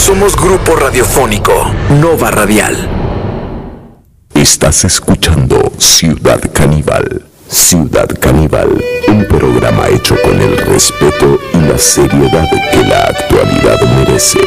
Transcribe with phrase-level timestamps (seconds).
[0.00, 1.52] Somos grupo radiofónico
[2.00, 2.74] Nova Radial.
[4.32, 7.26] Estás escuchando Ciudad Caníbal.
[7.46, 14.38] Ciudad Caníbal, un programa hecho con el respeto y la seriedad que la actualidad merece.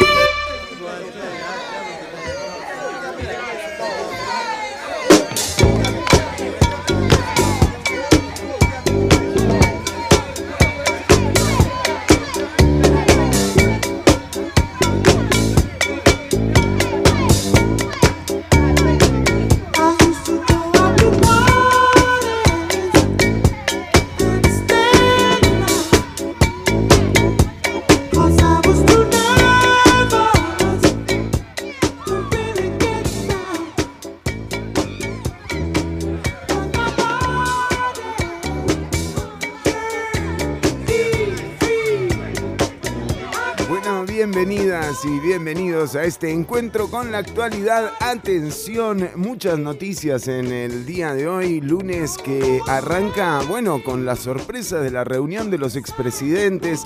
[47.10, 47.92] La actualidad.
[48.00, 54.80] Atención, muchas noticias en el día de hoy, lunes que arranca, bueno, con la sorpresa
[54.80, 56.84] de la reunión de los expresidentes.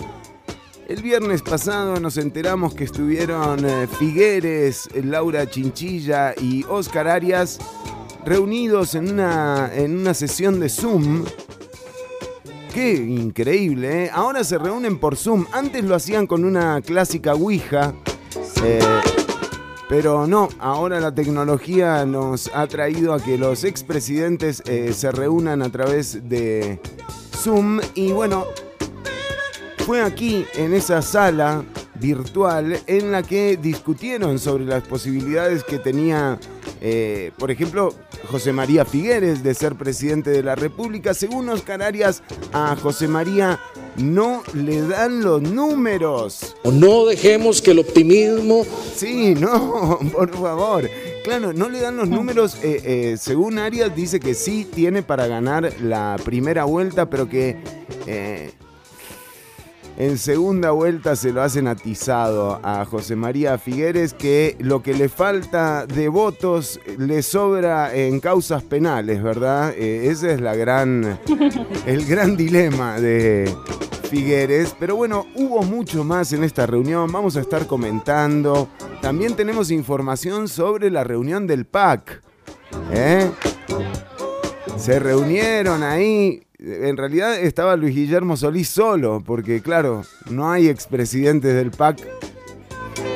[0.87, 7.59] El viernes pasado nos enteramos que estuvieron eh, Figueres, Laura Chinchilla y Oscar Arias
[8.25, 11.25] reunidos en una, en una sesión de Zoom
[12.73, 14.11] Qué increíble, ¿eh?
[14.13, 15.47] Ahora se reúnen por Zoom.
[15.53, 17.95] Antes lo hacían con una clásica Ouija.
[18.63, 18.81] Eh,
[19.89, 25.63] pero no, ahora la tecnología nos ha traído a que los expresidentes eh, se reúnan
[25.63, 26.81] a través de
[27.35, 27.81] Zoom.
[27.95, 28.45] Y bueno,
[29.87, 31.65] fue aquí, en esa sala
[31.95, 36.39] virtual, en la que discutieron sobre las posibilidades que tenía,
[36.81, 37.95] eh, por ejemplo,
[38.31, 41.15] José María Figueres de ser presidente de la República.
[41.15, 43.61] Según Oscar Arias, a José María
[43.97, 46.57] no le dan los números.
[46.65, 48.65] No dejemos que el optimismo...
[48.95, 50.89] Sí, no, por favor.
[51.25, 52.57] Claro, no le dan los números.
[52.63, 57.57] Eh, eh, según Arias dice que sí tiene para ganar la primera vuelta, pero que
[58.07, 58.53] eh,
[59.99, 65.09] en segunda vuelta se lo hacen atizado a José María Figueres que lo que le
[65.09, 69.75] falta de votos le sobra en causas penales, ¿verdad?
[69.77, 71.19] ese es la gran,
[71.87, 73.53] el gran dilema de,
[74.09, 74.75] Figueres.
[74.79, 77.13] Pero bueno, hubo mucho más en esta reunión.
[77.13, 78.69] Vamos a estar comentando.
[79.03, 82.23] También tenemos información sobre la reunión del PAC.
[82.91, 83.31] ¿eh?
[84.79, 86.43] Se reunieron ahí.
[86.59, 91.99] En realidad estaba Luis Guillermo Solís solo, porque claro, no hay expresidentes del PAC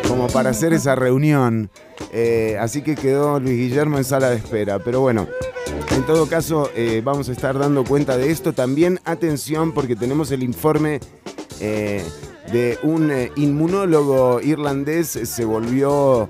[0.08, 1.70] como para hacer esa reunión.
[2.12, 4.80] Eh, así que quedó Luis Guillermo en sala de espera.
[4.80, 5.28] Pero bueno,
[5.96, 8.52] en todo caso, eh, vamos a estar dando cuenta de esto.
[8.52, 11.00] También atención porque tenemos el informe
[11.60, 12.04] eh,
[12.52, 15.08] de un inmunólogo irlandés.
[15.08, 16.28] Se volvió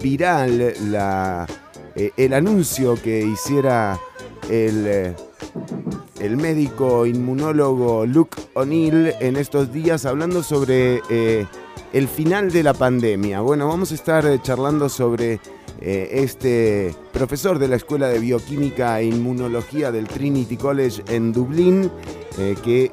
[0.00, 1.46] viral la,
[1.94, 3.98] el anuncio que hiciera
[4.50, 5.14] el,
[6.20, 11.00] el médico inmunólogo Luke O'Neill en estos días hablando sobre
[11.92, 13.40] el final de la pandemia.
[13.40, 15.40] Bueno, vamos a estar charlando sobre
[15.80, 21.90] eh, este profesor de la Escuela de Bioquímica e Inmunología del Trinity College en Dublín,
[22.38, 22.92] eh, que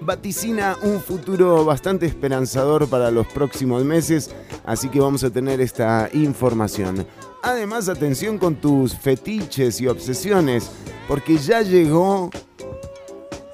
[0.00, 4.30] vaticina un futuro bastante esperanzador para los próximos meses,
[4.64, 7.04] así que vamos a tener esta información.
[7.42, 10.70] Además, atención con tus fetiches y obsesiones,
[11.06, 12.30] porque ya llegó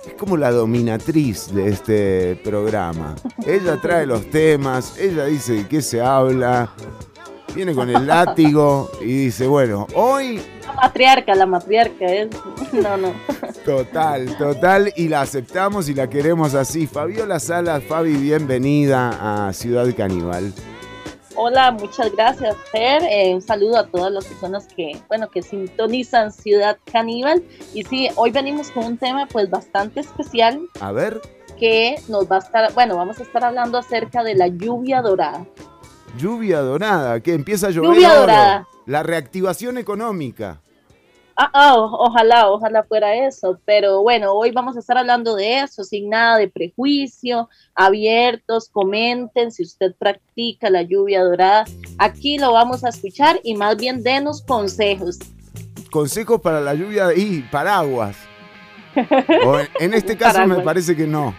[0.06, 3.14] es como la dominatriz de este programa.
[3.46, 6.70] Ella trae los temas, ella dice de qué se habla,
[7.54, 10.40] viene con el látigo y dice, bueno, hoy...
[10.66, 12.28] La matriarca, la matriarca es...
[12.72, 13.12] No, no.
[13.64, 16.86] Total, total, y la aceptamos y la queremos así.
[16.86, 20.52] Fabiola Salas, Fabi, bienvenida a Ciudad Caníbal.
[21.36, 23.02] Hola, muchas gracias, Fer.
[23.02, 27.42] Eh, un saludo a todas las personas que, bueno, que sintonizan Ciudad Caníbal.
[27.72, 30.60] Y sí, hoy venimos con un tema pues bastante especial.
[30.80, 31.20] A ver.
[31.58, 35.44] Que nos va a estar, bueno, vamos a estar hablando acerca de la lluvia dorada.
[36.16, 37.94] Lluvia dorada, que empieza a llover.
[37.94, 38.68] Lluvia dorada.
[38.86, 40.60] La reactivación económica.
[41.36, 43.58] Ah, ah ojalá, ojalá fuera eso.
[43.64, 49.50] Pero bueno, hoy vamos a estar hablando de eso, sin nada de prejuicio, abiertos, comenten
[49.50, 51.64] si usted practica la lluvia dorada.
[51.98, 55.18] Aquí lo vamos a escuchar y más bien denos consejos.
[55.90, 58.16] Consejos para la lluvia y paraguas.
[59.80, 61.34] en, este caso me parece que no.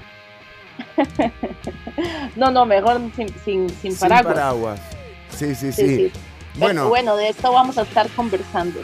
[2.36, 4.26] no, no, mejor sin, sin, sin paraguas.
[4.26, 4.82] Sin paraguas.
[5.30, 6.12] Sí, sí, sí.
[6.58, 8.80] Bueno, bueno, de esto vamos a estar conversando.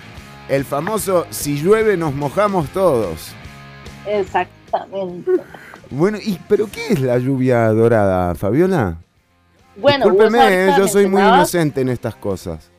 [0.50, 3.34] El famoso si llueve nos mojamos todos.
[4.06, 5.32] Exactamente.
[5.90, 8.98] Bueno, y pero qué es la lluvia dorada, Fabiola?
[9.76, 12.70] Bueno, Discúlpeme, eh, yo soy muy inocente en estas cosas.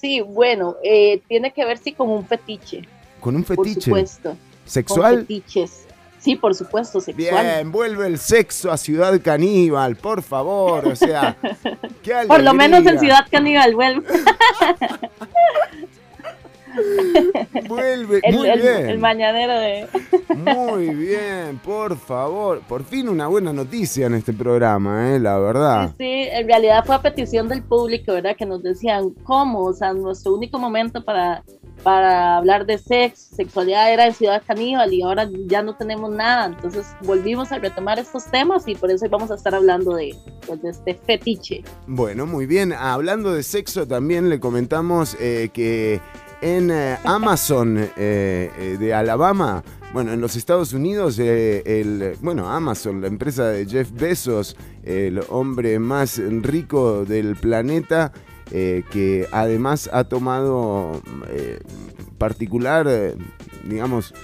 [0.00, 2.82] Sí, bueno, eh, tiene que ver sí con un fetiche,
[3.20, 4.30] Con un por fetiche supuesto.
[4.30, 5.18] Con sexual.
[5.20, 5.84] fetiches.
[6.20, 7.44] Sí, por supuesto, sexual.
[7.46, 10.86] Bien, vuelve el sexo a Ciudad Caníbal, por favor.
[10.88, 11.36] O sea,
[12.02, 12.98] qué Por lo menos en.
[12.98, 14.04] Ciudad Caníbal, vuelve.
[17.68, 18.88] Vuelve, El, muy el- bien.
[18.88, 19.86] el mañanero de.
[20.36, 22.60] Muy bien, por favor.
[22.68, 25.88] Por fin una buena noticia en este programa, eh, la verdad.
[25.90, 28.36] Sí, sí, en realidad fue a petición del público, ¿verdad?
[28.36, 31.42] Que nos decían cómo, o sea, nuestro único momento para,
[31.82, 36.46] para hablar de sexo, sexualidad era en Ciudad Caníbal y ahora ya no tenemos nada.
[36.46, 40.14] Entonces volvimos a retomar estos temas y por eso hoy vamos a estar hablando de,
[40.46, 41.62] pues, de este fetiche.
[41.86, 42.72] Bueno, muy bien.
[42.72, 46.00] Hablando de sexo, también le comentamos eh, que
[46.40, 49.62] en eh, Amazon eh, eh, de Alabama,
[49.92, 55.78] bueno, en los Estados Unidos, el, bueno, Amazon, la empresa de Jeff Bezos, el hombre
[55.78, 58.12] más rico del planeta,
[58.50, 61.00] que además ha tomado
[62.18, 63.14] particular,
[63.64, 64.14] digamos,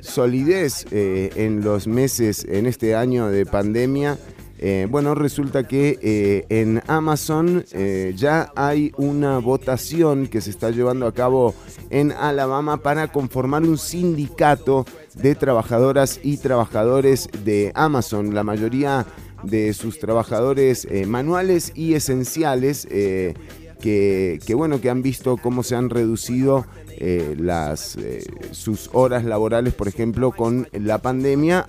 [0.00, 4.18] solidez en los meses, en este año de pandemia.
[4.60, 10.70] Eh, bueno, resulta que eh, en Amazon eh, ya hay una votación que se está
[10.70, 11.54] llevando a cabo
[11.90, 14.84] en Alabama para conformar un sindicato
[15.14, 18.34] de trabajadoras y trabajadores de Amazon.
[18.34, 19.06] La mayoría
[19.44, 26.66] de sus trabajadores manuales y esenciales que, bueno que han visto cómo se han reducido
[27.00, 31.64] eh, las eh, sus horas laborales por ejemplo con la pandemia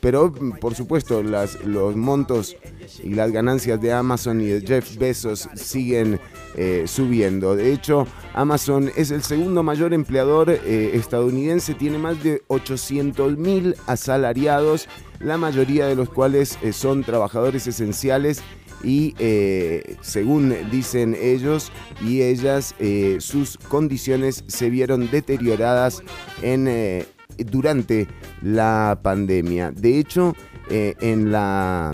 [0.00, 2.56] pero por supuesto los montos
[3.00, 6.18] y las ganancias de Amazon y de Jeff Bezos siguen
[6.56, 7.54] eh, subiendo.
[7.54, 14.88] De hecho Amazon es el segundo mayor empleador estadounidense tiene más de 800 mil asalariados
[15.20, 18.42] la mayoría de los cuales son trabajadores esenciales
[18.84, 21.72] y eh, según dicen ellos
[22.02, 26.02] y ellas, eh, sus condiciones se vieron deterioradas
[26.42, 27.06] en, eh,
[27.38, 28.06] durante
[28.42, 29.72] la pandemia.
[29.72, 30.36] De hecho,
[30.68, 31.92] en la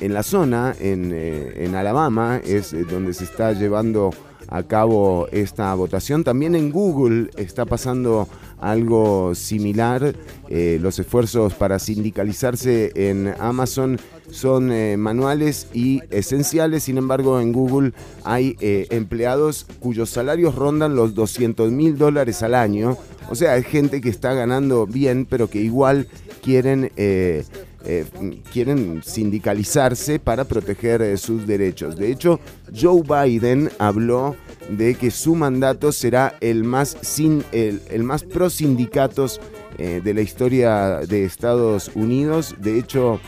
[0.00, 4.10] en la zona, en, en Alabama, es donde se está llevando
[4.50, 6.24] a cabo esta votación.
[6.24, 10.14] También en Google está pasando algo similar.
[10.48, 13.98] Eh, los esfuerzos para sindicalizarse en Amazon
[14.30, 16.82] son eh, manuales y esenciales.
[16.82, 17.92] Sin embargo, en Google
[18.24, 22.96] hay eh, empleados cuyos salarios rondan los 200 mil dólares al año.
[23.30, 26.08] O sea, hay gente que está ganando bien, pero que igual
[26.42, 26.90] quieren...
[27.84, 28.04] eh,
[28.52, 31.96] quieren sindicalizarse para proteger eh, sus derechos.
[31.96, 32.40] De hecho,
[32.78, 34.36] Joe Biden habló
[34.68, 39.40] de que su mandato será el más, sin, el, el más pro sindicatos
[39.78, 42.54] eh, de la historia de Estados Unidos.
[42.58, 43.20] De hecho,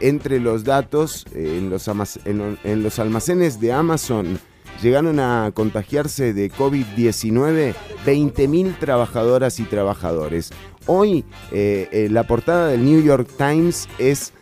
[0.00, 1.86] entre los datos en, los
[2.24, 4.38] en los almacenes de Amazon
[4.82, 7.74] llegaron a contagiarse de COVID-19
[8.04, 10.50] 20.000 trabajadoras y trabajadores.
[10.86, 14.32] Hoy eh, eh, la portada del New York Times es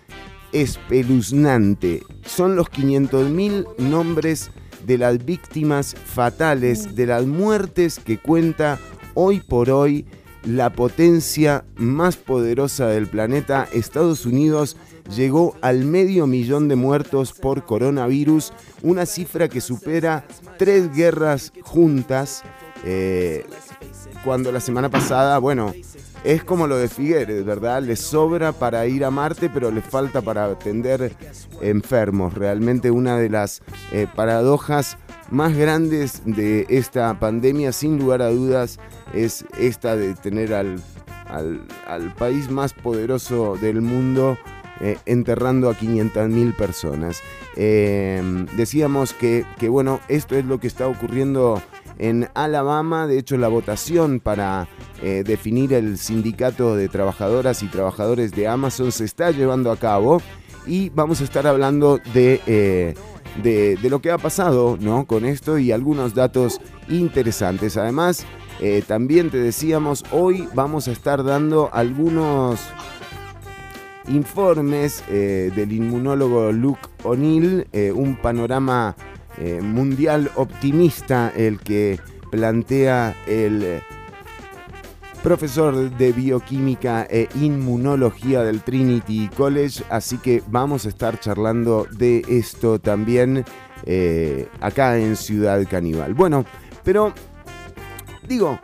[0.52, 2.02] espeluznante.
[2.26, 4.50] Son los 500.000 nombres
[4.86, 8.78] de las víctimas fatales, de las muertes que cuenta
[9.14, 10.06] hoy por hoy
[10.44, 14.76] la potencia más poderosa del planeta, Estados Unidos,
[15.08, 20.24] llegó al medio millón de muertos por coronavirus, una cifra que supera
[20.58, 22.42] tres guerras juntas,
[22.84, 23.46] eh,
[24.24, 25.72] cuando la semana pasada, bueno,
[26.24, 27.82] es como lo de Figueres, ¿verdad?
[27.82, 31.14] Le sobra para ir a Marte, pero le falta para atender
[31.60, 32.32] enfermos.
[32.32, 34.96] Realmente una de las eh, paradojas
[35.30, 38.78] más grandes de esta pandemia, sin lugar a dudas,
[39.12, 40.80] es esta de tener al,
[41.26, 44.38] al, al país más poderoso del mundo
[44.80, 47.22] eh, enterrando a 500.000 personas.
[47.56, 51.62] Eh, decíamos que, que, bueno, esto es lo que está ocurriendo
[51.98, 53.06] en Alabama.
[53.06, 54.68] De hecho, la votación para
[55.02, 60.20] eh, definir el sindicato de trabajadoras y trabajadores de Amazon se está llevando a cabo
[60.66, 62.40] y vamos a estar hablando de...
[62.46, 62.94] Eh,
[63.42, 65.06] de, lo que ha pasado ¿no?
[65.06, 67.76] con esto y algunos datos interesantes.
[67.76, 68.24] Además,
[68.86, 72.60] también te decíamos, hoy vamos a estar dando algunos
[74.08, 78.96] informes eh, del inmunólogo Luke O'Neill, eh, un panorama
[79.38, 81.98] eh, mundial optimista el que
[82.30, 83.80] plantea el
[85.22, 92.22] profesor de bioquímica e inmunología del Trinity College, así que vamos a estar charlando de
[92.28, 93.44] esto también
[94.60, 96.12] acá en Ciudad Caníbal.
[96.12, 96.44] Bueno,
[96.82, 97.14] pero
[98.28, 98.58] digo,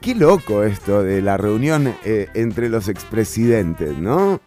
[0.00, 4.40] qué loco esto de la reunión entre los expresidentes, ¿no?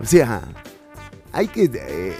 [0.00, 0.42] O sea,
[1.32, 1.70] hay que...
[1.72, 2.16] Eh,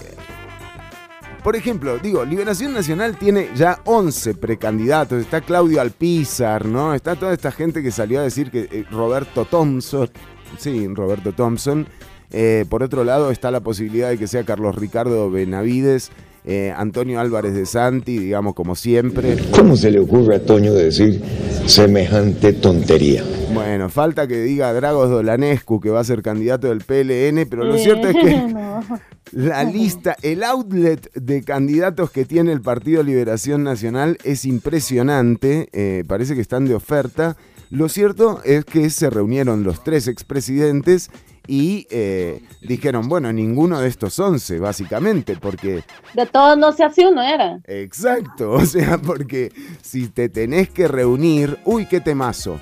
[1.43, 5.21] Por ejemplo, digo, Liberación Nacional tiene ya 11 precandidatos.
[5.23, 6.95] Está Claudio Alpizar, ¿no?
[6.95, 10.11] Está toda esta gente que salió a decir que eh, Roberto Thompson,
[10.59, 11.87] sí, Roberto Thompson.
[12.31, 16.11] Eh, por otro lado, está la posibilidad de que sea Carlos Ricardo Benavides.
[16.45, 19.37] Eh, Antonio Álvarez de Santi, digamos como siempre.
[19.55, 21.23] ¿Cómo se le ocurre a Toño decir
[21.67, 23.23] semejante tontería?
[23.53, 27.77] Bueno, falta que diga Dragos Dolanescu que va a ser candidato del PLN, pero lo
[27.77, 28.55] cierto es que
[29.33, 36.05] la lista, el outlet de candidatos que tiene el Partido Liberación Nacional es impresionante, eh,
[36.07, 37.37] parece que están de oferta.
[37.71, 41.11] Lo cierto es que se reunieron los tres expresidentes
[41.47, 45.83] y eh, dijeron, bueno, ninguno de estos 11, básicamente, porque
[46.15, 47.61] De todos no se hace uno, era.
[47.67, 52.61] Exacto, o sea, porque si te tenés que reunir, uy, qué temazo.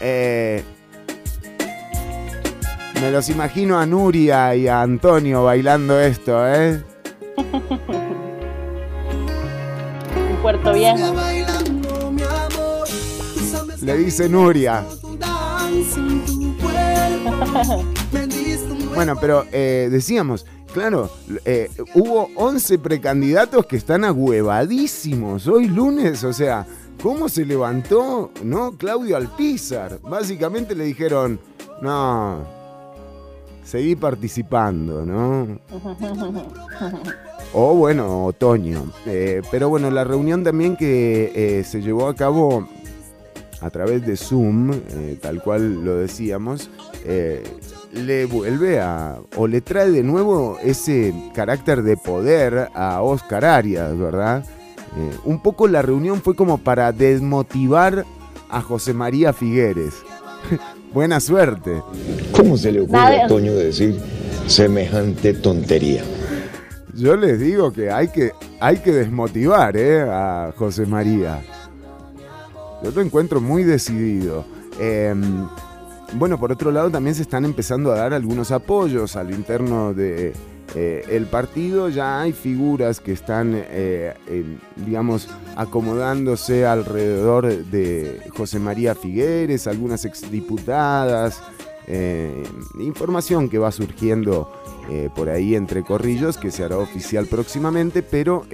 [0.00, 0.62] Eh,
[3.00, 6.82] me los imagino a Nuria y a Antonio bailando esto, ¿eh?
[10.16, 11.14] En Puerto Viejo.
[13.82, 14.84] Le dice Nuria.
[18.94, 21.10] Bueno, pero eh, decíamos, claro,
[21.44, 26.64] eh, hubo 11 precandidatos que están ahuevadísimos hoy lunes, o sea,
[27.02, 28.76] ¿cómo se levantó, no?
[28.76, 29.98] Claudio Alpizar.
[30.00, 31.40] Básicamente le dijeron,
[31.82, 32.44] no,
[33.64, 35.58] seguí participando, ¿no?
[37.56, 38.84] O bueno, otoño.
[39.06, 42.66] Eh, pero bueno, la reunión también que se llevó a cabo
[43.60, 46.70] a través de Zoom, eh, tal cual lo decíamos,
[47.04, 47.42] eh,
[47.92, 53.96] le vuelve a, o le trae de nuevo ese carácter de poder a Oscar Arias,
[53.96, 54.44] ¿verdad?
[54.96, 58.04] Eh, un poco la reunión fue como para desmotivar
[58.48, 59.94] a José María Figueres.
[60.92, 61.82] Buena suerte.
[62.32, 63.98] ¿Cómo se le ocurre a Toño decir
[64.46, 66.04] semejante tontería?
[66.94, 68.30] Yo les digo que hay que,
[68.60, 70.02] hay que desmotivar ¿eh?
[70.02, 71.42] a José María.
[72.84, 74.44] Yo lo encuentro muy decidido.
[74.78, 75.14] Eh,
[76.14, 80.34] bueno, por otro lado también se están empezando a dar algunos apoyos al interno de
[80.74, 81.88] eh, el partido.
[81.88, 84.12] Ya hay figuras que están, eh,
[84.76, 91.42] digamos, acomodándose alrededor de José María Figueres, algunas exdiputadas.
[91.86, 92.42] eh,
[92.78, 94.50] información que va surgiendo
[95.14, 98.44] por ahí entre corrillos que se hará oficial próximamente, pero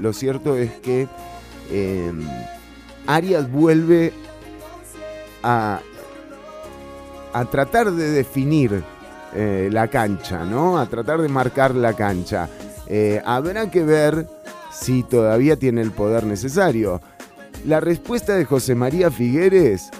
[0.00, 1.08] lo cierto es que
[1.72, 2.12] eh,
[3.06, 4.12] Arias vuelve
[5.42, 5.80] a,
[7.32, 8.82] a tratar de definir
[9.34, 10.78] eh, la cancha, ¿no?
[10.78, 12.48] A tratar de marcar la cancha.
[12.86, 14.26] Eh, habrá que ver
[14.72, 17.00] si todavía tiene el poder necesario.
[17.66, 19.90] La respuesta de José María Figueres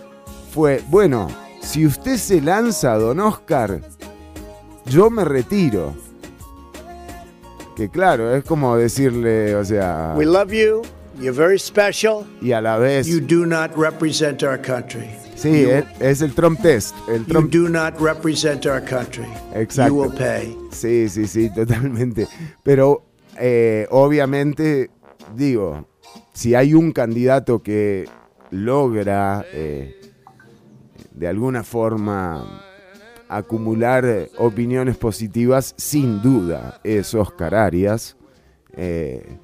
[0.53, 1.29] fue, bueno,
[1.61, 3.81] si usted se lanza, don Oscar,
[4.87, 5.95] yo me retiro.
[7.77, 10.83] Que claro, es como decirle, o sea, We love you.
[11.21, 12.27] You're very special.
[12.41, 13.07] y a la vez...
[13.07, 15.11] You do not represent our country.
[15.37, 16.95] Sí, you, es, el Trump test.
[17.09, 19.27] El you Trump do not represent our country.
[19.55, 19.89] Exacto.
[19.89, 20.57] You will pay.
[20.71, 22.27] Sí, sí, sí, totalmente.
[22.63, 23.03] Pero
[23.39, 24.91] eh, obviamente,
[25.37, 25.87] digo,
[26.33, 28.09] si hay un candidato que
[28.51, 30.01] logra eh,
[31.13, 32.63] de alguna forma
[33.29, 38.17] acumular eh, opiniones positivas, sin duda es Oscar Arias.
[38.75, 39.39] Eh,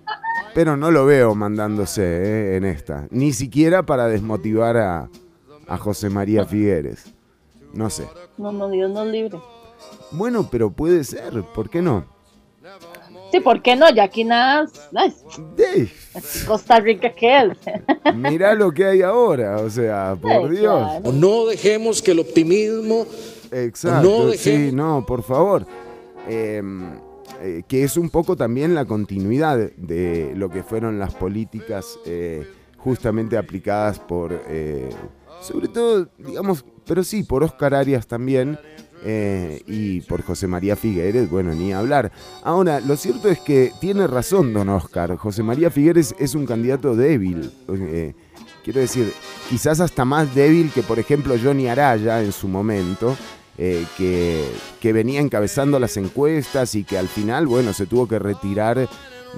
[0.57, 3.07] pero no lo veo mandándose eh, en esta.
[3.11, 5.09] Ni siquiera para desmotivar a,
[5.69, 7.05] a José María Figueres.
[7.75, 8.09] No sé.
[8.39, 9.39] No, no, Dios nos libre.
[10.13, 12.07] Bueno, pero puede ser, ¿por qué no?
[13.33, 13.91] Sí, ¿por qué no?
[13.95, 14.67] Ya aquí nada.
[14.95, 15.13] ay,
[15.59, 15.93] Ey,
[16.47, 18.15] Costa Rica, ¿qué es?
[18.15, 20.63] mirá lo que hay ahora, o sea, por Dios.
[21.03, 21.13] claro.
[21.13, 23.07] No dejemos que el optimismo
[23.53, 25.67] Exacto, No sí, dejemos- no, por favor.
[26.29, 26.63] Eh,
[27.47, 32.45] eh, que es un poco también la continuidad de lo que fueron las políticas eh,
[32.77, 34.91] justamente aplicadas por, eh,
[35.41, 38.59] sobre todo, digamos, pero sí, por Oscar Arias también.
[39.69, 42.11] y por José María Figueres, bueno, ni hablar.
[42.43, 45.17] Ahora, lo cierto es que tiene razón don Oscar.
[45.17, 47.53] José María Figueres es un candidato débil.
[48.65, 49.13] quiero decir,
[49.49, 53.17] quizás hasta más débil que, por ejemplo, Johnny Araya en su momento,
[53.59, 54.45] eh, que,
[54.81, 58.87] que venía encabezando las encuestas y que al final, bueno, se tuvo que retirar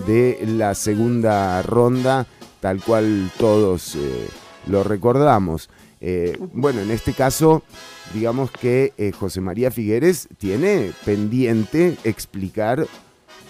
[0.09, 2.27] de la segunda ronda,
[2.59, 4.27] tal cual todos eh,
[4.67, 5.71] lo recordamos.
[6.01, 7.63] Eh, bueno, en este caso,
[8.13, 12.89] digamos que José María Figueres tiene pendiente explicar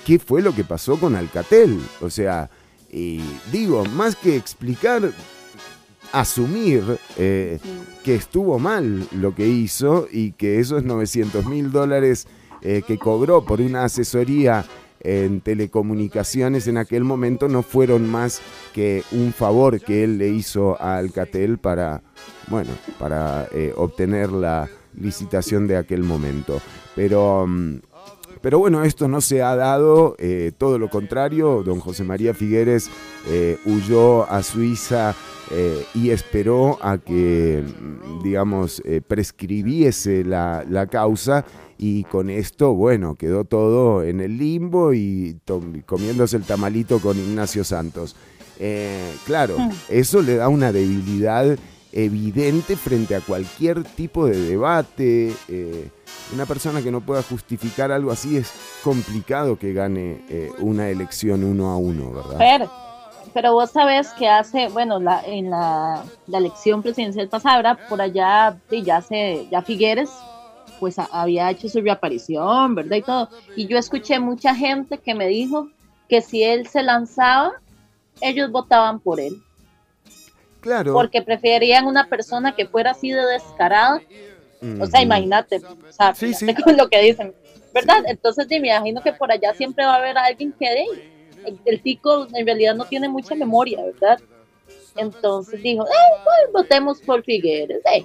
[0.05, 1.81] qué fue lo que pasó con Alcatel.
[2.03, 2.51] O sea,
[3.53, 5.13] digo, más que explicar,
[6.13, 7.59] asumir eh,
[8.03, 12.27] que estuvo mal lo que hizo y que esos 900 mil dólares
[12.63, 14.65] eh, que cobró por una asesoría
[15.01, 18.41] en telecomunicaciones en aquel momento no fueron más
[18.73, 22.03] que un favor que él le hizo a Alcatel para,
[22.49, 26.61] bueno, para eh, obtener la licitación de aquel momento.
[26.97, 27.81] Pero, mm,
[28.41, 32.91] pero bueno, esto no se ha dado, eh, todo lo contrario, don José María Figueres
[33.27, 35.15] eh, huyó a Suiza
[35.51, 41.45] eh, y esperó a que, mm, digamos, prescribiese la, la causa
[41.79, 45.39] y con esto, bueno, quedó todo en el limbo y
[45.87, 48.17] comiéndose el tamalito con Ignacio Santos.
[49.25, 49.57] Claro,
[49.89, 51.57] eso le da una debilidad
[51.93, 55.35] evidente frente a cualquier tipo de debate.
[55.49, 55.91] eh,
[56.33, 58.53] una persona que no pueda justificar algo así es
[58.83, 62.37] complicado que gane eh, una elección uno a uno, ¿verdad?
[62.39, 62.71] Pero,
[63.33, 69.03] pero vos sabés que hace, bueno, la, en la, elección presidencial pasada, por allá, ya
[69.51, 70.11] ya Figueres,
[70.79, 72.97] pues había hecho su reaparición, ¿verdad?
[72.97, 73.29] Y todo.
[73.57, 75.69] Y yo escuché mucha gente que me dijo
[76.09, 77.53] que si él se lanzaba,
[78.21, 79.43] ellos votaban por él,
[80.61, 80.93] Claro.
[80.93, 84.03] porque preferían una persona que fuera así de descarada.
[84.81, 86.45] O sea, imagínate, o sea, Sí, sí.
[86.47, 87.33] fíjate con lo que dicen,
[87.73, 88.03] ¿verdad?
[88.07, 90.85] Entonces, sí, me imagino que por allá siempre va a haber alguien que de
[91.47, 94.19] el, el tico en realidad no tiene mucha memoria, ¿verdad?
[94.97, 98.05] Entonces dijo, eh, pues votemos por Figueres, eh.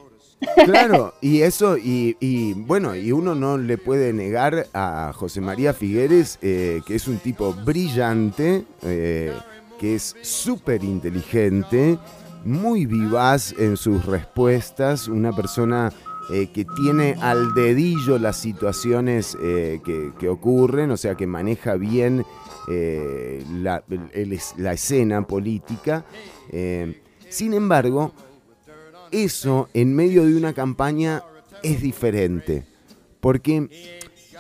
[0.66, 5.74] Claro, y eso, y, y, bueno, y uno no le puede negar a José María
[5.74, 9.34] Figueres, eh, que es un tipo brillante, eh,
[9.80, 11.98] que es súper inteligente,
[12.44, 15.92] muy vivaz en sus respuestas, una persona
[16.32, 21.76] eh, que tiene al dedillo las situaciones eh, que, que ocurren, o sea, que maneja
[21.76, 22.26] bien
[22.70, 23.84] eh, la,
[24.58, 26.06] la escena política.
[27.30, 28.14] sin embargo,
[29.12, 31.24] eso en medio de una campaña
[31.62, 32.66] es diferente.
[33.20, 33.70] Porque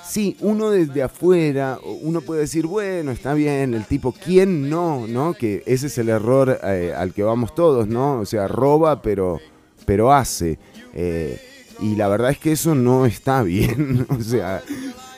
[0.08, 5.08] sí, uno desde afuera, uno puede decir, bueno, está bien, el tipo, ¿quién no?
[5.08, 5.34] ¿No?
[5.34, 8.20] Que ese es el error eh, al que vamos todos, ¿no?
[8.20, 9.40] O sea, roba, pero,
[9.86, 10.60] pero hace.
[10.94, 11.40] Eh,
[11.80, 14.06] y la verdad es que eso no está bien.
[14.10, 14.62] o sea,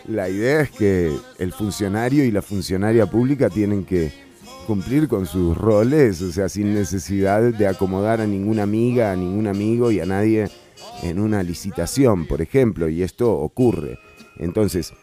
[0.07, 4.11] la idea es que el funcionario y la funcionaria pública tienen que
[4.65, 9.47] cumplir con sus roles, o sea, sin necesidad de acomodar a ninguna amiga, a ningún
[9.47, 10.49] amigo y a nadie
[11.03, 13.99] en una licitación, por ejemplo, y esto ocurre.
[14.37, 14.93] Entonces,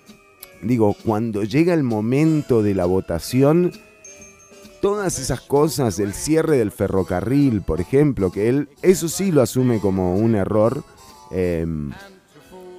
[0.63, 3.73] digo, cuando llega el momento de la votación,
[4.81, 9.81] todas esas cosas, el cierre del ferrocarril, por ejemplo, que él, eso sí lo asume
[9.81, 10.85] como un error,
[11.31, 11.67] eh,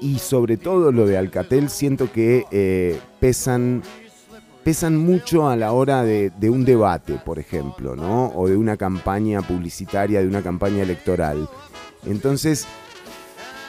[0.01, 3.81] y sobre todo lo de Alcatel, siento que eh, pesan
[4.63, 8.27] pesan mucho a la hora de, de un debate, por ejemplo, ¿no?
[8.27, 11.49] O de una campaña publicitaria, de una campaña electoral.
[12.05, 12.65] Entonces,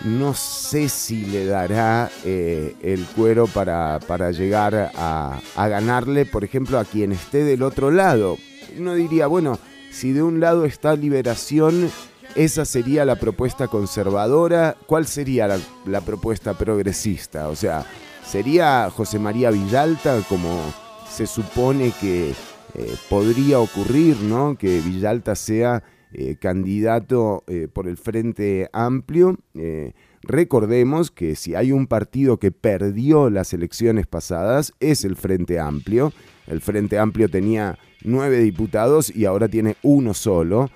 [0.05, 6.45] no sé si le dará eh, el cuero para, para llegar a, a ganarle, por
[6.45, 8.39] ejemplo, a quien esté del otro lado.
[8.79, 9.59] Uno diría, bueno,
[9.91, 11.91] si de un lado está liberación,
[12.35, 15.47] esa sería la propuesta conservadora, ¿cuál sería
[15.87, 17.49] la, propuesta progresista?
[17.49, 17.87] O sea,
[18.27, 20.61] ¿sería José María Villalta como
[21.09, 24.57] se supone que eh, podría ocurrir, ¿no?
[24.59, 25.85] Que Villalta sea
[26.17, 29.37] eh, candidato eh, por el Frente Amplio.
[29.55, 35.59] Eh, recordemos que si hay un partido que perdió las elecciones pasadas es el Frente
[35.59, 36.13] Amplio.
[36.47, 40.71] El Frente Amplio tenía nueve diputados y ahora tiene uno solo.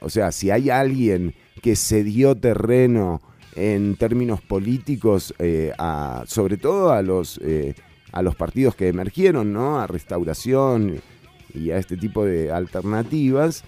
[0.00, 3.22] O sea, si hay alguien que cedió terreno
[3.54, 5.34] en términos políticos,
[6.26, 7.40] sobre todo a los,
[8.12, 9.80] a los partidos que emergieron, ¿no?
[9.80, 11.00] A restauración
[11.54, 13.64] y a este tipo de alternativas,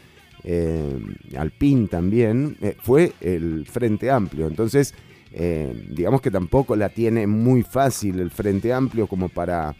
[0.48, 0.96] eh,
[1.36, 4.46] al PIN también, eh, fue el Frente Amplio.
[4.46, 4.94] Entonces,
[5.32, 9.74] eh, digamos que tampoco la tiene muy fácil el Frente Amplio como para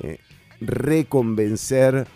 [0.00, 0.18] eh,
[0.60, 2.08] reconvencer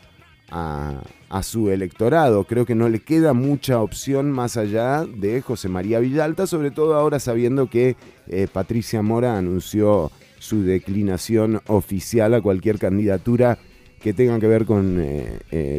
[0.51, 1.03] a,
[1.43, 2.45] su electorado.
[2.45, 6.95] Creo que no le queda mucha opción más allá de José María Villalta, sobre todo
[6.95, 7.97] ahora sabiendo que
[8.53, 13.59] Patricia Mora anunció su declinación oficial a cualquier candidatura
[14.01, 15.05] que tenga que ver con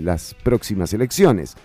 [0.01, 1.55] las próximas elecciones.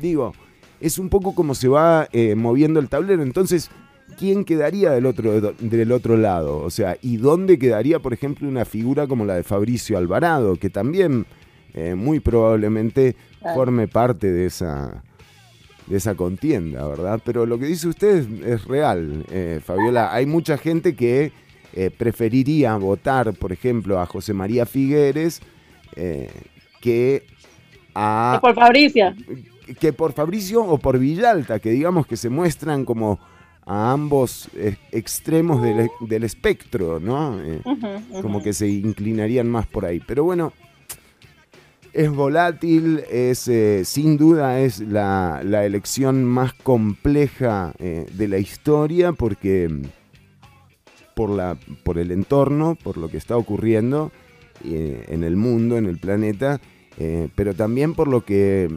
[0.00, 0.32] Digo,
[0.80, 3.22] es un poco como se va eh, moviendo el tablero.
[3.22, 3.70] Entonces,
[4.18, 6.58] ¿quién quedaría del otro, del otro lado?
[6.58, 10.70] O sea, ¿y dónde quedaría, por ejemplo, una figura como la de Fabricio Alvarado, que
[10.70, 11.26] también
[11.74, 13.16] eh, muy probablemente
[13.54, 15.02] forme parte de esa,
[15.86, 17.20] de esa contienda, ¿verdad?
[17.24, 20.12] Pero lo que dice usted es, es real, eh, Fabiola.
[20.14, 21.32] Hay mucha gente que
[21.74, 25.40] eh, preferiría votar, por ejemplo, a José María Figueres
[25.96, 26.30] eh,
[26.80, 27.24] que
[27.94, 29.14] a Por Fabricia.
[29.74, 33.18] Que por Fabricio o por Villalta, que digamos que se muestran como
[33.68, 37.38] a ambos eh, extremos del, del espectro, ¿no?
[37.38, 37.60] Eh,
[38.22, 40.00] como que se inclinarían más por ahí.
[40.00, 40.54] Pero bueno,
[41.92, 49.12] es volátil, es eh, sin duda es la, la elección más compleja de la historia
[49.12, 49.82] porque mm,
[51.14, 54.12] por, la, por el entorno, por lo que está ocurriendo
[54.64, 56.58] en el mundo, en el planeta,
[57.00, 58.68] eh, pero también por lo que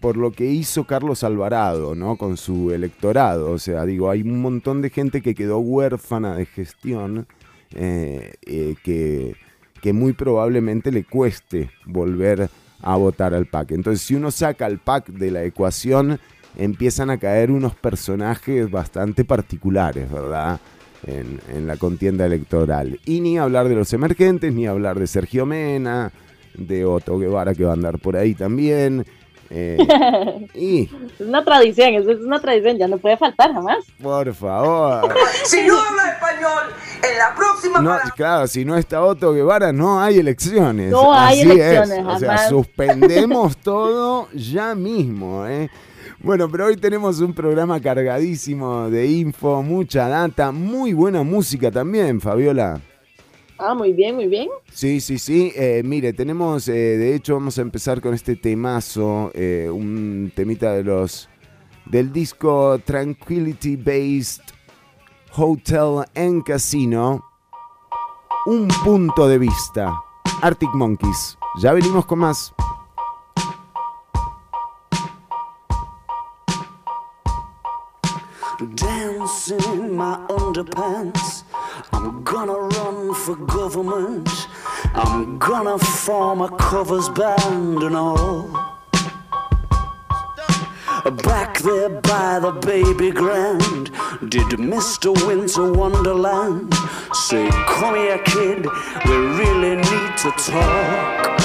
[0.00, 2.16] por lo que hizo Carlos Alvarado, ¿no?
[2.16, 3.50] Con su electorado.
[3.50, 7.26] O sea, digo, hay un montón de gente que quedó huérfana de gestión
[7.74, 9.34] eh, eh, que,
[9.80, 12.48] que muy probablemente le cueste volver
[12.80, 13.72] a votar al PAC.
[13.72, 16.20] Entonces, si uno saca al PAC de la ecuación,
[16.56, 20.60] empiezan a caer unos personajes bastante particulares, ¿verdad?
[21.06, 23.00] En, en la contienda electoral.
[23.04, 26.12] Y ni hablar de los emergentes, ni hablar de Sergio Mena,
[26.54, 29.04] de Otto Guevara que va a andar por ahí también.
[29.50, 29.76] Eh,
[30.54, 33.84] y, Es una tradición, eso es una tradición, ya no puede faltar jamás.
[34.02, 35.14] por favor.
[35.44, 40.00] Si no habla español, en la próxima No, claro, si no está Otto Guevara, no
[40.00, 40.90] hay elecciones.
[40.90, 42.04] No hay Así elecciones, es.
[42.04, 45.68] O sea, suspendemos todo ya mismo, ¿eh?
[46.20, 52.20] Bueno, pero hoy tenemos un programa cargadísimo de info, mucha data, muy buena música también,
[52.20, 52.80] Fabiola.
[53.58, 54.48] Ah, muy bien, muy bien.
[54.72, 55.52] Sí, sí, sí.
[55.54, 60.72] Eh, mire, tenemos, eh, de hecho, vamos a empezar con este temazo, eh, un temita
[60.72, 61.28] de los
[61.86, 64.42] del disco Tranquility Based
[65.36, 67.24] Hotel and Casino.
[68.46, 69.94] Un punto de vista.
[70.42, 71.38] Arctic Monkeys.
[71.60, 72.52] Ya venimos con más.
[78.76, 81.43] dancing in my underpants.
[82.04, 84.28] I'm gonna run for government.
[84.92, 88.42] I'm gonna form a covers band and all.
[91.22, 93.86] Back there by the baby grand,
[94.28, 95.16] did Mr.
[95.26, 96.74] Winter Wonderland
[97.14, 98.66] say, Come here, kid,
[99.06, 101.38] we really need to talk.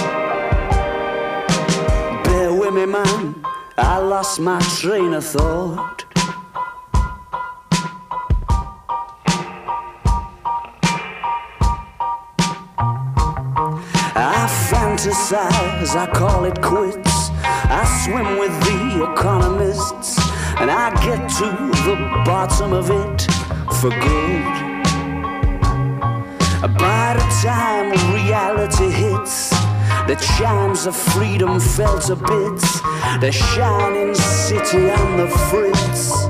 [2.25, 3.45] Bear with me, man,
[3.77, 6.03] I lost my train of thought.
[14.99, 17.29] Fantasize, I call it quits.
[17.43, 20.17] I swim with the economists,
[20.59, 21.45] and I get to
[21.85, 23.21] the bottom of it
[23.79, 24.43] for good.
[26.77, 29.51] By the time reality hits,
[30.07, 32.81] the chimes of freedom fell to bits.
[33.21, 36.25] The shining city on the fritz.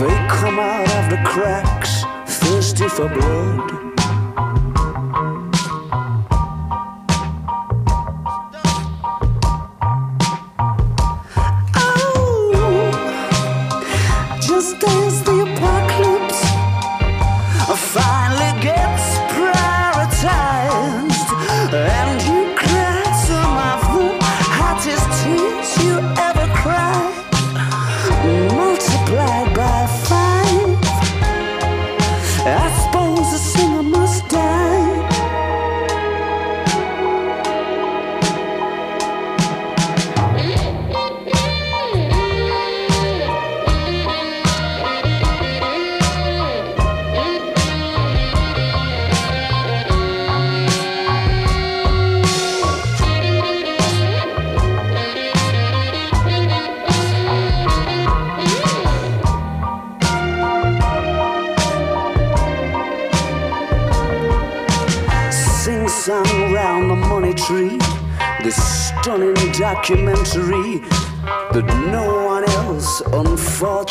[0.00, 3.93] They come out of the cracks, thirsty for blood.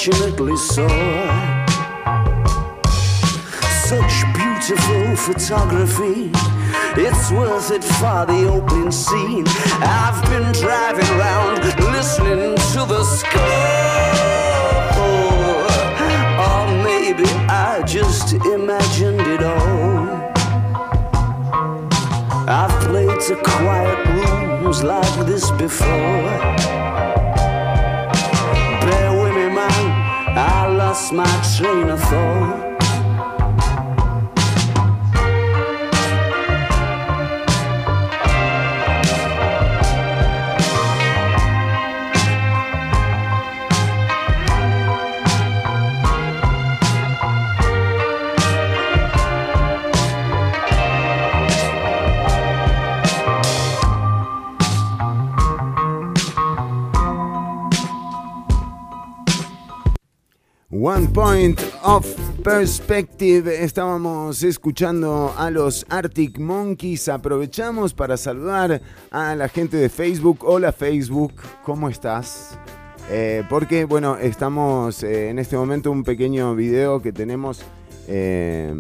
[0.05, 0.87] Unfortunately saw.
[3.85, 6.31] Such beautiful photography.
[6.95, 9.45] It's worth it for the opening scene.
[9.81, 11.63] I've been driving around
[11.93, 13.39] listening to the score.
[16.47, 20.33] Or maybe I just imagined it all.
[22.49, 26.82] I've played to quiet rooms like this before.
[30.93, 31.25] Lost my
[31.57, 32.72] train of thought.
[61.13, 62.07] Point of
[62.43, 63.63] Perspective.
[63.63, 67.07] Estábamos escuchando a los Arctic Monkeys.
[67.07, 70.39] Aprovechamos para saludar a la gente de Facebook.
[70.41, 72.57] Hola Facebook, ¿cómo estás?
[73.11, 77.61] Eh, porque, bueno, estamos eh, en este momento un pequeño video que tenemos
[78.07, 78.73] eh,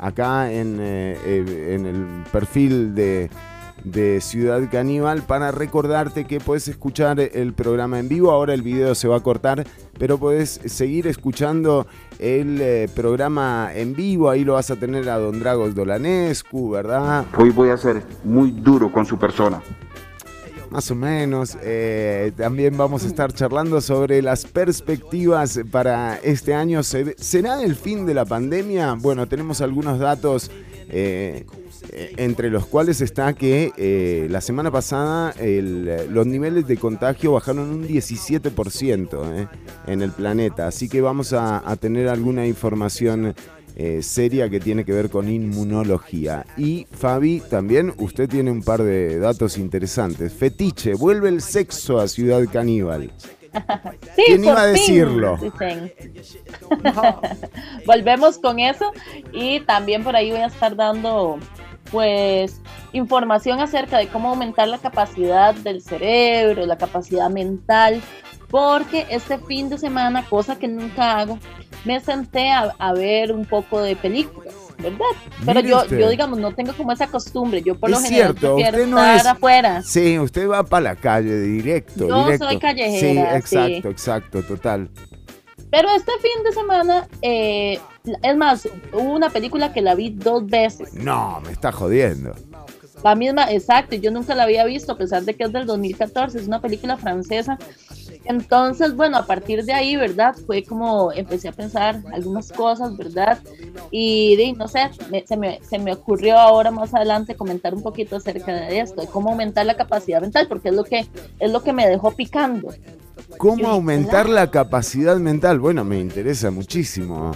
[0.00, 3.30] acá en, en el perfil de
[3.84, 8.30] de Ciudad Caníbal para recordarte que puedes escuchar el programa en vivo.
[8.30, 9.66] Ahora el video se va a cortar,
[9.98, 11.86] pero puedes seguir escuchando
[12.18, 14.30] el eh, programa en vivo.
[14.30, 17.24] Ahí lo vas a tener a Don Dragos Dolanescu, ¿verdad?
[17.38, 19.62] Hoy voy a ser muy duro con su persona.
[20.70, 21.58] Más o menos.
[21.62, 26.84] Eh, también vamos a estar charlando sobre las perspectivas para este año.
[26.84, 28.94] ¿Se- ¿Será el fin de la pandemia?
[28.94, 30.50] Bueno, tenemos algunos datos.
[30.92, 31.44] eh,
[31.92, 37.32] eh, entre los cuales está que eh, la semana pasada el, los niveles de contagio
[37.32, 39.48] bajaron un 17% eh,
[39.86, 40.66] en el planeta.
[40.66, 43.34] Así que vamos a, a tener alguna información
[44.02, 46.44] seria que tiene que ver con inmunología.
[46.58, 50.34] Y Fabi, también usted tiene un par de datos interesantes.
[50.34, 53.10] Fetiche, vuelve el sexo a Ciudad Caníbal.
[54.16, 55.36] Sí, ¿Quién iba a decirlo?
[55.36, 55.92] dicen.
[57.86, 58.92] Volvemos con eso
[59.32, 61.38] y también por ahí voy a estar dando
[61.90, 62.60] pues
[62.92, 68.00] información acerca de cómo aumentar la capacidad del cerebro, la capacidad mental,
[68.48, 71.38] porque este fin de semana, cosa que nunca hago,
[71.84, 74.98] me senté a, a ver un poco de películas, ¿verdad?
[75.46, 78.78] Pero yo, yo, digamos, no tengo como esa costumbre, yo por lo general cierto, prefiero
[78.78, 79.82] usted no estar es- afuera.
[79.82, 82.08] Sí, usted va para la calle directo.
[82.08, 82.46] Yo directo.
[82.46, 83.88] soy callejera, Sí, exacto, sí.
[83.88, 84.90] exacto, total.
[85.70, 87.78] Pero este fin de semana, eh,
[88.22, 90.94] es más, hubo una película que la vi dos veces.
[90.94, 92.34] No, me está jodiendo.
[93.04, 95.66] La misma, exacto, y yo nunca la había visto, a pesar de que es del
[95.66, 97.58] 2014, es una película francesa.
[98.24, 100.36] Entonces, bueno, a partir de ahí, ¿verdad?
[100.46, 103.38] Fue como empecé a pensar algunas cosas, ¿verdad?
[103.90, 108.16] Y no sé, me- se, me, se me ocurrió ahora más adelante comentar un poquito
[108.16, 111.06] acerca de esto, de cómo aumentar la capacidad mental, porque es lo que,
[111.38, 112.68] es lo que me dejó picando.
[113.38, 115.58] ¿Cómo aumentar la capacidad mental?
[115.58, 117.32] Bueno, me interesa muchísimo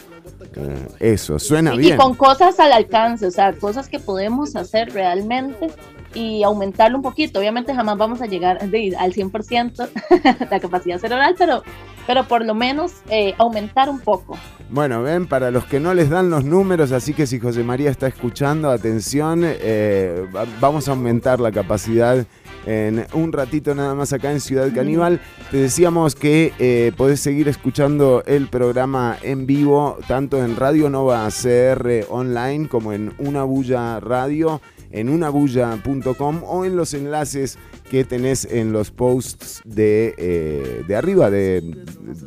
[0.56, 1.38] eh, eso.
[1.38, 1.94] Suena bien.
[1.94, 5.68] Y con cosas al alcance, o sea, cosas que podemos hacer realmente
[6.14, 7.38] y aumentarlo un poquito.
[7.40, 9.88] Obviamente jamás vamos a llegar de- al 100%
[10.50, 11.62] la capacidad cerebral, pero,
[12.06, 14.36] pero por lo menos eh, aumentar un poco.
[14.70, 17.90] Bueno, ven, para los que no les dan los números, así que si José María
[17.90, 22.24] está escuchando, atención, eh, va- vamos a aumentar la capacidad
[22.66, 25.20] en un ratito nada más acá en Ciudad Caníbal.
[25.50, 31.28] Te decíamos que eh, podés seguir escuchando el programa en vivo, tanto en Radio Nova
[31.28, 34.62] CR online como en Una Bulla Radio,
[34.94, 37.58] en unabulla.com o en los enlaces
[37.90, 41.60] que tenés en los posts de, eh, de arriba de-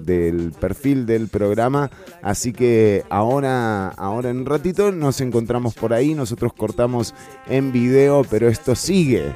[0.03, 1.89] del perfil del programa.
[2.21, 6.13] Así que ahora, ahora en un ratito nos encontramos por ahí.
[6.13, 7.15] Nosotros cortamos
[7.47, 9.33] en video, pero esto sigue.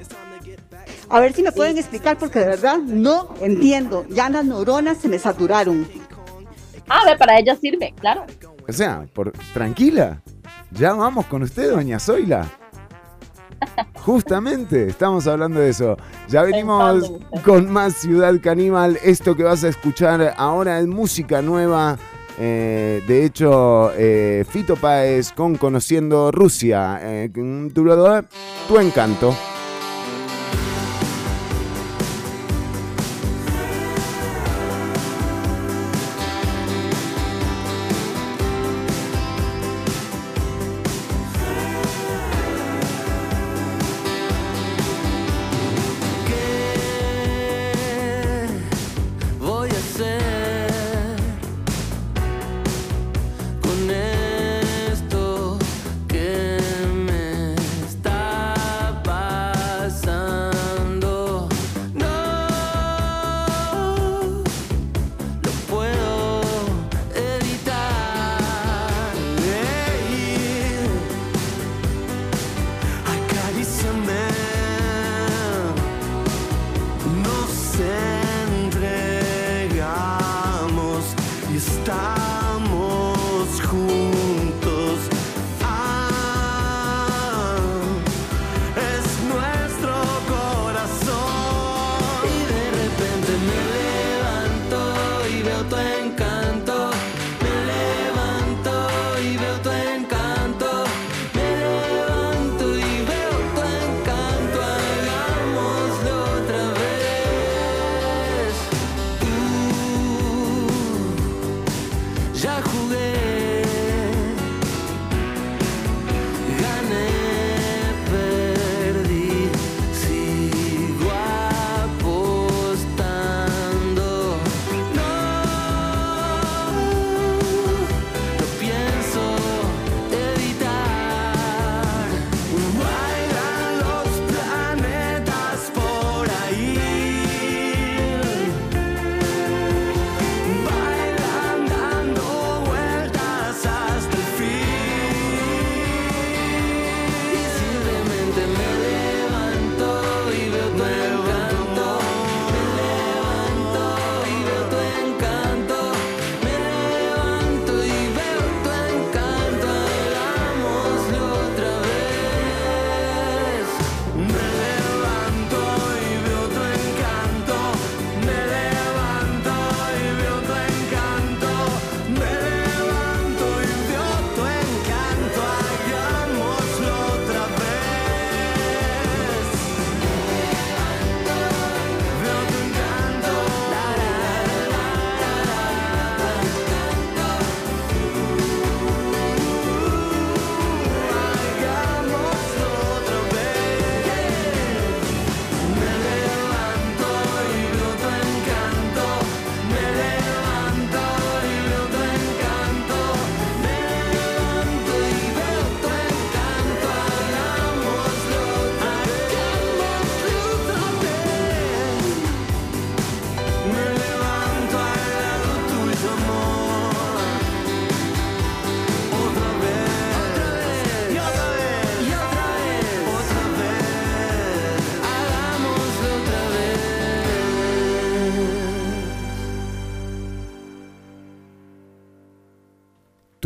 [1.09, 4.05] A ver si me pueden explicar porque de verdad no entiendo.
[4.09, 5.87] Ya las neuronas se me saturaron.
[6.87, 8.25] Ah, ve, para ella sirve, claro.
[8.67, 10.21] O sea, por, tranquila.
[10.71, 12.49] Ya vamos con usted, doña Zoila.
[14.05, 15.97] Justamente, estamos hablando de eso.
[16.27, 17.11] Ya venimos
[17.43, 18.97] con más Ciudad Caníbal.
[19.03, 21.97] Esto que vas a escuchar ahora es música nueva.
[22.39, 26.99] Eh, de hecho, eh, Fito Páez con Conociendo Rusia.
[27.01, 27.83] Eh, tu,
[28.67, 29.35] tu encanto.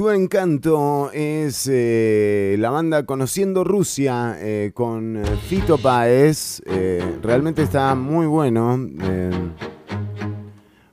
[0.05, 6.61] Tu encanto es eh, la banda Conociendo Rusia eh, con eh, Fito Páez.
[7.23, 8.87] Realmente está muy bueno.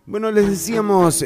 [0.06, 1.22] Bueno, les decíamos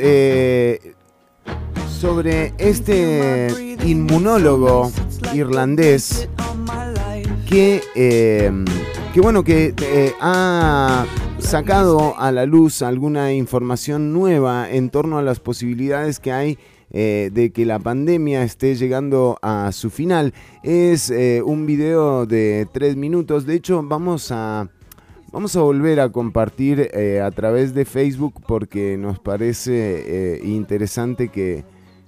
[2.00, 4.90] sobre este inmunólogo
[5.32, 6.28] irlandés
[7.48, 7.82] que,
[9.14, 11.06] que bueno, que ha
[11.38, 16.58] sacado a la luz alguna información nueva en torno a las posibilidades que hay
[16.98, 20.32] eh, de que la pandemia esté llegando a su final.
[20.62, 23.44] Es eh, un video de tres minutos.
[23.44, 24.70] De hecho, vamos a,
[25.30, 31.64] vamos a volver a compartir eh, a través de Facebook porque nos parece interesante que,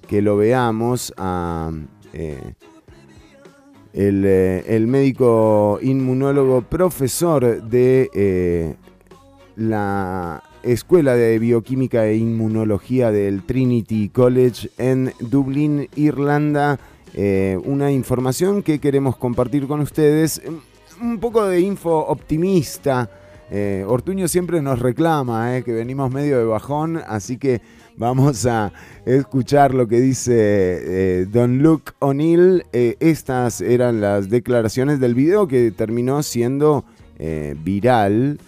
[0.06, 1.12] que lo veamos.
[1.18, 1.70] a,
[3.92, 8.76] el, el médico inmunólogo profesor de
[9.56, 16.78] la Escuela de Bioquímica e Inmunología del Trinity College en Dublín, Irlanda.
[17.14, 20.42] Eh, una información que queremos compartir con ustedes.
[21.00, 23.10] Un poco de info optimista.
[23.50, 27.62] Eh, Ortuño siempre nos reclama eh, que venimos medio de bajón, así que
[27.96, 28.72] vamos a
[29.06, 32.64] escuchar lo que dice Don Luke O'Neill.
[32.72, 36.84] Estas eran las declaraciones del video que terminó siendo
[37.64, 38.38] viral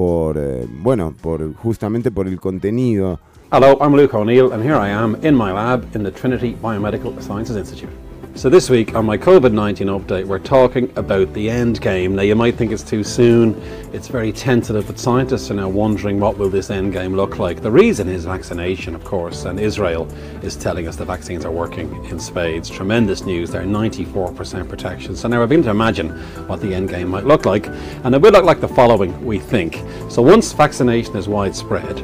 [0.00, 3.20] por, eh, bueno, por justamente por el contenido.
[3.52, 7.20] Hello, I'm Luke O'Neill, and here I am in my lab in the Trinity Biomedical
[7.20, 8.09] Sciences Institute.
[8.36, 12.14] So, this week on my COVID 19 update, we're talking about the end game.
[12.14, 13.60] Now, you might think it's too soon,
[13.92, 17.60] it's very tentative, but scientists are now wondering what will this end game look like.
[17.60, 20.06] The reason is vaccination, of course, and Israel
[20.42, 22.70] is telling us the vaccines are working in spades.
[22.70, 25.16] Tremendous news, they're 94% protection.
[25.16, 26.10] So, now we're beginning to imagine
[26.46, 27.66] what the end game might look like,
[28.04, 29.82] and it will look like the following, we think.
[30.08, 31.98] So, once vaccination is widespread,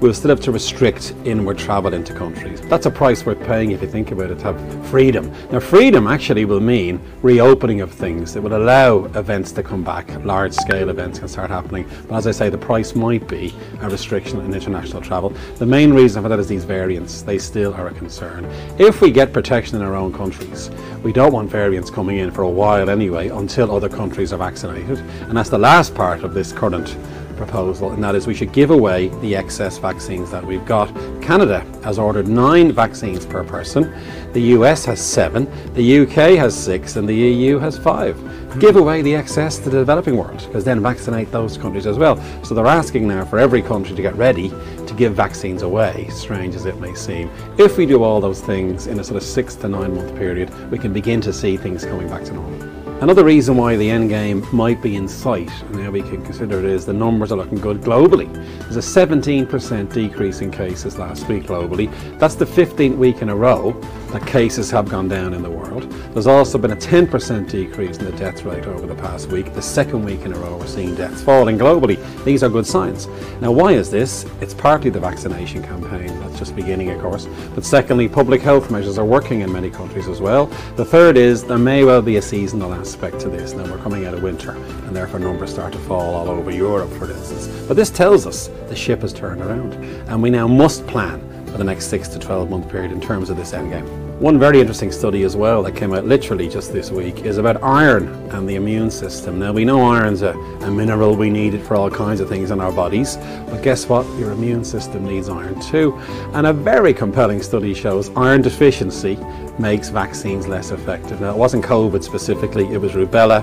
[0.00, 2.60] we'll still have to restrict inward travel into countries.
[2.62, 5.30] That's a price worth paying if you think about it, to have freedom.
[5.50, 8.34] Now, freedom actually will mean reopening of things.
[8.34, 11.88] It will allow events to come back, large scale events can start happening.
[12.08, 15.30] But as I say, the price might be a restriction in international travel.
[15.56, 17.22] The main reason for that is these variants.
[17.22, 18.46] They still are a concern.
[18.78, 20.70] If we get protection in our own countries,
[21.02, 24.98] we don't want variants coming in for a while anyway until other countries are vaccinated.
[24.98, 26.96] And that's the last part of this current
[27.40, 30.94] proposal, and that is we should give away the excess vaccines that we've got.
[31.22, 33.90] Canada has ordered nine vaccines per person,
[34.34, 38.14] the US has seven, the UK has six, and the EU has five.
[38.58, 42.16] Give away the excess to the developing world, because then vaccinate those countries as well.
[42.44, 44.50] So they're asking now for every country to get ready
[44.86, 47.30] to give vaccines away, strange as it may seem.
[47.58, 50.50] If we do all those things in a sort of six to nine month period,
[50.70, 52.69] we can begin to see things coming back to normal.
[53.00, 56.58] Another reason why the end game might be in sight, and how we can consider
[56.58, 58.30] it, is the numbers are looking good globally.
[58.68, 61.90] There's a 17% decrease in cases last week globally.
[62.18, 63.72] That's the 15th week in a row
[64.12, 65.90] that cases have gone down in the world.
[66.12, 69.52] There's also been a 10% decrease in the death rate over the past week.
[69.54, 71.98] The second week in a row we're seeing deaths falling globally.
[72.24, 73.06] These are good signs.
[73.40, 74.26] Now, why is this?
[74.40, 77.28] It's partly the vaccination campaign, that's just beginning, of course.
[77.54, 80.46] But secondly, public health measures are working in many countries as well.
[80.76, 83.52] The third is there may well be a seasonal aspect to this.
[83.52, 86.90] Now, we're coming out of winter, and therefore numbers start to fall all over Europe,
[86.92, 87.46] for instance.
[87.68, 89.74] But this tells us the ship has turned around,
[90.08, 91.20] and we now must plan
[91.50, 93.88] for the next six to 12 month period in terms of this endgame.
[94.20, 97.62] One very interesting study as well that came out literally just this week is about
[97.62, 99.38] iron and the immune system.
[99.38, 102.50] Now we know iron's a, a mineral we need it for all kinds of things
[102.50, 104.04] in our bodies, but guess what?
[104.18, 105.98] Your immune system needs iron too.
[106.34, 109.16] And a very compelling study shows iron deficiency
[109.58, 111.20] makes vaccines less effective.
[111.20, 113.42] Now it wasn't COVID specifically, it was rubella,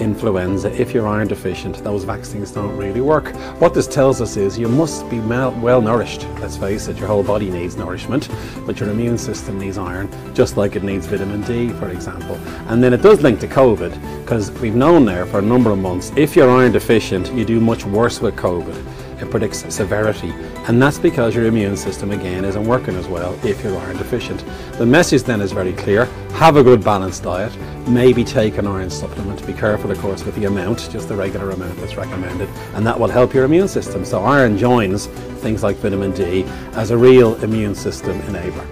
[0.00, 0.72] influenza.
[0.80, 3.34] If you're iron deficient, those vaccines don't really work.
[3.60, 6.26] What this tells us is you must be well nourished.
[6.40, 8.28] Let's face it, your whole body needs nourishment,
[8.66, 12.36] but your immune system needs iron, just like it needs vitamin D, for example.
[12.68, 15.78] And then it does link to COVID, because we've known there for a number of
[15.78, 18.93] months, if you're iron deficient, you do much worse with COVID.
[19.20, 20.32] It predicts severity,
[20.66, 24.44] and that's because your immune system again isn't working as well if you're iron deficient.
[24.78, 27.56] The message then is very clear have a good balanced diet,
[27.86, 29.46] maybe take an iron supplement.
[29.46, 32.98] Be careful, of course, with the amount, just the regular amount that's recommended, and that
[32.98, 34.04] will help your immune system.
[34.04, 35.06] So, iron joins
[35.42, 36.44] things like vitamin D
[36.74, 38.66] as a real immune system enabler.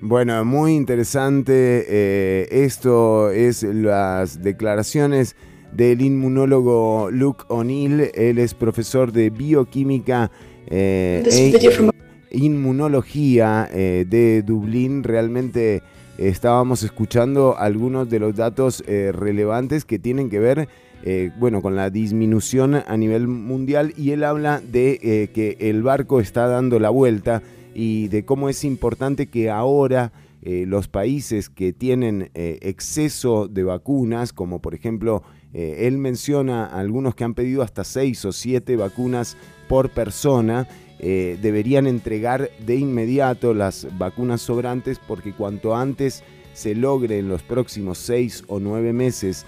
[0.00, 1.84] Bueno, muy interesante.
[1.88, 5.34] eh, esto es las declaraciones
[5.72, 8.10] del inmunólogo Luke O'Neill.
[8.14, 10.30] Él es profesor de bioquímica
[10.66, 15.02] eh, e inmunología eh, de Dublín.
[15.02, 15.82] Realmente
[16.18, 20.68] estábamos escuchando algunos de los datos eh, relevantes que tienen que ver
[21.04, 25.82] eh, bueno, con la disminución a nivel mundial y él habla de eh, que el
[25.82, 27.42] barco está dando la vuelta
[27.74, 30.10] y de cómo es importante que ahora
[30.42, 35.22] eh, los países que tienen eh, exceso de vacunas, como por ejemplo,
[35.52, 39.36] eh, él menciona algunos que han pedido hasta seis o siete vacunas
[39.68, 40.66] por persona,
[40.98, 46.24] deberían entregar de inmediato las vacunas sobrantes porque cuanto antes
[46.54, 49.46] se logre en los próximos seis o nueve meses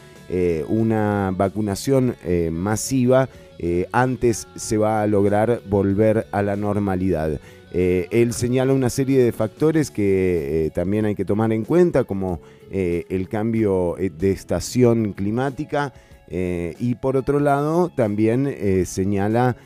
[0.69, 2.15] una vacunación
[2.53, 3.29] masiva,
[3.91, 7.41] antes se va a lograr volver a la normalidad.
[7.73, 12.05] Eh, él señala una serie de factores que eh, también hay que tomar en cuenta,
[12.05, 12.41] como
[12.71, 15.93] eh, el cambio de estación climática,
[16.33, 18.55] y por otro lado también
[18.87, 19.57] señala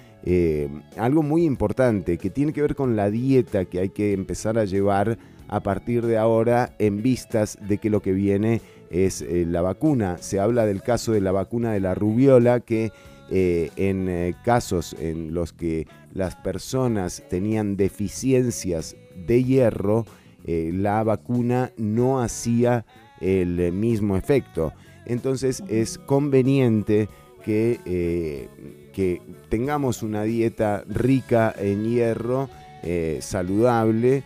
[0.97, 4.65] algo muy importante que tiene que ver con la dieta que hay que empezar a
[4.65, 10.17] llevar a partir de ahora en vistas de que lo que viene es la vacuna.
[10.21, 12.93] Se habla del caso de la vacuna de la rubiola que
[13.31, 18.97] en casos en los que las personas tenían deficiencias
[19.27, 20.07] de hierro,
[20.45, 22.85] eh, la vacuna no hacía
[23.21, 24.73] el mismo efecto.
[25.07, 27.09] Entonces es conveniente
[27.45, 28.49] que, eh,
[28.93, 32.49] que tengamos una dieta rica en hierro,
[32.83, 34.23] eh, saludable,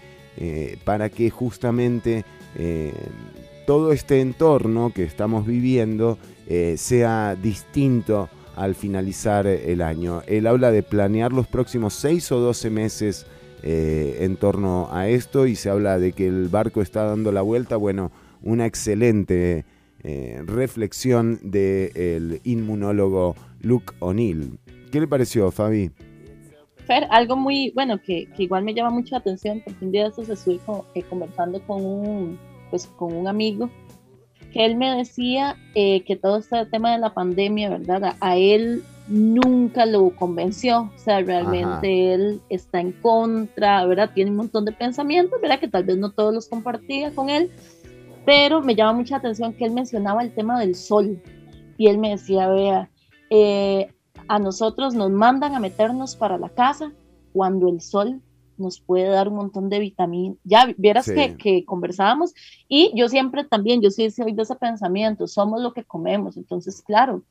[0.84, 2.24] para que justamente
[3.66, 6.16] todo este entorno que estamos viviendo
[6.76, 10.22] sea distinto al finalizar el año.
[10.28, 13.26] Él habla de planear los próximos 6 o 12 meses
[13.62, 17.42] eh, en torno a esto y se habla de que el barco está dando la
[17.42, 17.76] vuelta.
[17.76, 19.64] Bueno, una excelente
[20.02, 24.58] eh, reflexión del inmunólogo Luke O'Neill.
[24.92, 25.90] ¿Qué le pareció, Fabi?
[26.86, 30.28] Fer, algo muy bueno que, igual me llama mucha atención porque un día de estos
[30.28, 30.60] estuve
[30.94, 32.38] eh, conversando con un,
[32.70, 33.68] pues, con un amigo
[34.52, 38.16] que él me decía eh, que todo este tema de la pandemia, ¿verdad?
[38.20, 44.10] A, él nunca lo convenció, o sea, realmente él está en contra, ¿verdad?
[44.14, 45.58] Tiene un montón de pensamientos, ¿verdad?
[45.58, 47.50] Que tal vez no todos los compartía con él,
[48.26, 51.22] pero me llama mucha atención que él mencionaba el tema del sol
[51.78, 52.90] y él me decía, vea,
[53.30, 53.92] eh,
[54.28, 56.92] a nosotros nos mandan a meternos para la casa
[57.32, 58.20] cuando el sol
[58.58, 60.36] nos puede dar un montón de vitaminas.
[60.44, 62.34] Ya vieras que, que, conversábamos
[62.68, 66.36] y yo siempre también, yo sí soy de ese pensamiento, somos lo que comemos.
[66.36, 67.22] Entonces, claro,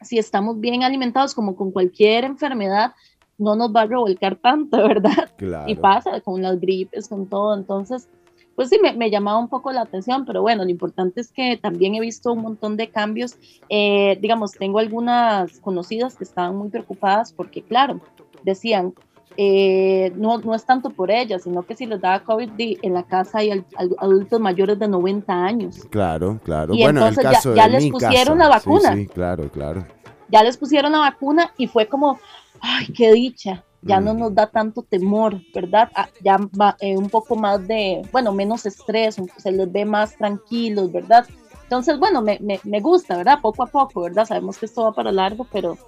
[0.00, 2.92] si estamos bien alimentados como con cualquier enfermedad,
[3.38, 5.30] no nos va a revolcar tanto, ¿verdad?
[5.66, 7.56] Y pasa con las gripes, con todo.
[7.56, 8.08] Entonces,
[8.54, 11.56] pues sí, me, me, llamaba un poco la atención, pero bueno, lo importante es que
[11.56, 13.38] también he visto un montón de cambios.
[13.68, 18.00] Eh, digamos, tengo algunas conocidas que estaban muy preocupadas porque, claro,
[18.42, 18.94] decían,
[19.40, 23.04] eh, no, no es tanto por ella, sino que si les da COVID en la
[23.04, 23.64] casa hay
[23.98, 25.76] adultos mayores de 90 años.
[25.90, 26.74] Claro, claro.
[26.74, 28.94] Y bueno, entonces ya, les pusieron la vacuna.
[28.94, 29.86] Sí, claro, claro.
[30.28, 32.18] Ya les pusieron la vacuna y fue como,
[32.60, 34.18] ay, qué dicha, ya no mm.
[34.18, 35.88] nos da tanto temor, ¿verdad?
[35.94, 40.16] Ah, ya va, eh, un poco más de, bueno, menos estrés, se les ve más
[40.16, 41.24] tranquilos, ¿verdad?
[41.62, 43.38] Entonces, bueno, me, me, me gusta, ¿verdad?
[43.40, 44.24] Poco a poco, ¿verdad?
[44.24, 45.78] Sabemos que esto va para largo, pero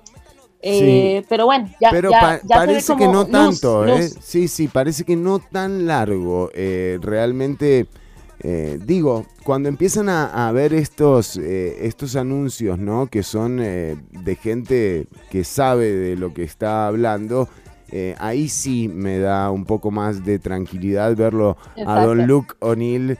[0.63, 2.11] eh, pero bueno, ya, pero
[2.49, 4.09] parece que no tanto, ¿eh?
[4.21, 6.51] Sí, sí, parece que no tan largo.
[6.53, 7.87] Eh, realmente,
[8.41, 13.07] eh, digo, cuando empiezan a, ver estos, estos anuncios, ¿no?
[13.07, 17.49] Que son de gente que sabe de lo que está hablando.
[18.19, 21.57] ahí sí me da un poco más de tranquilidad verlo
[21.87, 23.19] a Don Luke O'Neill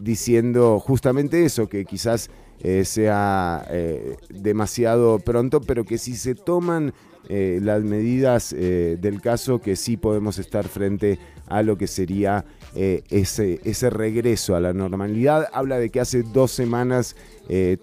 [0.00, 2.30] diciendo justamente eso, que quizás
[2.68, 6.92] eh, sea eh, demasiado pronto, pero que si se toman
[7.28, 12.44] eh, las medidas del caso, que sí podemos estar frente a lo que sería
[12.74, 15.46] ese, ese regreso a la normalidad.
[15.52, 17.14] Habla de que hace dos semanas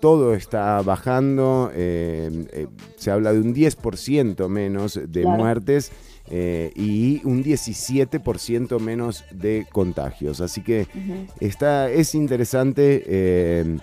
[0.01, 5.93] todo está bajando, se habla de un 10% menos de muertes.
[6.29, 10.41] y un 17% menos de contagios.
[10.41, 10.87] Así que
[11.39, 13.79] está, es interesante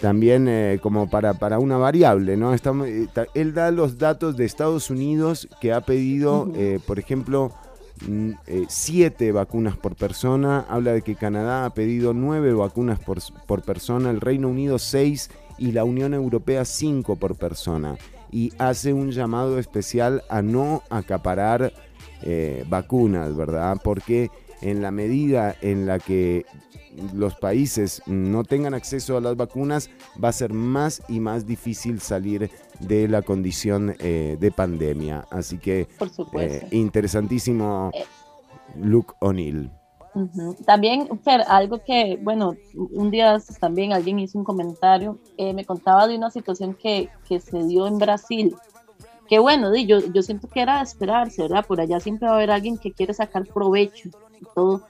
[0.00, 2.54] también eh, como para, para una variable, ¿no?
[2.54, 7.52] Eh, él da los datos de Estados Unidos que ha pedido, eh, por ejemplo,
[8.06, 8.30] mm,
[8.68, 14.10] siete vacunas por persona, habla de que Canadá ha pedido nueve vacunas por, por persona,
[14.10, 17.96] el Reino Unido seis y la Unión Europea cinco por persona.
[18.30, 21.72] Y hace un llamado especial a no acaparar
[22.68, 23.76] vacunas, ¿verdad?
[23.84, 24.30] Porque
[24.60, 26.46] en la medida en la que
[27.12, 29.90] los países no tengan acceso a las vacunas,
[30.22, 32.50] va a ser más y más difícil salir
[32.80, 35.26] de la condición eh, de pandemia.
[35.30, 35.88] Así que
[36.38, 38.04] eh, interesantísimo eh.
[38.76, 39.70] Luke O'Neill.
[40.64, 46.16] También, Fer, algo que, bueno, un día también alguien hizo un comentario, me contaba de
[46.16, 48.54] una situación que, que, se dio en Brasil.
[49.34, 51.66] Que bueno, yo, yo siento que era de esperarse, ¿verdad?
[51.66, 54.10] Por allá siempre va a haber alguien que quiere sacar provecho
[54.40, 54.82] y todo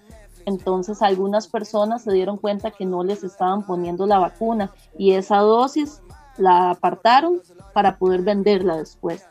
[0.44, 5.38] Entonces algunas personas se dieron cuenta que no les estaban poniendo la vacuna y esa
[5.38, 6.02] dosis
[6.36, 7.40] la apartaron
[7.72, 9.24] para poder venderla después.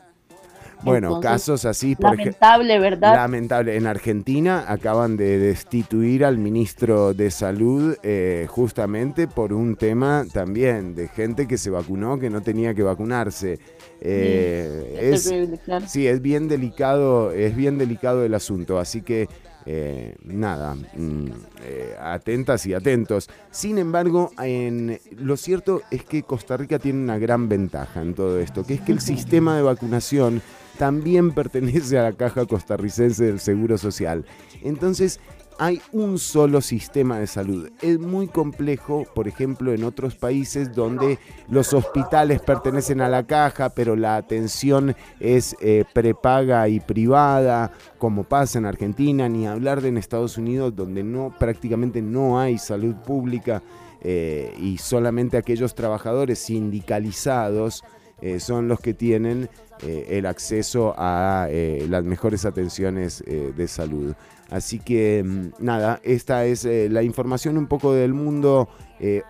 [0.84, 3.14] Bueno, Entonces, casos así, por Lamentable, ¿verdad?
[3.14, 3.76] Lamentable.
[3.76, 10.94] En Argentina acaban de destituir al ministro de Salud eh, justamente por un tema también
[10.94, 13.58] de gente que se vacunó que no tenía que vacunarse.
[14.00, 15.86] Eh, es terrible, claro.
[15.88, 19.28] Sí, es bien delicado, es bien delicado el asunto, así que
[19.66, 21.26] eh, nada, mm,
[21.62, 23.30] eh, atentas y atentos.
[23.50, 28.38] Sin embargo, en, lo cierto es que Costa Rica tiene una gran ventaja en todo
[28.40, 30.42] esto, que es que el sistema de vacunación
[30.78, 34.24] también pertenece a la caja costarricense del Seguro Social.
[34.62, 35.20] Entonces,
[35.58, 37.70] hay un solo sistema de salud.
[37.80, 41.18] Es muy complejo, por ejemplo, en otros países donde
[41.48, 48.24] los hospitales pertenecen a la caja, pero la atención es eh, prepaga y privada, como
[48.24, 52.94] pasa en Argentina, ni hablar de en Estados Unidos, donde no prácticamente no hay salud
[52.96, 53.62] pública
[54.00, 57.82] eh, y solamente aquellos trabajadores sindicalizados
[58.20, 59.48] eh, son los que tienen
[59.82, 64.14] eh, el acceso a eh, las mejores atenciones de salud.
[64.50, 68.68] Así que mm, nada, esta es la información un poco del mundo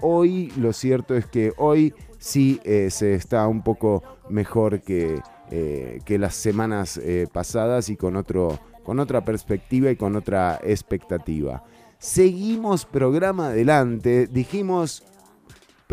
[0.00, 0.52] hoy.
[0.56, 5.20] Lo cierto es que hoy sí se está un poco mejor que,
[5.50, 7.00] que las semanas
[7.32, 11.64] pasadas y con, otro, con otra perspectiva y con otra expectativa.
[11.98, 14.26] Seguimos programa adelante.
[14.26, 15.02] Dijimos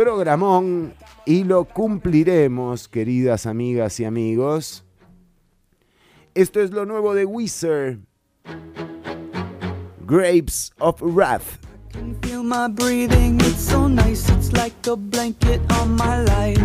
[0.04, 0.96] programón
[1.26, 4.84] y lo cumpliremos, queridas amigas y amigos.
[6.34, 8.00] Esto es lo nuevo de Wizard.
[10.08, 11.60] Grapes of Wrath.
[11.92, 13.40] can feel my breathing.
[13.42, 16.58] It's so nice, it's like a blanket on my life.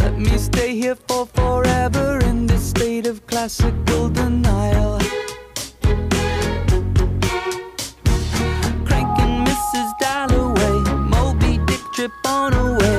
[0.00, 4.98] Let me stay here for forever in this state of classical denial.
[12.04, 12.93] Trip on away.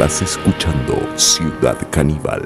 [0.00, 2.40] Estás escuchando Ciudad Caníbal.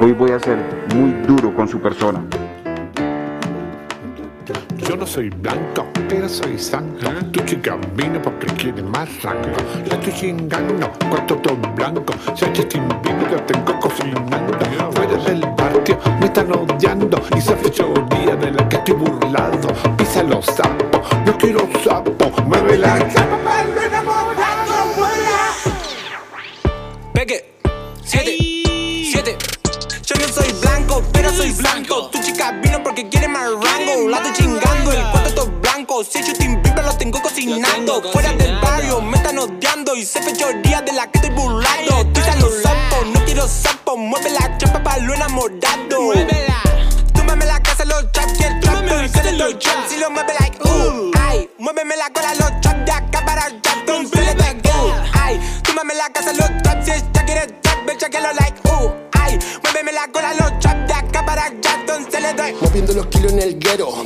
[0.00, 0.58] Hoy voy a ser
[0.94, 2.24] muy duro con su persona.
[4.76, 7.10] Yo no soy blanco, pero soy santo.
[7.32, 9.56] Tu chica vino porque quiere más rango.
[9.86, 12.12] La estoy chingando, cuarto todo blanco.
[12.34, 14.58] Si Justin Bieber yo tengo cocinando.
[14.92, 17.20] Fuera del patio me están odiando.
[17.34, 19.68] Y esa fechoría de la que estoy burlado.
[19.96, 22.30] Pisa los sapos, no quiero sapo.
[22.46, 23.83] Mueve la cama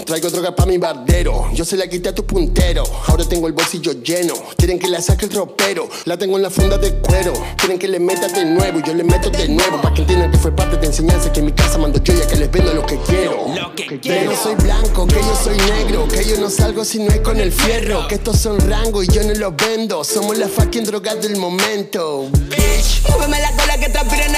[0.09, 1.51] traigo droga pa' mi bardero.
[1.53, 4.35] Yo se la quité a tu puntero, ahora tengo el bolsillo lleno.
[4.57, 7.35] Quieren que la saque el ropero, la tengo en la funda de cuero.
[7.59, 9.83] Quieren que le meta de nuevo, y yo le meto de nuevo.
[9.83, 12.27] Pa' que entiendan que fue parte de enseñanza que en mi casa mando yo ya
[12.27, 13.53] que les vendo lo que quiero.
[13.77, 17.11] que yo no soy blanco, que yo soy negro, que yo no salgo si no
[17.11, 18.09] es con el fierro.
[18.09, 20.05] Que estos son rangos y yo no los vendo.
[20.05, 22.31] Somos la fucking droga del momento.
[22.49, 23.03] Bitch.
[23.11, 24.37] Muéveme la cola que transpira en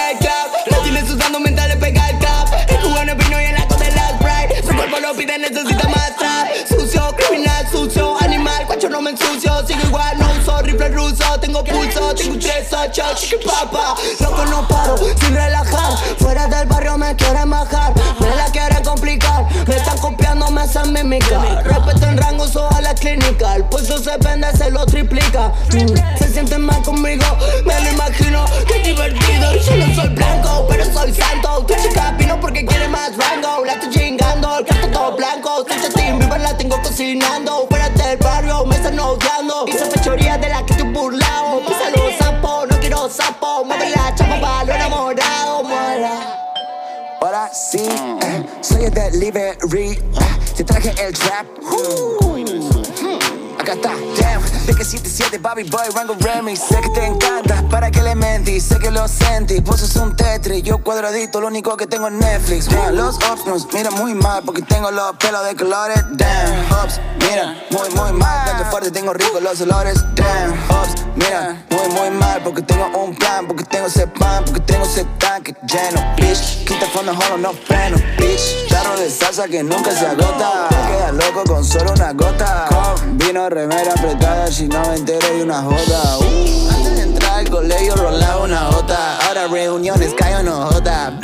[5.20, 6.10] pide, necesita más.
[6.68, 8.66] Sucio, criminal, sucio, animal.
[8.66, 9.66] Cuacho no me ensucio.
[9.66, 11.38] Sigo igual, no uso rifle ruso.
[11.40, 13.94] Tengo pulso, tengo 38, chiqui papa.
[14.20, 15.92] Loco, no paro, sin relajar.
[16.18, 17.92] Fuera del barrio me quieren bajar.
[18.20, 19.46] Me la quieren complicar.
[19.66, 21.64] Me están copiando, me hacen mimicar.
[21.64, 23.56] Respeto en rango, a la clínica.
[23.56, 25.52] El pulso se vende, se lo triplica.
[25.72, 27.26] Mm, Se sienten mal conmigo,
[27.66, 28.44] me lo imagino.
[28.66, 29.52] Qué divertido.
[29.54, 31.64] Yo no soy blanco, pero soy santo.
[31.66, 33.64] Tu chica vino porque quiere más rango.
[33.64, 33.90] La estoy
[47.52, 49.90] Sí, eh, soy el delivery.
[49.90, 49.98] eh,
[50.56, 51.46] te traje el trap.
[51.60, 53.09] Uh,
[53.60, 54.42] acá está, damn.
[54.66, 56.56] De que 77, Bobby Boy, Rango Remy.
[56.56, 58.60] Sé que te encanta, para que le mentí.
[58.60, 59.60] Sé que lo sentí.
[59.60, 61.40] Vos sos un Tetris, yo cuadradito.
[61.40, 62.68] Lo único que tengo es Netflix.
[62.68, 66.04] Damn, los ops nos miran muy mal porque tengo los pelos de colores.
[66.12, 68.46] Damn, ops, mira, muy, muy mal.
[68.46, 70.02] Tanto fuerte, tengo rico los olores.
[70.14, 73.46] Damn, ops, mira, muy, muy mal porque tengo un plan.
[73.46, 76.14] Porque tengo ese pan, porque tengo ese tanque lleno.
[76.16, 77.96] Bitch, quita fondo, holo, no freno.
[78.18, 80.68] Bitch, tarro de salsa que nunca se agota.
[80.68, 82.66] Te quedas loco con solo una gota.
[82.68, 86.18] Con vino, remera apretada, si no me entero y una joda.
[86.18, 89.18] Uh, antes de entrar al colegio rolaba una jota.
[89.26, 91.18] Ahora reuniones cae no jota.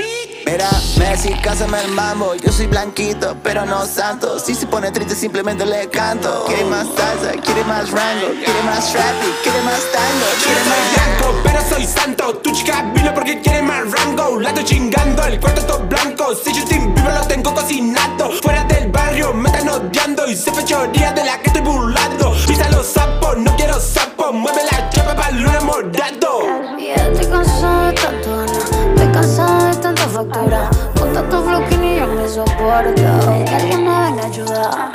[0.57, 2.35] Mira, Messi, cásame el mambo.
[2.35, 4.39] Yo soy blanquito, pero no santo.
[4.39, 6.47] Si se pone triste, simplemente le canto.
[6.47, 10.95] Quiere más salsa, quiere más rango, quiere más trappy, quiere más tango, Yo quiere más
[10.95, 12.39] blanco, pero soy santo.
[12.39, 14.41] Tu chica vino porque quiere más rango.
[14.41, 16.35] La estoy chingando, el cuarto todo blanco.
[16.35, 18.31] Si Justin Bieber lo tengo cocinado.
[18.41, 20.27] Fuera del barrio me están odiando.
[20.27, 22.33] Y sé fechoría de la que estoy burlando.
[22.49, 24.33] Pisa los sapos, no quiero sapos.
[24.33, 26.41] Mueve la chapa para lo enamorado.
[26.79, 27.13] Ya
[27.93, 28.46] tanto
[28.97, 30.71] estoy cansada de tanta factura.
[30.99, 32.95] Con tanto flow que ni yo me soporto.
[33.45, 34.93] Que alguien me venga a ayudar.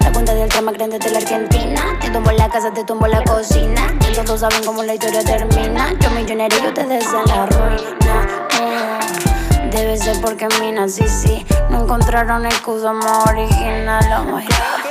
[0.00, 1.80] La cuenta del trama grande de la Argentina.
[2.00, 3.82] Te tumbo la casa, te tumbo la cocina.
[4.10, 5.92] Y todos saben cómo la historia termina.
[6.00, 8.26] Yo millonario y ustedes en la ruina.
[8.60, 11.46] Oh, Debe ser porque mina, sí, sí.
[11.70, 14.04] No encontraron el escudo más original.
[14.18, 14.89] Oh my God.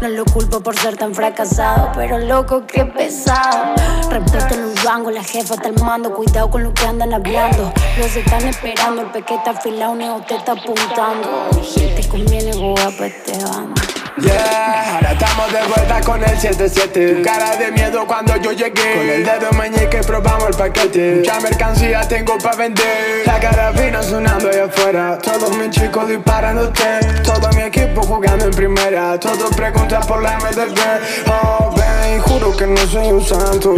[0.00, 3.74] No lo culpo por ser tan fracasado, pero loco, qué pesado.
[4.10, 6.12] Respeto en los rangos, la jefa está al mando.
[6.14, 7.72] Cuidado con lo que andan hablando.
[7.98, 11.48] Los están esperando, el pequete afilado, neo te está apuntando.
[11.62, 13.85] Si te conviene, voy a este bando.
[14.18, 18.94] Yeah, ahora estamos de vuelta con el 77 Tu cara de miedo cuando yo llegué.
[18.96, 21.16] Con el dedo meñique probamos el paquete.
[21.16, 23.26] Mucha mercancía tengo pa' vender.
[23.26, 25.18] La carabina sonando allá afuera.
[25.18, 29.20] Todos mis chicos disparándote Todo mi equipo jugando en primera.
[29.20, 30.78] Todos preguntan por la MDB
[31.26, 33.74] Oh, ven, juro que no soy un santo.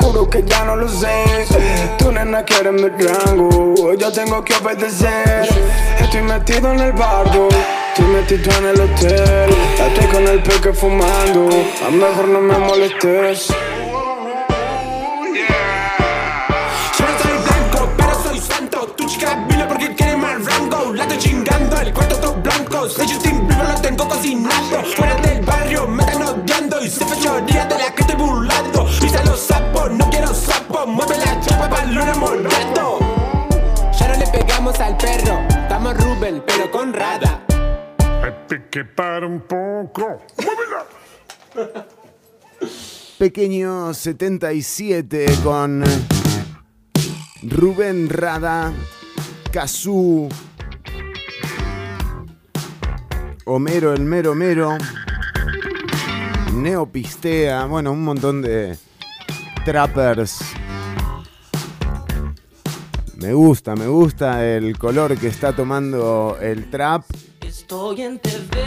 [0.00, 1.24] Juro que ya no lo sé.
[1.98, 3.94] Tu nena quiere mi rango.
[3.94, 5.48] Yo tengo que obedecer.
[5.98, 7.48] Estoy metido en el barco
[7.92, 11.48] Estoy metido en el hotel Estoy con el peque fumando
[11.84, 13.48] A mejor no me molestes
[16.98, 18.94] Yo no soy blanco, pero soy santo.
[19.68, 20.92] Porque quiere más rango.
[20.94, 22.88] La chingando, el cuarto todo blanco.
[22.88, 24.84] Soy Justin Bieber, lo tengo cocinado.
[24.96, 26.80] Fuera del barrio me están odiando.
[26.84, 28.86] Y sé fechoría de la que estoy burlando.
[29.00, 30.86] Pisa los sapos, no quiero sapos.
[30.86, 32.98] Mueve la chapa para lo enamorado.
[33.98, 35.40] Ya no le pegamos al perro.
[35.48, 37.42] Estamos Rubén, pero con Rada.
[38.58, 40.22] Que para un poco.
[43.18, 45.84] Pequeño 77 con
[47.42, 48.72] Rubén Rada,
[49.52, 50.28] Kazú,
[53.44, 54.76] Homero el mero mero,
[56.54, 58.76] Neopistea, bueno, un montón de
[59.64, 60.40] trappers
[63.20, 67.04] Me gusta, me gusta el color que está tomando el trap.
[67.70, 68.58] Estoy en TV.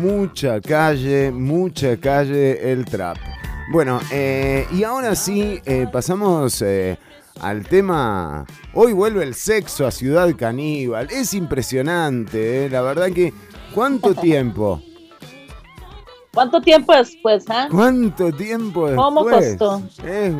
[0.00, 3.18] Mucha calle, mucha calle el trap.
[3.72, 6.96] Bueno, eh, y ahora sí, eh, pasamos eh,
[7.42, 8.46] al tema.
[8.72, 11.08] Hoy vuelve el sexo a Ciudad Caníbal.
[11.10, 13.34] Es impresionante, eh, la verdad que.
[13.74, 14.80] ¿Cuánto tiempo?
[16.32, 17.68] ¿Cuánto tiempo después, ah?
[17.70, 19.04] ¿Cuánto tiempo después?
[19.04, 19.82] ¿Cómo costó?
[20.02, 20.34] Es,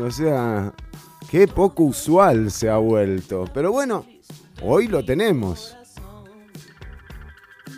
[0.00, 0.72] o sea,
[1.30, 3.44] qué poco usual se ha vuelto.
[3.54, 4.04] Pero bueno,
[4.60, 5.76] hoy lo tenemos.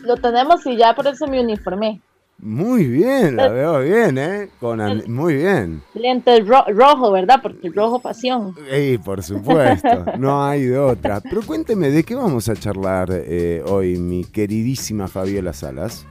[0.05, 2.01] Lo tenemos y ya por eso me uniformé.
[2.39, 4.51] Muy bien, la veo bien, ¿eh?
[4.61, 5.83] Con an- muy bien.
[5.95, 7.39] Lentes ro- rojo, ¿verdad?
[7.41, 8.55] Porque rojo pasión.
[8.77, 11.21] Y por supuesto, no hay de otra.
[11.21, 16.07] Pero cuénteme, ¿de qué vamos a charlar eh, hoy, mi queridísima Fabiola Salas?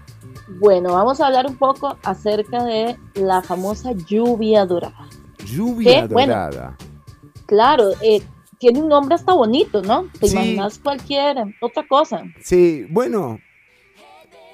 [0.59, 5.07] Bueno, vamos a hablar un poco acerca de la famosa lluvia dorada.
[5.45, 6.77] Lluvia dorada.
[7.45, 8.21] Claro, eh,
[8.59, 10.07] tiene un nombre hasta bonito, ¿no?
[10.19, 10.35] Te Sí.
[10.35, 12.23] imaginas cualquier otra cosa.
[12.41, 13.39] Sí, bueno.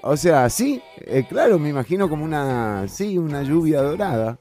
[0.02, 4.38] O sea, sí, eh, claro, me imagino como una, sí, una lluvia dorada.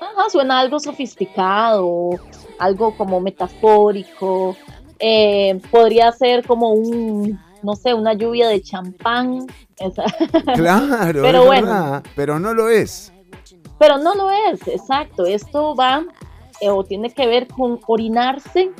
[0.00, 2.10] Ajá, suena algo sofisticado,
[2.58, 4.56] algo como metafórico.
[4.98, 9.46] eh, podría ser como un, no sé, una lluvia de champán.
[9.78, 10.04] esa-
[10.54, 11.66] Claro, Pero es bueno.
[11.66, 13.12] verdad, pero no lo es.
[13.78, 15.26] Pero no lo es, exacto.
[15.26, 16.02] Esto va
[16.62, 18.70] eh, o tiene que ver con orinarse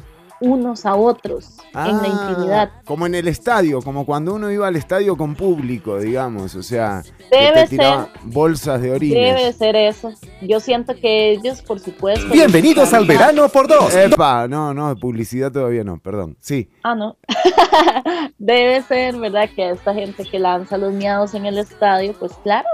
[0.40, 2.70] unos a otros en la Ah, intimidad.
[2.84, 7.02] Como en el estadio, como cuando uno iba al estadio con público, digamos, o sea,
[7.30, 7.94] que Debe te ser.
[8.24, 9.36] bolsas de orines.
[9.38, 10.12] Debe ser eso.
[10.42, 12.26] Yo siento que ellos, por supuesto.
[12.32, 13.94] Bienvenidos al verano por dos.
[13.94, 16.36] Epa, no, no, publicidad todavía no, perdón.
[16.40, 16.68] Sí.
[16.82, 17.16] Ah, no.
[18.38, 19.48] Debe ser, ¿verdad?
[19.54, 22.66] Que a esta gente que lanza los miados en el estadio, pues claro,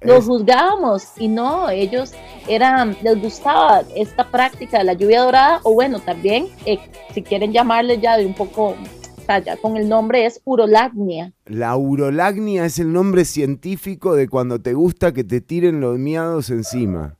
[0.00, 2.12] los Es- juzgábamos y no, ellos
[2.48, 6.78] eran, les gustaba esta práctica de la lluvia dorada, o bueno, también, eh,
[7.12, 11.32] si quieren llamarle ya de un poco, o sea, ya con el nombre es urolagnia.
[11.46, 16.50] La urolagnia es el nombre científico de cuando te gusta que te tiren los miados
[16.50, 17.16] encima.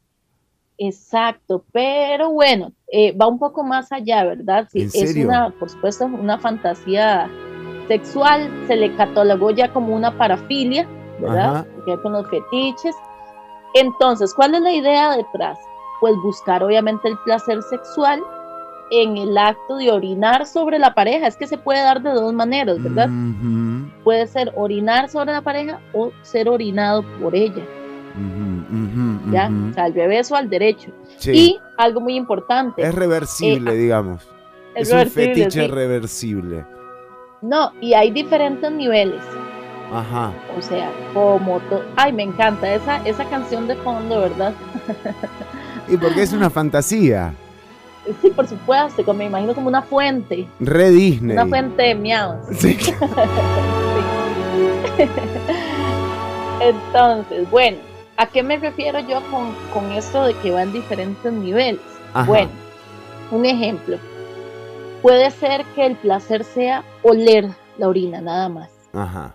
[0.80, 4.68] Exacto, pero bueno, eh, va un poco más allá, ¿verdad?
[4.70, 7.28] Sí, ¿En es una, por supuesto, una fantasía
[7.88, 10.88] sexual, se le catalogó ya como una parafilia,
[11.20, 11.56] ¿verdad?
[11.56, 11.66] Ajá.
[11.88, 12.94] Ver con los fetiches.
[13.74, 15.58] Entonces, ¿cuál es la idea detrás?
[16.00, 18.22] Pues buscar obviamente el placer sexual
[18.90, 21.26] en el acto de orinar sobre la pareja.
[21.26, 23.08] Es que se puede dar de dos maneras, ¿verdad?
[24.04, 27.62] Puede ser orinar sobre la pareja o ser orinado por ella,
[29.30, 29.50] ¿ya?
[29.70, 30.90] O sea, al revés o al derecho.
[31.18, 31.32] Sí.
[31.32, 32.82] Y algo muy importante.
[32.82, 34.26] Es reversible, Eh, digamos.
[34.74, 35.66] es Es, un fetiche sí.
[35.66, 36.64] reversible.
[37.42, 39.22] No, y hay diferentes niveles.
[39.92, 40.32] Ajá.
[40.56, 41.60] O sea, como...
[41.60, 44.52] to- Ay, me encanta esa, esa canción de fondo, ¿verdad?
[45.88, 47.32] Y porque es una fantasía.
[48.22, 50.46] Sí, por supuesto, como me imagino como una fuente.
[50.60, 51.36] Re Disney.
[51.36, 52.46] Una fuente de miados.
[52.58, 52.76] Sí.
[54.96, 55.04] Sí.
[56.60, 57.78] Entonces, bueno,
[58.16, 61.80] ¿a qué me refiero yo con, con esto de que va en diferentes niveles?
[62.14, 62.26] Ajá.
[62.26, 62.50] Bueno,
[63.30, 63.96] un ejemplo.
[65.02, 68.68] Puede ser que el placer sea oler la orina nada más.
[68.92, 69.34] Ajá.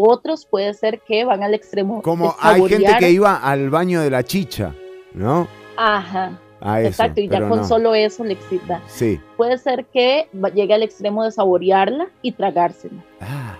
[0.00, 2.02] Otros puede ser que van al extremo.
[2.02, 4.72] Como hay gente que iba al baño de la chicha,
[5.12, 5.48] ¿no?
[5.76, 6.38] Ajá.
[6.60, 7.64] A eso, Exacto, y ya con no.
[7.64, 8.80] solo eso le excita.
[8.86, 9.20] Sí.
[9.36, 13.04] Puede ser que llegue al extremo de saborearla y tragársela.
[13.20, 13.56] Ah.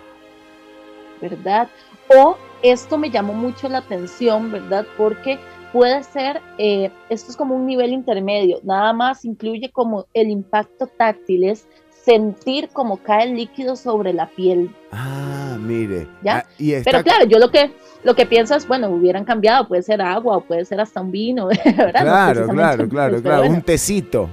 [1.20, 1.68] ¿Verdad?
[2.08, 4.86] O esto me llamó mucho la atención, ¿verdad?
[4.96, 5.40] Porque
[5.72, 10.86] puede ser, eh, esto es como un nivel intermedio, nada más incluye como el impacto
[10.86, 11.66] táctil, es
[12.08, 16.06] sentir como cae el líquido sobre la piel, Ah, mire.
[16.22, 16.38] ¿ya?
[16.38, 17.70] Ah, y está Pero claro, yo lo que,
[18.02, 21.10] lo que pienso es, bueno, hubieran cambiado, puede ser agua o puede ser hasta un
[21.10, 22.00] vino, ¿verdad?
[22.02, 23.38] Claro, claro, claro, claro.
[23.40, 24.30] bueno, Un tecito.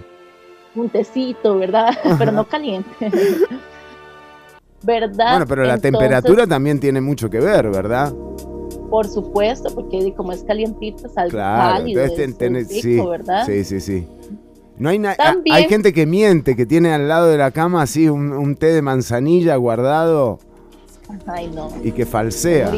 [0.74, 1.90] un tecito, ¿verdad?
[2.18, 2.90] Pero no caliente.
[4.84, 5.30] ¿Verdad?
[5.32, 8.14] Bueno, pero la Entonces, temperatura también tiene mucho que ver, ¿verdad?
[8.90, 11.74] Por supuesto, porque como es calientito, es algo Claro.
[11.74, 13.46] cálido, entonces es, ten- rico, sí, ¿verdad?
[13.48, 14.08] sí, sí, sí.
[14.78, 18.10] No hay, También- hay gente que miente, que tiene al lado de la cama así
[18.10, 20.40] un, un té de manzanilla guardado
[21.28, 21.70] Ay, no.
[21.84, 22.72] y que falsea.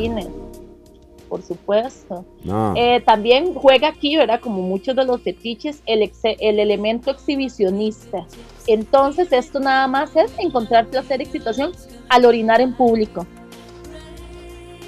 [1.28, 2.24] Por supuesto.
[2.45, 2.74] No.
[2.78, 4.39] Eh, también juega aquí, ¿verdad?
[4.39, 8.26] Como muchos de los fetiches, el, el elemento exhibicionista.
[8.66, 11.72] Entonces, esto nada más es encontrar placer y excitación
[12.10, 13.26] al orinar en público.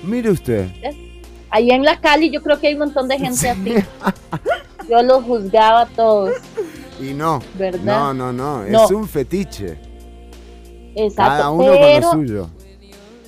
[0.03, 0.70] Mire usted.
[1.49, 3.74] Ahí en la Cali yo creo que hay un montón de gente así.
[4.89, 6.32] Yo los juzgaba a todos.
[7.00, 7.39] Y no.
[7.58, 7.84] ¿Verdad?
[7.84, 8.64] No, no, no.
[8.64, 8.86] No.
[8.86, 9.78] Es un fetiche.
[10.95, 11.32] Exacto.
[11.32, 12.50] Cada uno pero con lo suyo.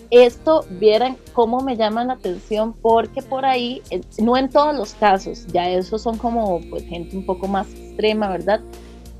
[0.09, 3.81] esto vieran cómo me llama la atención porque por ahí,
[4.19, 8.29] no en todos los casos, ya esos son como pues, gente un poco más extrema,
[8.29, 8.61] ¿verdad?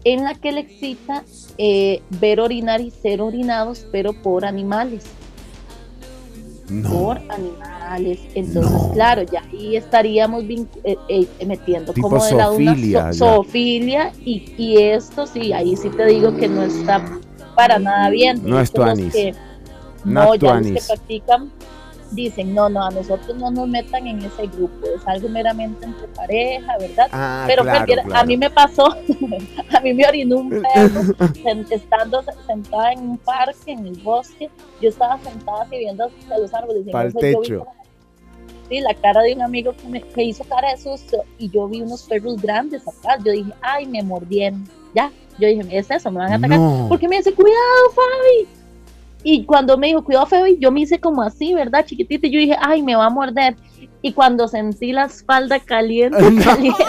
[0.03, 1.23] en la que le excita
[1.57, 5.05] eh, ver orinar y ser orinados, pero por animales.
[6.89, 8.19] Por animales.
[8.33, 14.53] Entonces, claro, ya ahí estaríamos eh, eh, metiendo Tipo como de lado una zoofilia, y,
[14.57, 17.03] y esto sí, ahí sí te digo que no está
[17.55, 18.41] para nada bien.
[18.43, 19.13] No es los tuanis.
[20.05, 21.51] no, ya los que practican
[22.11, 26.07] dicen, no, no, a nosotros no nos metan en ese grupo, es algo meramente entre
[26.09, 27.07] pareja, ¿verdad?
[27.11, 28.19] Ah, Pero claro, cualquiera- claro.
[28.21, 28.85] a mí me pasó,
[29.75, 31.01] a mí me orinó un perro
[31.71, 34.49] estando se- sentada en un parque, en el bosque,
[34.81, 36.83] yo estaba sentada así viendo hacia los árboles.
[36.87, 37.65] y techo.
[38.69, 41.67] Sí, la cara de un amigo que, me, que hizo cara de susto y yo
[41.67, 43.19] vi unos perros grandes atrás.
[43.25, 44.65] Yo dije, ay, me mordieron.
[44.95, 46.57] Ya, yo dije, es eso, me van a atacar.
[46.57, 46.85] No.
[46.87, 47.59] Porque me dice, cuidado,
[47.93, 48.47] Fabi.
[49.23, 51.85] Y cuando me dijo, cuidado, Fabi, yo me hice como así, ¿verdad?
[51.85, 52.27] Chiquitita.
[52.27, 53.55] Y yo dije, ay, me va a morder.
[54.01, 56.83] Y cuando sentí la espalda caliente, caliente,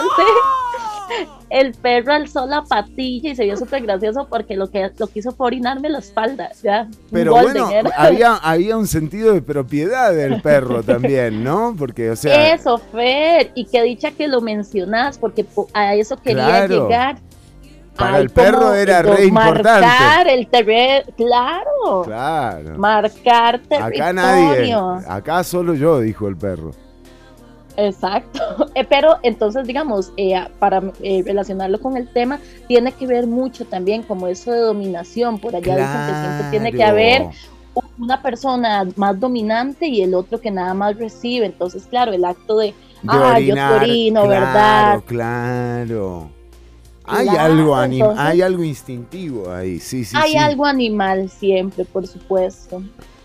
[1.49, 5.19] el perro alzó la patilla y se vio súper gracioso porque lo que, lo que
[5.19, 6.49] hizo fue orinarme la espalda.
[6.63, 7.91] Ya, Pero bueno, era.
[7.95, 11.75] había, había un sentido de propiedad del perro también, ¿no?
[11.77, 16.17] Porque, o sea, eso, Fer, y qué dicha que lo mencionas, porque po- a eso
[16.17, 16.87] quería Claro.
[16.87, 17.17] llegar.
[17.95, 19.85] Para Ay, el perro era re importante.
[19.85, 22.03] Marcar el terreno, claro.
[22.05, 22.77] Claro.
[22.77, 25.01] Marcar Acá nadie, territorio.
[25.07, 26.71] acá solo yo, dijo el perro.
[27.77, 28.39] Exacto.
[28.75, 33.65] Eh, pero entonces, digamos, eh, para eh, relacionarlo con el tema, tiene que ver mucho
[33.65, 35.37] también como eso de dominación.
[35.37, 37.27] Por allá dicen que siempre tiene que haber
[37.99, 41.45] una persona más dominante y el otro que nada más recibe.
[41.45, 42.73] Entonces, claro, el acto de, De
[43.09, 45.03] ah, yo te orino, claro, ¿verdad?
[45.05, 46.29] Claro.
[47.15, 50.37] Hay Claro, algo anim- entonces- hay algo instintivo ahí, sí, sí, Hay sí.
[50.37, 52.81] algo animal siempre, por supuesto.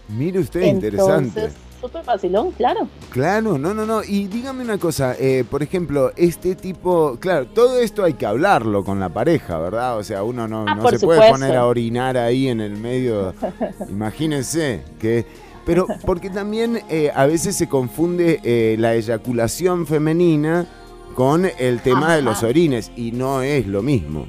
[0.09, 1.29] Mire usted, interesante.
[1.41, 2.89] Entonces, súper facilón, claro.
[3.11, 4.03] Claro, no, no, no.
[4.03, 8.85] Y dígame una cosa, eh, por ejemplo, este tipo, claro, todo esto hay que hablarlo
[8.85, 9.99] con la pareja, ¿verdad?
[9.99, 13.35] O sea, uno no, Ah, no se puede poner a orinar ahí en el medio.
[13.89, 15.27] Imagínense que...
[15.67, 20.67] Pero porque también eh, a veces se confunde eh, la eyaculación femenina
[21.15, 24.27] con el tema de los orines y no es lo mismo.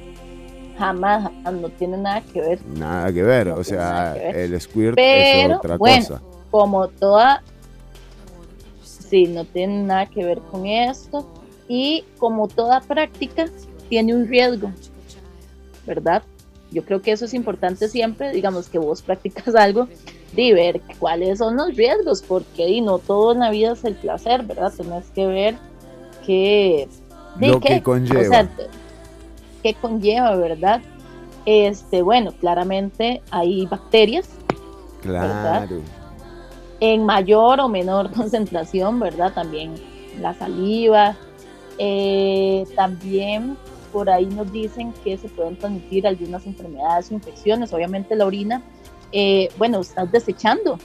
[0.78, 2.66] Jamás, no tiene nada que ver.
[2.66, 6.22] Nada que ver, o sea, el squirt Pero, es otra bueno, cosa.
[6.50, 7.42] como toda,
[8.82, 11.28] sí, no tiene nada que ver con esto.
[11.68, 13.44] Y como toda práctica,
[13.88, 14.72] tiene un riesgo,
[15.86, 16.22] ¿verdad?
[16.72, 19.86] Yo creo que eso es importante siempre, digamos que vos practicas algo,
[20.32, 23.96] de ver cuáles son los riesgos, porque y no todo en la vida es el
[23.96, 24.72] placer, ¿verdad?
[24.76, 25.69] Tenés que ver
[26.30, 26.88] qué,
[27.36, 28.20] de Lo que conlleva.
[28.20, 28.48] o sea,
[29.80, 30.80] conlleva, ¿verdad?
[31.44, 34.28] Este, bueno, claramente hay bacterias
[35.02, 35.80] Claro.
[36.80, 39.32] en mayor o menor concentración, ¿verdad?
[39.34, 39.74] También
[40.20, 41.16] la saliva.
[41.78, 43.56] eh, también
[43.92, 47.72] por ahí nos dicen que se pueden transmitir algunas enfermedades o infecciones.
[47.72, 48.62] Obviamente la orina,
[49.12, 50.78] eh, bueno, estás desechando,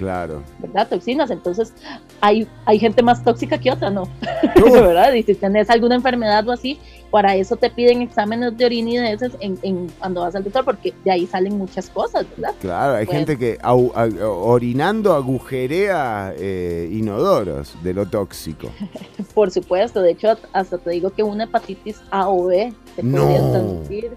[0.00, 0.42] Claro.
[0.60, 0.88] ¿verdad?
[0.88, 1.30] Toxinas.
[1.30, 1.74] Entonces
[2.22, 4.04] hay, hay gente más tóxica que otra, ¿no?
[4.72, 5.12] ¿Verdad?
[5.12, 6.80] Y si tenés alguna enfermedad o así,
[7.10, 10.42] para eso te piden exámenes de orina y de heces en, en- cuando vas al
[10.44, 12.54] doctor, porque de ahí salen muchas cosas, ¿verdad?
[12.62, 13.92] Claro, hay gente que au-
[14.24, 18.70] orinando agujerea eh, inodoros de lo tóxico.
[19.34, 23.20] Por supuesto, de hecho, hasta te digo que una hepatitis A o B te No.
[23.22, 24.12] podría transmitir.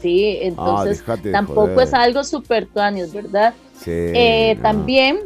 [0.00, 1.80] Sí, entonces dejate de tampoco joder.
[1.88, 3.54] es algo súper tuanis, ¿verdad?
[3.80, 4.62] Sí, Eh, no.
[4.62, 5.18] También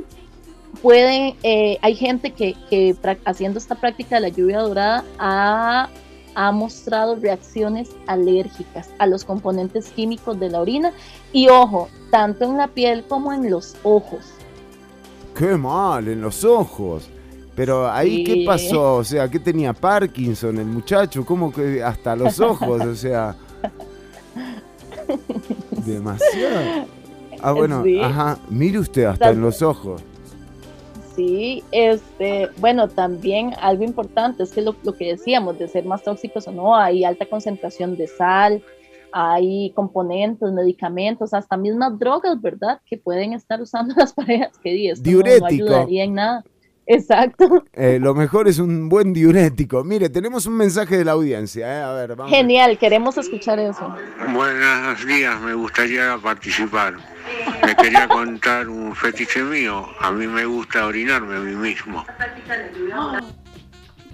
[0.83, 2.55] pueden, eh, hay gente que,
[3.25, 5.89] haciendo esta práctica de la lluvia dorada ha,
[6.35, 10.93] ha mostrado reacciones alérgicas a los componentes químicos de la orina
[11.33, 14.27] y ojo, tanto en la piel como en los ojos.
[15.37, 17.09] Qué mal, en los ojos.
[17.55, 18.25] Pero ahí, Sí.
[18.25, 18.97] ¿qué pasó?
[18.97, 21.27] O sea, ¿qué tenía Parkinson el muchacho?
[21.27, 22.81] ¿Cómo que hasta los ojos?
[22.81, 23.37] O sea,
[25.85, 26.87] demasiado.
[27.43, 28.01] Ah, bueno, Sí.
[28.01, 28.39] ajá.
[28.49, 30.03] Mire usted, hasta en los ojos.
[31.17, 36.03] Sí, este, bueno, también algo importante es que lo, lo que decíamos, de ser más
[36.03, 38.63] tóxicos o no, hay alta concentración de sal,
[39.13, 42.81] hay componentes, medicamentos, hasta mismas drogas, ¿verdad?
[42.87, 45.47] Que pueden estar usando las parejas, que di, esto no- no, Diurético.
[45.49, 46.45] ayudaría en nada.
[46.87, 47.65] Exacto.
[47.73, 49.85] Eh, lo mejor es un buen diurético.
[49.85, 51.79] Mire, tenemos un mensaje de la audiencia.
[51.79, 51.83] ¿eh?
[51.83, 52.33] A ver, vamos.
[52.33, 53.95] Genial, queremos escuchar eso.
[54.33, 56.95] Buenos días, me gustaría participar.
[57.65, 59.87] Me quería contar un fetiche mío.
[60.01, 62.05] A mí me gusta orinarme a mí mismo.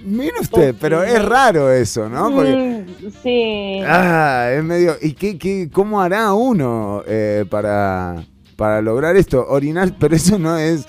[0.05, 2.31] Mire usted, pero es raro eso, ¿no?
[2.31, 2.85] Porque-
[3.23, 3.81] sí.
[3.87, 4.97] Ah, es medio.
[5.01, 8.23] ¿Y qué, qué, cómo hará uno eh, para,
[8.57, 9.45] para lograr esto?
[9.49, 10.87] Orinar, pero eso no es.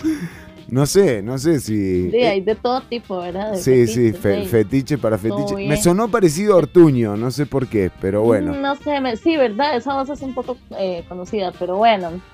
[0.69, 2.11] No sé, no sé si...
[2.11, 3.53] Sí, hay de todo tipo, ¿verdad?
[3.53, 4.47] De Sí, sí, fe- sí.
[4.49, 5.55] fetiche para Todo fetiche.
[5.55, 5.77] Me bien.
[5.77, 8.53] sonó parecido a Ortuño, no sé por qué, pero bueno.
[8.53, 9.77] No sé, me- sí, ¿verdad?
[9.77, 12.11] Esa voz es un poco eh, conocida, pero bueno.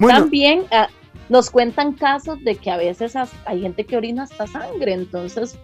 [0.00, 0.18] Bueno.
[0.20, 0.88] También ah,
[1.28, 3.14] nos cuentan casos de que a veces
[3.46, 5.56] hay gente que orina hasta sangre, entonces,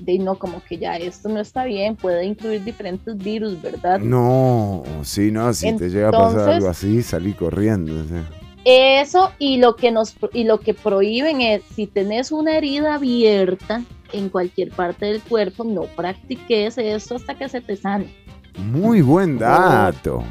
[0.00, 4.00] de no, como que ya esto no está bien, puede incluir diferentes virus, ¿verdad?
[4.00, 8.04] No, sí, no, si te llega a pasar algo así, salí corriendo.
[8.08, 8.24] sea.
[8.64, 13.82] Eso y lo que nos y lo que prohíben es si tenés una herida abierta
[14.12, 18.12] en cualquier parte del cuerpo, no practiques esto hasta que se te sane,
[18.58, 20.22] Muy buen dato.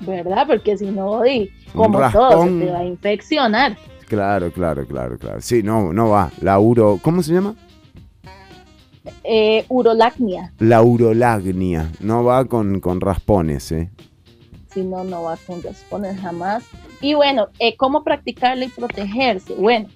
[0.00, 0.46] ¿verdad?
[0.46, 3.76] Porque si no, Un como todo, se te va a infeccionar.
[4.06, 5.40] Claro, claro, claro, claro.
[5.40, 6.30] Sí, no, no va.
[6.40, 7.54] La uro, ¿cómo se llama?
[9.24, 11.90] Eh, urolacnia, La urolagnia.
[12.00, 13.90] No va con, con raspones, ¿eh?
[14.72, 16.64] si no, no va con raspones jamás.
[17.00, 19.54] Y bueno, eh, ¿cómo practicarla y protegerse?
[19.54, 19.88] Bueno,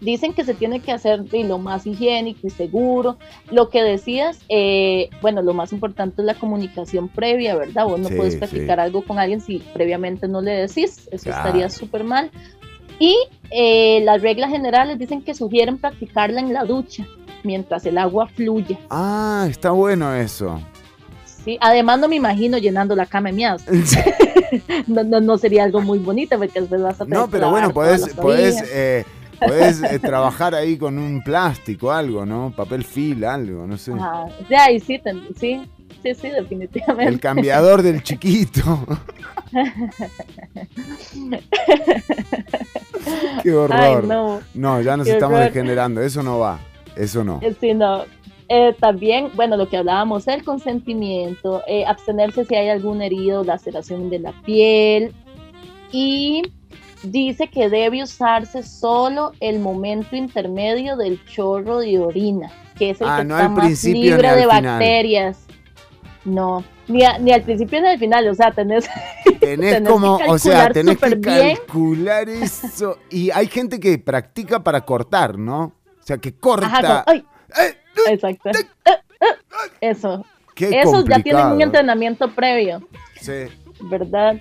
[0.00, 3.16] dicen que se tiene que hacer de lo más higiénico y seguro.
[3.50, 7.84] Lo que decías, eh, bueno, lo más importante es la comunicación previa, ¿verdad?
[7.86, 8.38] Vos no Sí, puedes sí.
[8.38, 11.46] practicar algo con alguien si previamente no le decís, eso Claro.
[11.46, 12.30] estaría súper mal.
[12.98, 13.14] Y
[13.50, 17.06] eh, las reglas generales dicen que sugieren practicarla en la ducha
[17.44, 18.78] mientras el agua fluye.
[18.90, 20.58] Ah, está bueno eso.
[21.46, 23.62] Sí, además no me imagino llenando la cama de miados.
[24.88, 27.72] no, no, no sería algo muy bonito porque después vas a tener No, pero bueno,
[27.72, 28.64] podés, orillas.
[28.72, 29.04] eh,
[29.38, 32.52] podés, eh, trabajar ahí con un plástico, algo, ¿no?
[32.54, 33.92] Papel film, algo, no sé.
[33.92, 34.26] Ajá.
[34.48, 35.00] Sí, ahí sí,
[35.38, 35.62] sí,
[36.02, 37.12] sí, sí, definitivamente.
[37.12, 38.84] El cambiador del chiquito.
[43.42, 43.80] Qué horror.
[43.80, 44.40] Ay, no.
[44.54, 45.52] No, ya nos Qué estamos horror.
[45.52, 46.02] degenerando.
[46.02, 46.58] Eso no va.
[46.96, 47.40] Eso no.
[47.60, 48.04] Sí, no.
[48.48, 54.08] Eh, también, bueno, lo que hablábamos, el consentimiento, eh, abstenerse si hay algún herido, laceración
[54.08, 55.12] de la piel
[55.90, 56.42] y
[57.02, 63.08] dice que debe usarse solo el momento intermedio del chorro de orina, que es el
[63.08, 64.62] Ah, que no está más libre de final.
[64.62, 65.38] bacterias.
[66.24, 68.88] No, ni, a- ni al principio ni al final, o sea, tenés,
[69.40, 71.56] Tenés tenés como, que o sea, calcular tenés que bien.
[71.56, 72.98] calcular eso.
[73.10, 75.64] Y hay gente que practica para cortar, ¿no?
[76.00, 76.66] O sea, que corta.
[76.66, 77.24] Ajá, ay.
[78.08, 78.50] Exacto.
[79.80, 80.24] Eso.
[80.54, 82.86] Qué Esos ya tienen un entrenamiento previo,
[83.20, 83.44] Sí.
[83.82, 84.36] ¿verdad?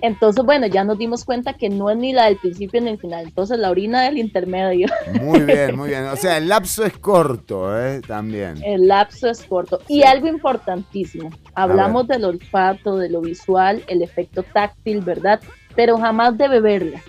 [0.00, 2.98] Entonces, bueno, ya nos dimos cuenta que no es ni la del principio ni el
[2.98, 3.24] final.
[3.26, 4.88] Entonces, la orina del intermedio.
[5.20, 6.06] Muy bien, muy bien.
[6.06, 8.00] O sea, el lapso es corto, ¿eh?
[8.00, 8.60] También.
[8.64, 9.80] El lapso es corto.
[9.86, 11.30] Y algo importantísimo.
[11.54, 15.40] Hablamos del olfato, de lo visual, el efecto táctil, ¿verdad?
[15.76, 17.00] Pero jamás de beberla.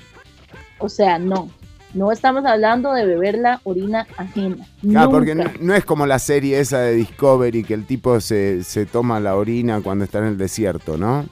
[0.77, 1.49] O sea, no.
[1.93, 4.65] No estamos hablando de beber la orina ajena.
[4.81, 5.57] Claro, porque no, Nunca.
[5.61, 9.35] no es como la serie esa de Discovery que el tipo se, se toma la
[9.35, 11.25] orina cuando está en el desierto, ¿no?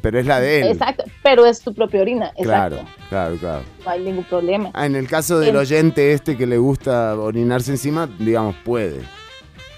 [0.00, 0.66] Pero es la de él.
[0.68, 2.26] Exacto, pero es tu propia orina.
[2.36, 2.44] Exacto.
[2.44, 3.62] Claro, claro, claro.
[3.84, 4.70] No hay ningún problema.
[4.72, 9.00] Ah, en el caso del En- oyente este que le gusta orinarse encima, digamos, puede.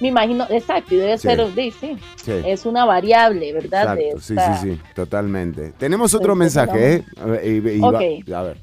[0.00, 1.28] Me imagino, exacto, y debe Sí.
[1.28, 1.96] ser, sí, sí.
[2.16, 2.32] Sí.
[2.44, 3.96] Es una variable, ¿verdad?
[3.98, 5.72] Exacto, sí, esta- sí, sí, totalmente.
[5.78, 7.04] Tenemos otro Este, mensaje, ¿eh?
[7.44, 8.58] Y- va- a ver.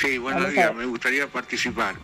[0.00, 1.94] Sí, buenos Vamos a días, me gustaría participar.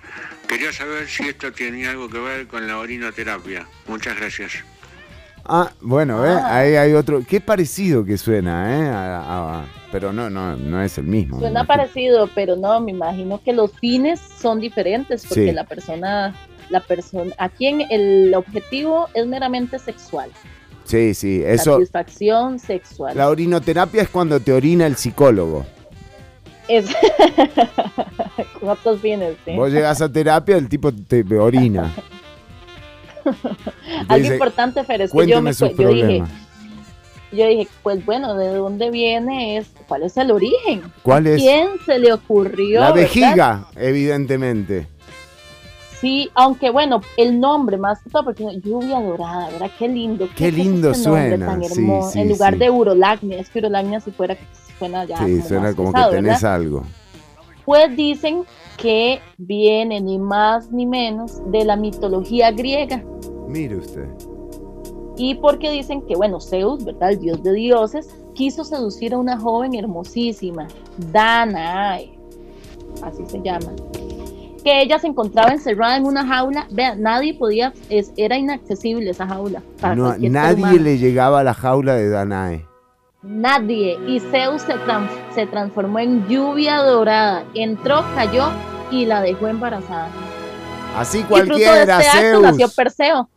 [0.49, 3.66] Quería saber si esto tenía algo que ver con la orinoterapia.
[3.86, 4.53] Muchas gracias.
[5.45, 6.30] Ah, bueno, ¿eh?
[6.30, 6.57] Ah.
[6.59, 7.22] Ahí hay otro.
[7.28, 8.88] Qué parecido que suena, ¿eh?
[8.88, 9.22] A-
[9.61, 11.38] a- pero no, no, no es el mismo.
[11.38, 15.53] Suena parecido, pero no, me imagino que los fines son diferentes porque Sí.
[15.53, 16.34] la persona,
[16.70, 20.30] la persona, aquí en el objetivo es meramente sexual,
[20.84, 21.74] Sí, sí, eso.
[21.74, 23.16] satisfacción sexual.
[23.16, 25.64] La orinoterapia es cuando te orina el psicólogo.
[26.68, 26.86] Es
[29.02, 29.54] fines, sí.
[29.54, 31.92] Vos llegás a terapia, el tipo te orina.
[34.08, 36.22] Algo dice, importante, Fer, es que yo, me, sus yo dije,
[37.32, 39.58] yo dije, pues bueno, ¿de dónde viene?
[39.58, 40.82] Es, ¿Cuál es el origen?
[41.02, 41.40] ¿Cuál es?
[41.40, 42.80] ¿Quién se le ocurrió?
[42.80, 43.02] La verdad?
[43.02, 44.86] vejiga, evidentemente.
[46.00, 49.70] Sí, aunque bueno, el nombre más que todo, porque lluvia dorada, ¿verdad?
[49.78, 50.28] Qué lindo.
[50.36, 52.58] Qué lindo este suena, tan sí, en lugar sí.
[52.58, 54.36] de urolagnia, es que urolagnia si fuera,
[54.78, 55.18] suena ya.
[55.18, 56.54] Sí, suena más como pesado, que tenés ¿verdad?
[56.54, 56.82] algo.
[57.64, 58.44] Pues dicen
[58.76, 63.02] que viene ni más ni menos de la mitología griega.
[63.48, 64.08] Mire usted.
[65.16, 67.10] Y porque dicen que, bueno, Zeus, ¿verdad?
[67.10, 70.66] El dios de dioses, quiso seducir a una joven hermosísima,
[71.12, 72.18] Danae,
[73.02, 73.72] así se llama,
[74.64, 79.26] que ella se encontraba encerrada en una jaula, vean, nadie podía, es, era inaccesible esa
[79.26, 79.62] jaula.
[79.80, 82.66] para No, nadie le llegaba a la jaula de Danae.
[83.24, 83.98] Nadie.
[84.06, 84.74] Y Zeus se,
[85.34, 88.50] se transformó en lluvia dorada, entró, cayó
[88.90, 90.08] y la dejó embarazada.
[90.96, 92.42] Así y fruto de cualquiera, este acto Zeus.
[92.42, 93.28] nació Perseo.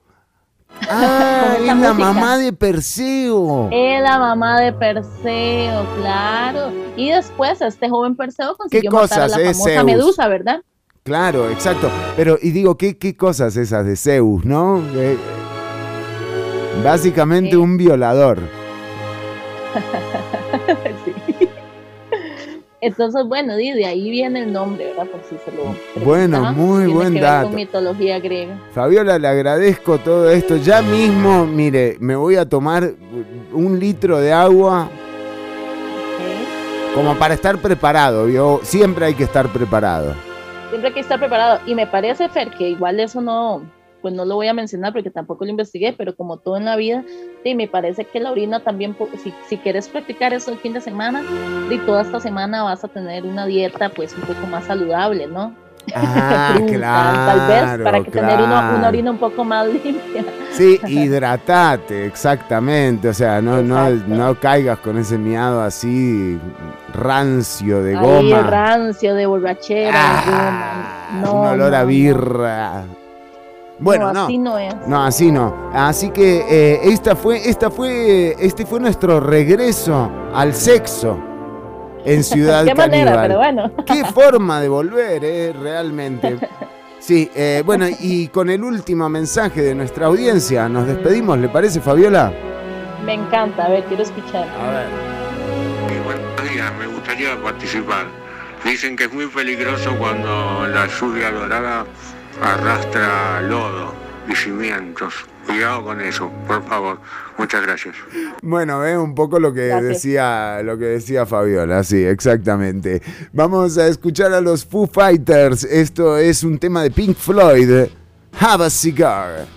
[0.90, 1.94] Ah, es la música.
[1.94, 3.70] mamá de Perseo.
[3.72, 6.72] Es la mamá de Perseo, claro.
[6.98, 9.86] Y después este joven Perseo consiguió ¿Qué matar a la es famosa Zeus?
[9.86, 10.62] Medusa, ¿verdad?
[11.04, 11.90] Claro, exacto.
[12.18, 14.84] Pero, y digo, ¿qué, qué cosas esas de Zeus, no?
[14.96, 15.18] Eh,
[16.84, 18.57] básicamente un violador.
[21.06, 21.48] Sí.
[22.80, 25.08] Entonces, bueno, de ahí viene el nombre, ¿verdad?
[25.08, 27.48] Por si se lo Bueno, muy Tiene buen que ver dato.
[27.48, 28.56] con mitología griega.
[28.72, 30.58] Fabiola, le agradezco todo esto.
[30.58, 32.92] Ya mismo, mire, me voy a tomar
[33.52, 34.90] un litro de agua
[36.94, 38.28] como para estar preparado.
[38.28, 38.60] ¿vio?
[38.62, 40.14] Siempre hay que estar preparado.
[40.70, 41.60] Siempre hay que estar preparado.
[41.66, 43.64] Y me parece, Fer, que igual eso no,
[44.08, 46.78] pues no lo voy a mencionar porque tampoco lo investigué, pero como todo en la
[46.78, 47.04] vida,
[47.44, 50.80] sí, me parece que la orina también, si, si quieres practicar eso el fin de
[50.80, 51.26] semana,
[51.70, 55.54] y toda esta semana vas a tener una dieta pues un poco más saludable, ¿no?
[55.94, 57.18] Ah, Fruta, claro.
[57.18, 58.88] tal vez, para que tener una, una claro.
[58.88, 60.24] orina un poco más limpia.
[60.54, 63.10] Sí, hidratate, exactamente.
[63.10, 66.40] O sea, no, no, no caigas con ese miado así
[66.94, 68.40] rancio de Ahí, goma.
[68.40, 71.22] Ah, rancio, de borrachera, de goma.
[71.22, 72.84] No, un olor no, a birra.
[73.80, 74.26] Bueno, No, no.
[74.26, 74.76] así no es.
[74.88, 75.70] No, así no.
[75.74, 81.18] Así que eh, esta fue, esta fue, este fue nuestro regreso al sexo
[82.06, 83.28] en Ciudad Qué manera, Caníbal.
[83.28, 83.72] pero bueno.
[83.86, 86.38] Qué forma de volver, eh, realmente.
[87.00, 91.80] Sí, eh, bueno, y con el último mensaje de nuestra audiencia, nos despedimos, ¿le parece,
[91.80, 92.34] Fabiola?
[93.06, 94.48] Me encanta, a ver, quiero escuchar.
[94.50, 94.88] A ver.
[96.04, 98.06] Buenos días, me gustaría participar.
[98.66, 101.86] Dicen que es muy peligroso cuando la lluvia dorada
[102.42, 103.94] arrastra lodo
[104.30, 105.14] y cimientos.
[105.46, 107.00] Cuidado con eso, por favor.
[107.38, 107.96] Muchas gracias.
[108.42, 109.94] Bueno, es un poco lo que Gracias.
[109.94, 113.02] decía, lo que decía Fabiola, sí, exactamente.
[113.32, 115.64] Vamos a escuchar a los Foo Fighters.
[115.64, 117.88] Esto es un tema de Pink Floyd.
[118.40, 119.57] Have a cigar.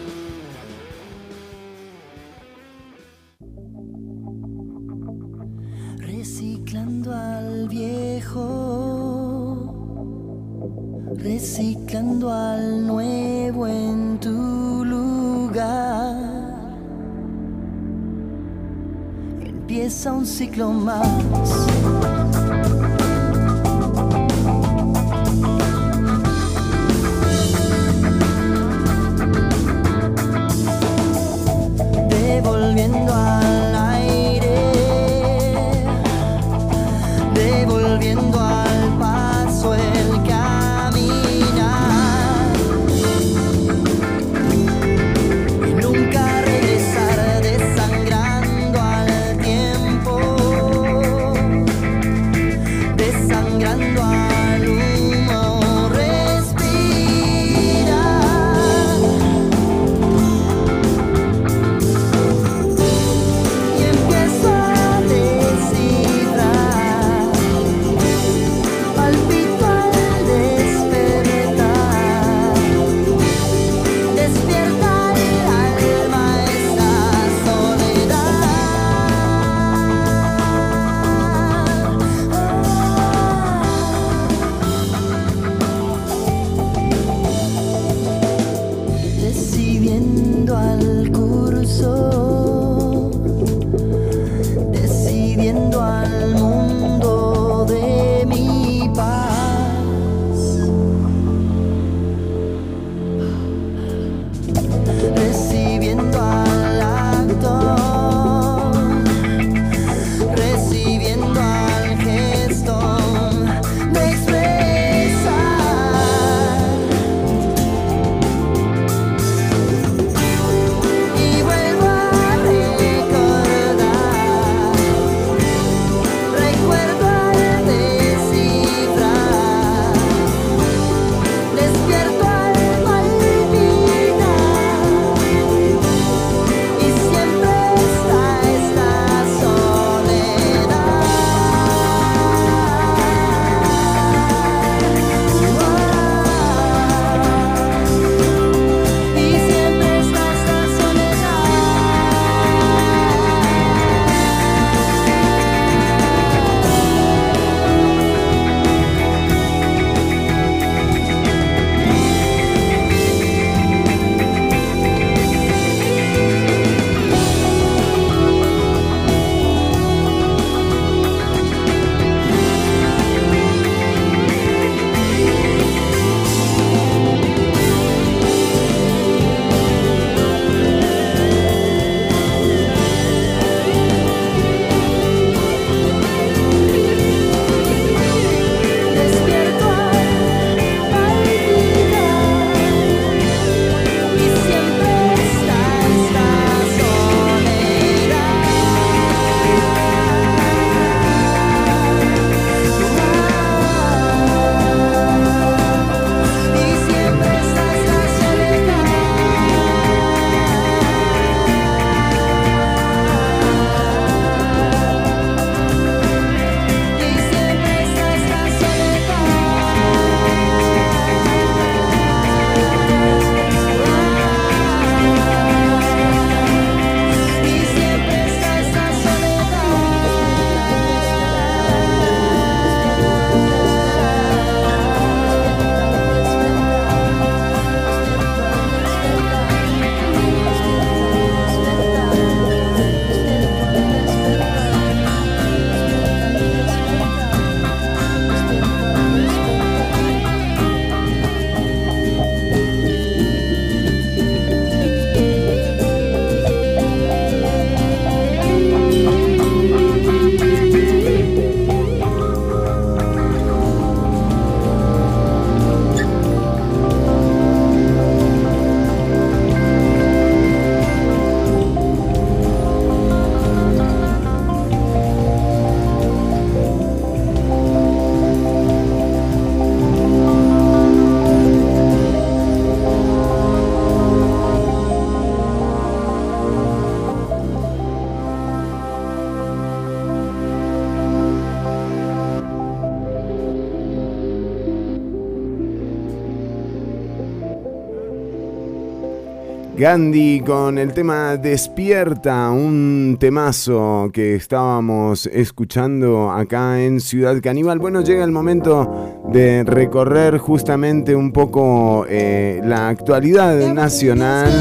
[299.81, 307.79] Gandhi con el tema Despierta, un temazo que estábamos escuchando acá en Ciudad Caníbal.
[307.79, 314.51] Bueno, llega el momento de recorrer justamente un poco eh, la actualidad nacional.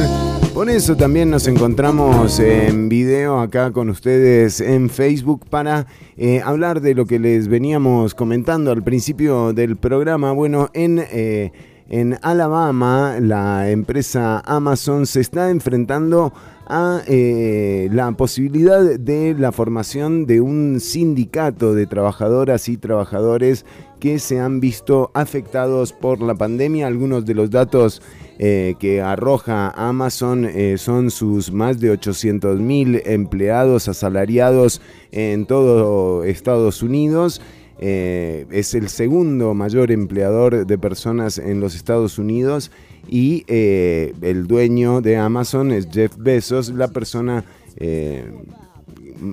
[0.55, 5.87] Por eso también nos encontramos en video acá con ustedes en Facebook para
[6.17, 10.33] eh, hablar de lo que les veníamos comentando al principio del programa.
[10.33, 10.99] Bueno, en...
[10.99, 11.53] eh,
[11.91, 16.33] en Alabama, la empresa Amazon se está enfrentando
[16.69, 23.67] a eh, la posibilidad de la formación de un sindicato de trabajadoras y trabajadores
[23.99, 26.87] que se han visto afectados por la pandemia.
[26.87, 28.01] Algunos de los datos
[28.39, 34.81] eh, que arroja Amazon eh, son sus más de 800 mil empleados asalariados
[35.11, 37.43] en todo Estados Unidos.
[37.83, 42.71] Eh, es el segundo mayor empleador de personas en los Estados Unidos
[43.09, 47.43] y eh, el dueño de Amazon es Jeff Bezos, la persona,
[47.77, 48.31] eh,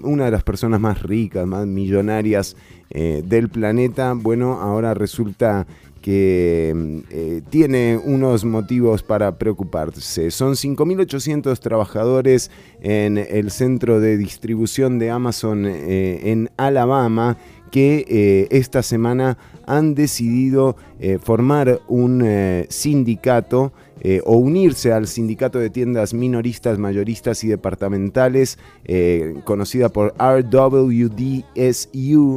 [0.02, 2.56] una de las personas más ricas, más millonarias
[2.90, 4.14] del planeta.
[4.14, 5.68] Bueno, ahora resulta
[6.02, 10.32] que tiene unos motivos para preocuparse.
[10.32, 12.50] Son 5.800 trabajadores
[12.82, 17.38] en el centro de distribución de Amazon en Alabama
[17.72, 23.72] que eh, esta semana han decidido eh, formar un eh, sindicato
[24.26, 28.58] o unirse al sindicato de tiendas minoristas, mayoristas y departamentales,
[29.44, 31.24] conocida por RWDSU,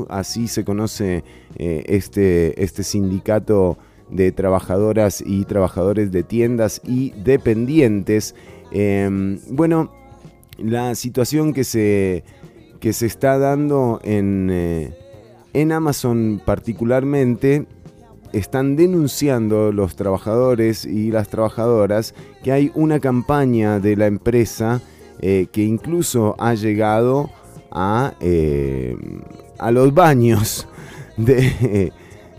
[0.09, 1.23] así se conoce
[1.57, 3.77] este, este sindicato
[4.11, 8.35] de trabajadoras y trabajadores de tiendas y dependientes.
[8.73, 9.93] Em, bueno,
[10.59, 12.24] la situación que se,
[12.81, 14.51] que se está dando en,
[15.53, 17.67] en Amazon particularmente,
[18.33, 22.15] están denunciando los trabajadores y las trabajadoras
[22.45, 24.81] que hay una campaña de la empresa
[25.21, 27.31] eh, que incluso ha llegado
[27.71, 28.97] a, eh,
[29.59, 30.69] a los baños
[31.17, 31.93] de,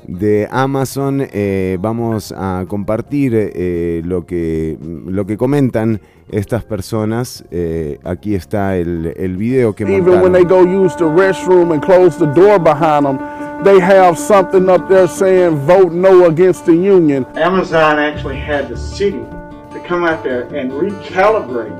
[0.07, 1.27] de Amazon.
[1.31, 7.43] Eh, vamos a compartir eh, lo, que, lo que comentan estas personas.
[7.51, 11.81] Eh, aquí está el, el video que Even when they go use the restroom and
[11.83, 13.19] close the door behind them,
[13.63, 17.25] they have something up there saying vote no against the union.
[17.35, 19.23] Amazon actually had the city
[19.71, 21.77] to come out there and recalibrate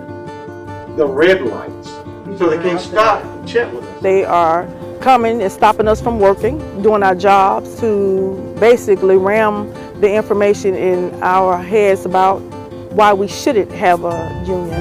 [0.98, 1.89] the red lights
[2.38, 4.02] so they can stop and chat with us.
[4.02, 4.68] They are
[5.02, 11.14] coming and stopping us from working, doing our jobs to basically ram the information in
[11.23, 12.40] our heads about
[12.94, 14.80] why we shouldn't have a union.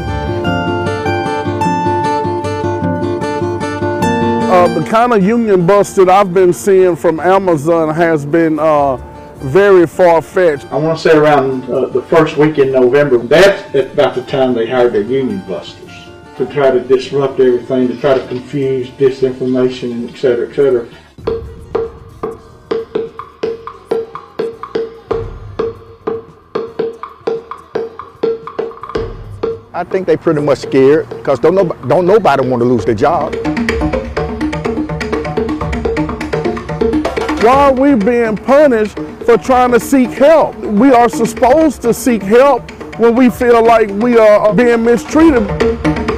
[4.50, 8.96] Uh, the kind of union bust that I've been seeing from Amazon has been uh,
[9.36, 10.66] very far fetched.
[10.72, 14.52] I want to say around uh, the first week in November, that's about the time
[14.52, 15.79] they hired their union busters
[16.40, 20.88] to try to disrupt everything, to try to confuse disinformation, and et cetera, et cetera.
[29.74, 32.94] I think they pretty much scared because don't, no, don't nobody want to lose their
[32.94, 33.34] job.
[37.42, 40.56] Why are we being punished for trying to seek help?
[40.56, 46.09] We are supposed to seek help when we feel like we are being mistreated.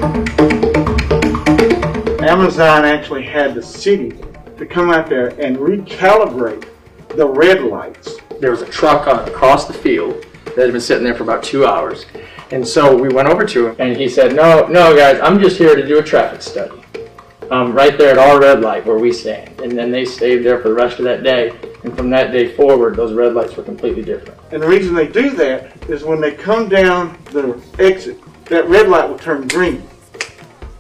[2.24, 4.12] Amazon actually had the city
[4.58, 6.68] to come out there and recalibrate
[7.08, 8.18] the red lights.
[8.40, 11.42] there was a truck on, across the field that had been sitting there for about
[11.42, 12.06] two hours.
[12.50, 15.56] And so we went over to him and he said, No, no, guys, I'm just
[15.56, 16.78] here to do a traffic study.
[17.50, 19.60] Um, right there at our red light where we stand.
[19.60, 21.52] And then they stayed there for the rest of that day.
[21.84, 24.38] And from that day forward, those red lights were completely different.
[24.52, 28.88] And the reason they do that is when they come down the exit, that red
[28.88, 29.86] light will turn green.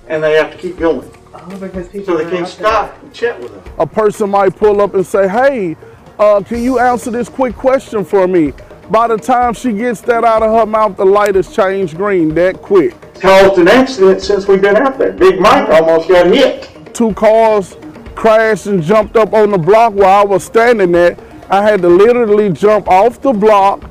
[0.08, 1.10] And they have to keep going.
[1.32, 3.74] So they can't stop and chat with them.
[3.78, 5.76] A person might pull up and say, Hey,
[6.18, 8.52] uh, can you answer this quick question for me?
[8.90, 12.34] By the time she gets that out of her mouth, the light has changed green
[12.34, 12.94] that quick.
[13.14, 15.12] Caused an accident since we've been out there.
[15.12, 16.94] Big Mike almost got hit.
[16.94, 17.76] Two cars
[18.14, 21.18] crashed and jumped up on the block where I was standing at.
[21.48, 23.82] I had to literally jump off the block,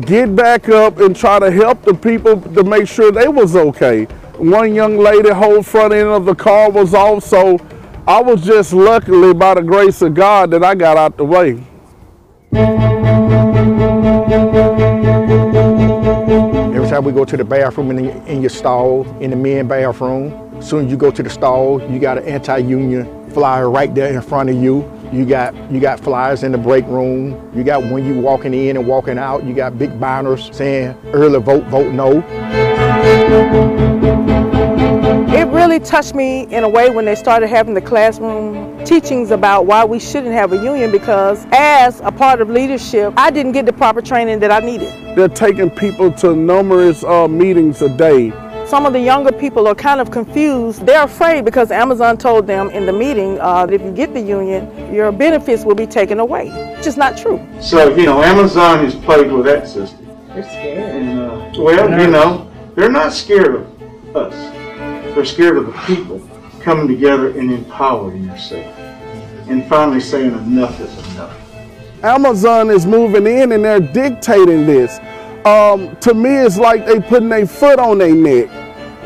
[0.00, 4.06] get back up, and try to help the people to make sure they was okay.
[4.40, 7.58] One young lady, whole front end of the car was off, so
[8.08, 11.62] I was just luckily, by the grace of God, that I got out the way.
[16.74, 19.68] Every time we go to the bathroom in, the, in your stall, in the men
[19.68, 23.94] bathroom, as Soon as you go to the stall, you got an anti-union flyer right
[23.94, 24.90] there in front of you.
[25.12, 27.50] You got you got flyers in the break room.
[27.54, 31.40] You got when you walking in and walking out, you got big banners saying early
[31.40, 32.20] vote, vote no.
[35.70, 39.66] It really touched me in a way when they started having the classroom teachings about
[39.66, 43.66] why we shouldn't have a union because as a part of leadership, I didn't get
[43.66, 44.92] the proper training that I needed.
[45.16, 48.30] They're taking people to numerous uh, meetings a day.
[48.66, 50.86] Some of the younger people are kind of confused.
[50.86, 54.20] They're afraid because Amazon told them in the meeting uh, that if you get the
[54.20, 56.50] union, your benefits will be taken away.
[56.78, 57.46] Which is not true.
[57.60, 60.04] So, you know, Amazon is plagued with that system.
[60.34, 60.96] They're scared.
[60.96, 64.59] And, uh, well, you know, they're not scared of us.
[65.14, 66.20] They're scared of the people
[66.60, 68.76] coming together and empowering yourself.
[69.48, 71.36] And finally saying enough is enough.
[72.02, 74.98] Amazon is moving in and they're dictating this.
[75.44, 78.48] Um, to me, it's like they putting their foot on their neck.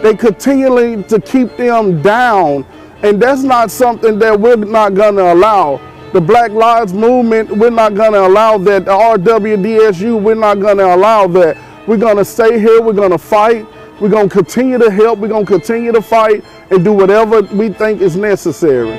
[0.02, 2.66] They continually to keep them down,
[3.02, 5.80] and that's not something that we're not gonna allow.
[6.12, 8.84] The Black Lives Movement, we're not gonna allow that.
[8.84, 11.56] The RWDSU, we're not gonna allow that.
[11.88, 12.82] We're gonna stay here.
[12.82, 13.66] We're gonna fight.
[14.00, 15.20] We're gonna continue to help.
[15.20, 18.90] We're gonna continue to fight and do whatever we think is necessary.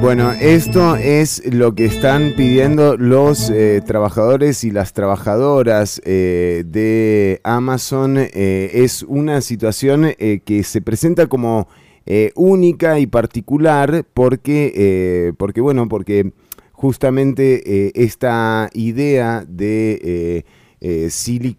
[0.00, 7.40] Bueno, esto es lo que están pidiendo los eh, trabajadores y las trabajadoras eh, de
[7.42, 8.18] Amazon.
[8.18, 11.68] Eh, es una situación eh, que se presenta como
[12.04, 16.32] eh, única y particular porque, eh, porque bueno, porque
[16.72, 20.44] justamente esta idea de
[20.86, 21.08] eh,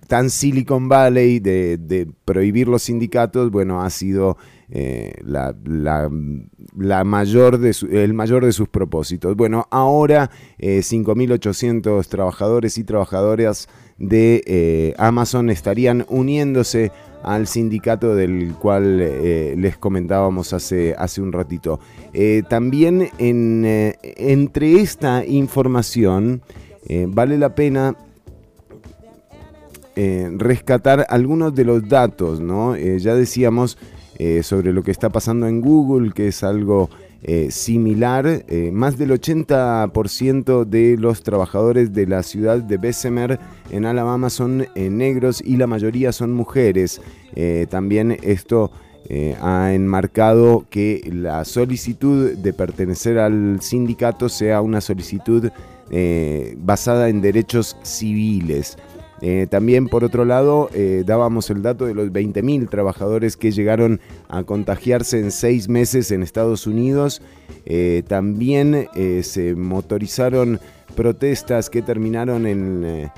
[0.07, 4.37] tan Silicon Valley de, prohibir los sindicatos, bueno, ha sido
[4.69, 6.11] eh, la, la-
[7.03, 9.35] mayor de el mayor de sus propósitos.
[9.35, 10.29] Bueno, ahora
[10.59, 16.91] eh, 5.800 trabajadores y trabajadoras de eh, Amazon estarían uniéndose
[17.23, 21.79] al sindicato del cual eh, les comentábamos hace, hace un ratito.
[22.47, 23.63] También en,
[24.03, 26.43] entre esta información
[27.07, 27.95] vale la pena
[29.97, 32.75] eh, rescatar algunos de los datos, ¿no?
[32.75, 33.77] Eh, ya decíamos
[34.19, 36.89] eh, sobre lo que está pasando en Google, que es algo
[37.49, 38.45] similar.
[38.71, 43.39] Más del 80% de los trabajadores de la ciudad de Bessemer
[43.71, 47.01] en Alabama son negros y la mayoría son mujeres.
[47.71, 48.69] También esto
[49.41, 55.49] ha enmarcado que la solicitud de pertenecer al sindicato sea una solicitud
[56.59, 58.77] basada en derechos civiles.
[59.21, 63.99] Eh, también, por otro lado, eh, dábamos el dato de los 20.000 trabajadores que llegaron
[64.27, 67.21] a contagiarse en seis meses en Estados Unidos.
[67.65, 68.87] Eh, también
[69.21, 70.59] se motorizaron
[70.95, 73.09] protestas que terminaron en...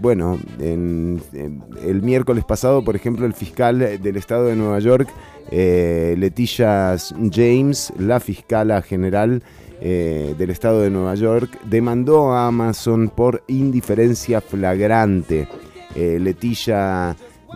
[0.00, 5.08] bueno, en- en- el miércoles pasado, por ejemplo, el fiscal del estado de Nueva York,
[5.50, 6.96] eh, Leticia
[7.30, 9.42] James, la fiscala general
[9.80, 15.48] eh, del estado de Nueva York, demandó a Amazon por indiferencia flagrante.
[15.94, 16.18] Eh,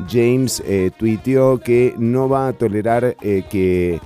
[0.09, 4.01] James eh, tuiteó que no va a tolerar eh, que,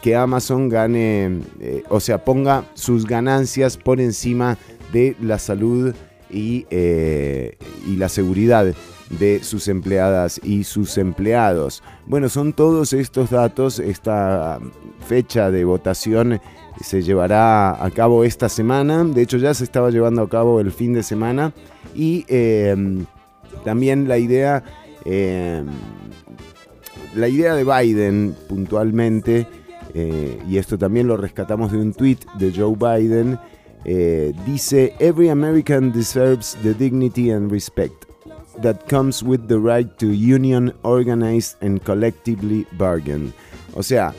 [0.00, 4.56] que Amazon gane, eh, o sea, ponga sus ganancias por encima
[4.92, 5.94] de la salud
[6.30, 8.74] y, y la seguridad
[9.10, 11.82] de sus empleadas y sus empleados.
[12.06, 14.58] Bueno, son todos estos datos, esta
[15.06, 16.40] fecha de votación
[16.80, 20.72] se llevará a cabo esta semana, de hecho ya se estaba llevando a cabo el
[20.72, 21.52] fin de semana
[21.94, 23.04] y eh,
[23.64, 24.64] también la idea,
[25.04, 25.62] eh,
[27.14, 29.46] la idea de Biden puntualmente,
[29.94, 33.38] eh, y esto también lo rescatamos de un tweet de Joe Biden,
[33.84, 38.06] eh, dice, Every American deserves the dignity and respect
[38.62, 43.32] that comes with the right to union, organize and collectively bargain.
[43.74, 44.14] O sea,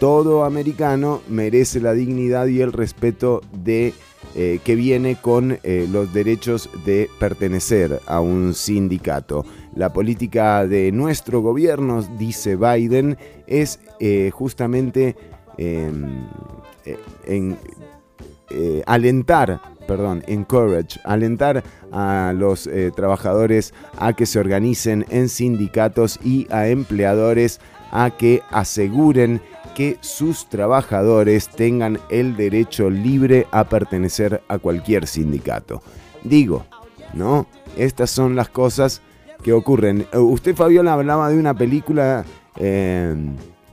[0.00, 3.92] todo americano merece la dignidad y el respeto de
[4.34, 9.44] eh, que viene con eh, los derechos de pertenecer a un sindicato.
[9.76, 15.16] La política de nuestro gobierno, dice Biden, es eh, justamente
[15.58, 16.26] em,
[17.26, 17.58] en,
[18.86, 21.62] alentar, perdón, encourage, alentar
[21.92, 27.60] a los trabajadores a que se organicen en sindicatos y a empleadores
[27.92, 29.40] a que aseguren
[29.74, 35.82] que sus trabajadores tengan el derecho libre a pertenecer a cualquier sindicato.
[36.22, 36.66] Digo,
[37.14, 37.46] ¿no?
[37.76, 39.02] Estas son las cosas
[39.42, 40.06] que ocurren.
[40.12, 42.24] Eh, Usted, Fabiola, hablaba de una película
[42.56, 43.14] eh,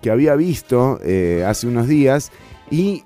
[0.01, 2.31] que había visto eh, hace unos días
[2.69, 3.03] y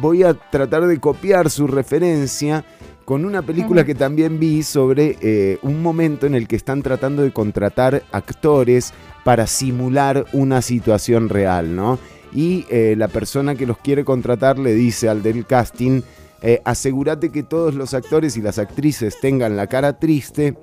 [0.00, 2.64] voy a tratar de copiar su referencia
[3.04, 7.22] con una película que también vi sobre eh, un momento en el que están tratando
[7.22, 8.92] de contratar actores
[9.24, 11.98] para simular una situación real, ¿no?
[12.32, 16.02] Y eh, la persona que los quiere contratar le dice al del casting,
[16.42, 20.56] eh, asegúrate que todos los actores y las actrices tengan la cara triste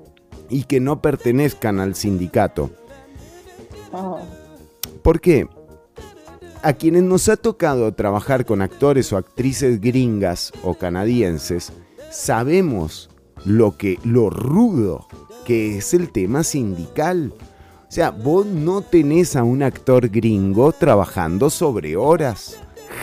[0.48, 2.70] y que no pertenezcan al sindicato.
[3.92, 4.20] Oh.
[5.02, 5.48] ¿Por qué?
[6.62, 11.72] A quienes nos ha tocado trabajar con actores o actrices gringas o canadienses,
[12.10, 13.10] sabemos
[13.44, 15.06] lo que lo rudo
[15.46, 17.32] que es el tema sindical.
[17.88, 22.58] O sea, vos no tenés a un actor gringo trabajando sobre horas.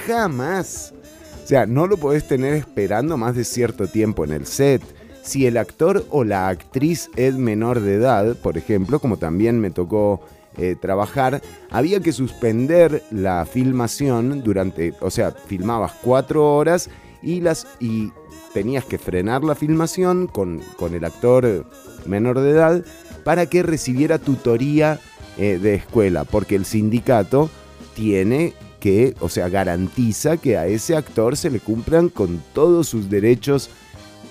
[0.05, 0.93] Jamás.
[1.41, 4.81] O sea, no lo podés tener esperando más de cierto tiempo en el set.
[5.23, 9.71] Si el actor o la actriz es menor de edad, por ejemplo, como también me
[9.71, 10.19] tocó
[10.57, 11.41] eh, trabajar,
[11.71, 16.89] había que suspender la filmación durante, o sea, filmabas cuatro horas
[17.21, 18.11] y las y
[18.53, 21.65] tenías que frenar la filmación con, con el actor
[22.05, 22.85] menor de edad
[23.23, 24.99] para que recibiera tutoría
[25.37, 27.49] eh, de escuela, porque el sindicato
[27.95, 33.09] tiene que, o sea, garantiza que a ese actor se le cumplan con todos sus
[33.09, 33.69] derechos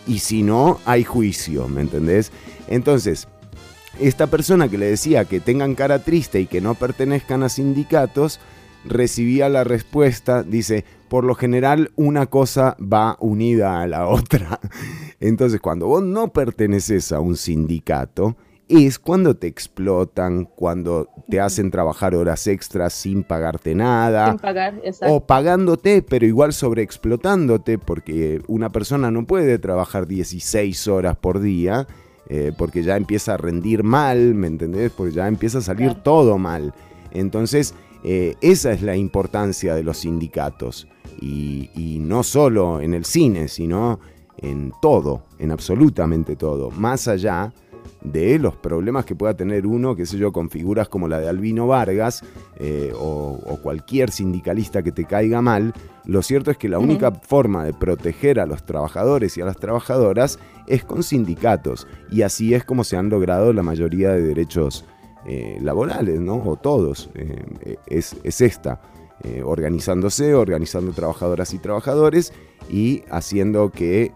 [0.06, 2.32] y si no, hay juicio, ¿me entendés?
[2.68, 3.28] Entonces,
[3.98, 8.40] esta persona que le decía que tengan cara triste y que no pertenezcan a sindicatos,
[8.84, 14.60] recibía la respuesta, dice, por lo general una cosa va unida a la otra.
[15.20, 18.36] Entonces, cuando vos no perteneces a un sindicato,
[18.68, 24.30] es cuando te explotan, cuando te hacen trabajar horas extras sin pagarte nada.
[24.30, 25.14] Sin pagar, exacto.
[25.14, 31.86] O pagándote, pero igual sobreexplotándote, porque una persona no puede trabajar 16 horas por día,
[32.28, 34.92] eh, porque ya empieza a rendir mal, ¿me entendés?
[34.92, 36.72] Porque ya empieza a salir todo mal.
[37.10, 37.74] Entonces,
[38.04, 40.88] eh, esa es la importancia de los sindicatos.
[41.20, 44.00] Y, y no solo en el cine, sino
[44.38, 46.70] en todo, en absolutamente todo.
[46.70, 47.52] Más allá
[48.04, 51.28] de los problemas que pueda tener uno, qué sé yo, con figuras como la de
[51.28, 52.24] Albino Vargas
[52.56, 55.72] eh, o, o cualquier sindicalista que te caiga mal,
[56.04, 59.56] lo cierto es que la única forma de proteger a los trabajadores y a las
[59.56, 61.86] trabajadoras es con sindicatos.
[62.10, 64.84] Y así es como se han logrado la mayoría de derechos
[65.26, 66.42] eh, laborales, ¿no?
[66.44, 67.10] O todos.
[67.14, 68.80] eh, es, es esta.
[69.44, 72.32] organizándose, organizando trabajadoras y trabajadores
[72.68, 74.10] y haciendo que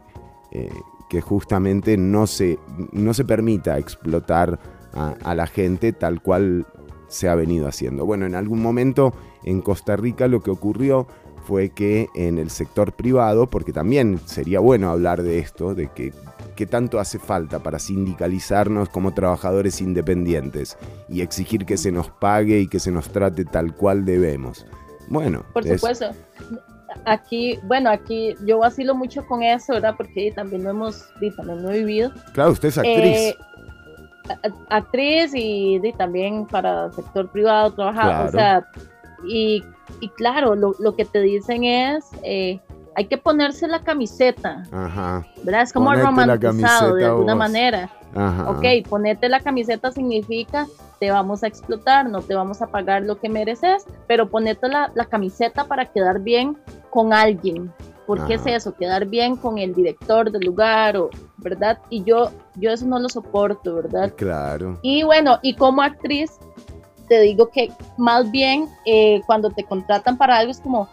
[1.16, 2.59] que justamente no se,
[2.93, 4.59] no se permita explotar
[4.93, 6.66] a, a la gente tal cual
[7.09, 8.05] se ha venido haciendo.
[8.05, 11.06] Bueno, en algún momento en Costa Rica lo que ocurrió
[11.47, 16.12] fue que en el sector privado, porque también sería bueno hablar de esto, de que
[16.55, 20.76] qué tanto hace falta para sindicalizarnos como trabajadores independientes
[21.09, 24.66] y exigir que se nos pague y que se nos trate tal cual debemos.
[25.09, 26.10] Bueno, Por es- supuesto.
[27.05, 29.94] Aquí, bueno, aquí yo vacilo mucho con eso, ¿verdad?
[29.97, 31.06] Porque también lo hemos,
[31.36, 32.10] también lo he vivido.
[32.32, 33.16] claro, usted es actriz.
[33.16, 33.36] Eh,
[34.70, 38.28] actriz y, y también para sector privado trabajar, Claro.
[38.28, 38.66] o sea,
[39.28, 39.62] y,
[40.01, 42.60] y claro, lo, lo que te dicen es, eh,
[42.97, 45.24] hay que ponerse la camiseta, Ajá.
[45.43, 45.62] ¿verdad?
[45.62, 47.39] Es como Ponete romantizado de alguna vos.
[47.39, 47.90] manera.
[48.14, 48.51] Ajá.
[48.51, 50.66] Ok, ponerte la camiseta significa
[50.98, 54.90] te vamos a explotar, no te vamos a pagar lo que mereces, pero ponete la,
[54.94, 56.56] la camiseta para quedar bien
[56.97, 57.70] con alguien.
[58.06, 58.74] ¿Por qué es eso?
[58.74, 61.78] Quedar bien con el director del lugar, o, ¿verdad?
[61.90, 64.14] Y yo, yo eso no lo soporto, ¿verdad?
[64.16, 64.78] Claro.
[64.81, 66.31] Y bueno, y como actriz,
[67.06, 70.89] te digo que más bien eh, cuando te contratan para algo es como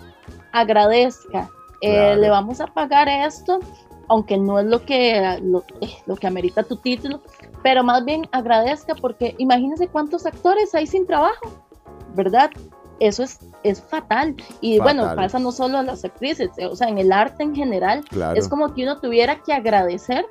[0.52, 1.50] agradezca,
[1.80, 2.22] eh, Claro.
[2.22, 3.60] le vamos a pagar esto,
[4.10, 7.22] aunque no es lo que, lo, eh, lo que amerita tu título,
[7.62, 11.48] pero más bien agradezca porque imagínense cuántos actores hay sin trabajo,
[12.14, 12.50] ¿verdad?
[13.00, 14.36] Eso es, es fatal.
[14.62, 17.56] Y bueno, pasa no solo a las actrices, eh, o sea, en el arte en
[17.56, 18.38] general, Claro.
[18.40, 20.26] es como que uno tuviera que agradecer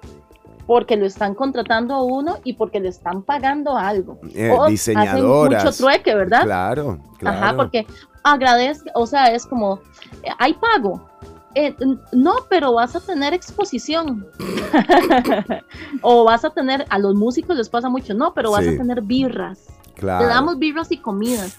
[0.67, 4.19] porque lo están contratando a uno y porque le están pagando algo.
[4.35, 6.45] Eh, O hacen mucho trueque, ¿verdad?
[6.45, 7.37] Claro, claro.
[7.39, 7.85] Ajá, porque
[8.23, 9.81] agradezca, o sea, es como,
[10.23, 11.09] eh, hay pago.
[11.55, 11.75] Eh,
[12.13, 14.27] no, pero vas a tener exposición.
[16.03, 18.75] o vas a tener, a los músicos les pasa mucho, no, pero vas Sí.
[18.75, 19.67] a tener birras.
[19.95, 20.25] Claro.
[20.25, 21.57] Te damos birras y comidas.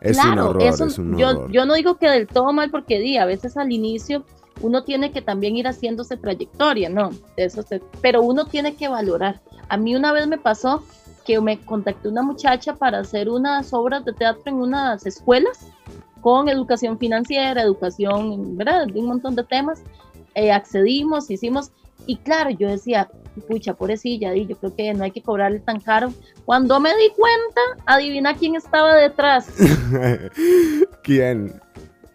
[0.00, 1.50] Es un claro, horror, eso es un yo, horror.
[1.50, 4.24] yo no digo que del todo mal porque di, a veces al inicio
[4.60, 7.10] uno tiene que también ir haciéndose trayectoria, ¿no?
[7.36, 9.40] Eso se- pero uno tiene que valorar.
[9.68, 10.82] A mí una vez me pasó
[11.24, 15.66] que me contactó una muchacha para hacer unas obras de teatro en unas escuelas
[16.20, 18.86] con educación financiera, educación, ¿verdad?
[18.86, 19.82] De un montón de temas.
[20.34, 21.70] Eh, accedimos, hicimos,
[22.06, 23.08] y claro, yo decía,
[23.40, 26.12] pucha, pobrecilla, di, yo creo que no hay que cobrarle tan caro.
[26.44, 29.48] Cuando me di cuenta, adivina quién estaba detrás.
[31.02, 31.60] ¿Quién?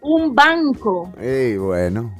[0.02, 1.12] Un banco.
[1.20, 2.14] Ey, bueno.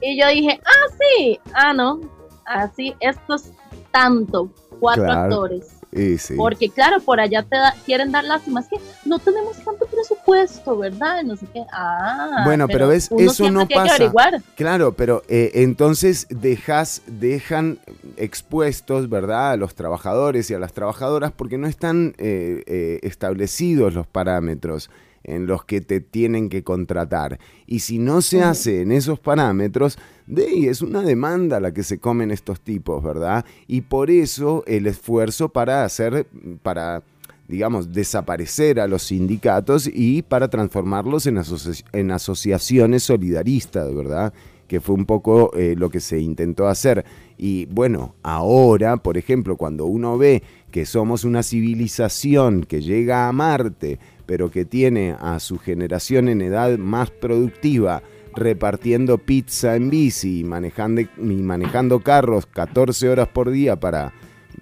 [0.00, 2.00] Y yo dije, ah, sí, ah, no.
[2.44, 3.52] así, esto es
[3.90, 5.20] tanto, cuatro Claro.
[5.22, 5.75] actores.
[6.18, 6.34] Sí.
[6.36, 10.76] Porque claro, por allá te da- quieren dar lástima, es que no tenemos tanto presupuesto,
[10.78, 11.22] ¿verdad?
[11.24, 11.62] No sé qué.
[11.72, 13.94] Ah, Bueno, pero, ves, eso no que pasa.
[13.96, 14.42] averiguar.
[14.56, 17.78] Claro, pero eh, entonces dejas, dejan
[18.16, 23.94] expuestos, ¿verdad?, a los trabajadores y a las trabajadoras porque no están eh, eh, establecidos
[23.94, 24.90] los parámetros
[25.26, 27.38] en los que te tienen que contratar.
[27.66, 31.98] Y si no se hace en esos parámetros, de es una demanda la que se
[31.98, 33.44] comen estos tipos, ¿verdad?
[33.66, 36.26] Y por eso el esfuerzo para hacer,
[36.62, 37.02] para
[37.48, 44.32] digamos, desaparecer a los sindicatos y para transformarlos en, asoci- en asociaciones solidaristas, ¿verdad?
[44.66, 47.04] Que fue un poco eh, lo que se intentó hacer.
[47.38, 50.42] Y bueno, ahora, por ejemplo, cuando uno ve
[50.72, 56.42] que somos una civilización que llega a Marte, pero que tiene a su generación en
[56.42, 58.02] edad más productiva,
[58.34, 64.12] repartiendo pizza en bici y manejando, y manejando carros 14 horas por día para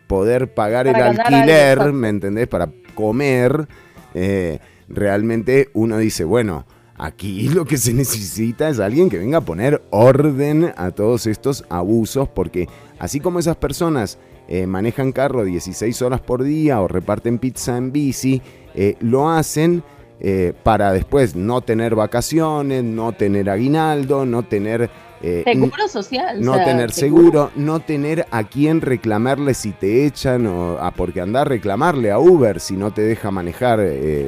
[0.07, 1.93] poder pagar Para el algo, alquiler.
[1.93, 2.47] ¿me entendés?
[2.47, 3.67] Para comer,
[4.15, 6.67] eh, realmente uno dice, bueno,
[6.97, 11.65] aquí lo que se necesita es alguien que venga a poner orden a todos estos
[11.69, 12.69] abusos, porque
[12.99, 17.93] así como esas personas eh, manejan carro 16 horas por día o reparten pizza en
[17.93, 18.43] bici,
[18.75, 19.83] eh, lo hacen
[20.21, 24.91] eh, para después no tener vacaciones, no tener aguinaldo, no tener...
[25.23, 26.39] eh, Seguro social.
[26.39, 30.91] o no sea, tener seguro, no tener a quién reclamarle si te echan o a
[30.93, 33.81] porque andar a reclamarle a Uber si no te deja manejar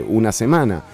[0.08, 0.84] una semana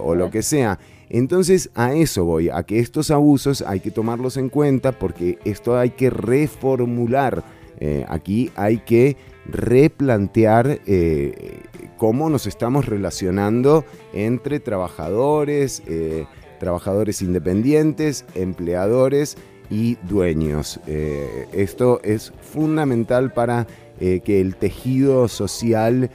[0.00, 0.78] o lo que sea.
[1.10, 5.78] Entonces a eso voy, a que estos abusos hay que tomarlos en cuenta porque esto
[5.78, 7.42] hay que reformular.
[7.80, 9.16] Eh, aquí hay que
[9.48, 11.62] replantear eh,
[11.96, 16.26] cómo nos estamos relacionando entre trabajadores, eh,
[16.60, 19.36] trabajadores independientes, empleadores
[19.70, 20.80] y dueños.
[20.86, 23.66] Eh, esto es fundamental para
[23.98, 26.08] que el tejido social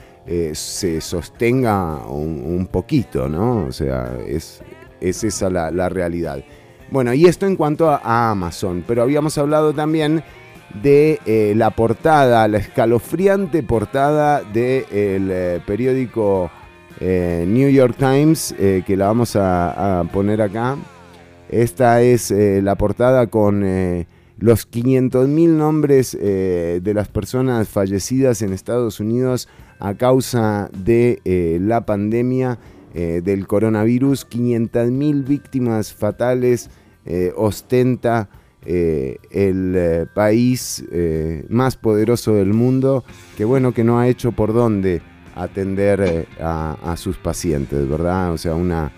[0.53, 3.65] se sostenga un, poquito, ¿no?
[3.65, 4.61] O sea, es,
[5.01, 6.45] es esa la, la realidad.
[6.91, 10.23] Bueno, y esto en cuanto a Amazon, pero habíamos hablado también
[10.81, 16.49] de eh, la portada, la escalofriante portada del periódico
[16.99, 20.77] eh, New York Times, eh, que la vamos a, a poner acá.
[21.49, 28.41] Esta es eh, la portada con eh, los 500.000 nombres eh, de las personas fallecidas
[28.41, 29.47] en Estados Unidos
[29.79, 32.57] a causa de eh, la pandemia
[32.93, 34.27] eh, del coronavirus.
[34.29, 36.69] 500.000 víctimas fatales
[37.05, 38.29] eh, ostenta
[38.65, 43.03] eh, el eh, país eh, más poderoso del mundo,
[43.35, 45.01] que bueno que no ha hecho por dónde
[45.35, 48.31] atender a, sus pacientes, ¿verdad?
[48.31, 48.91] O sea, una,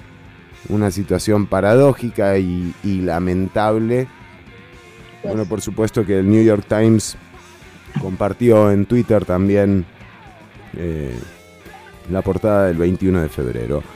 [0.70, 4.08] una situación paradójica y, y lamentable.
[5.24, 7.18] Bueno, por supuesto que el New York Times
[8.02, 9.86] compartió en Twitter también
[12.12, 13.95] la portada del 21 de febrero.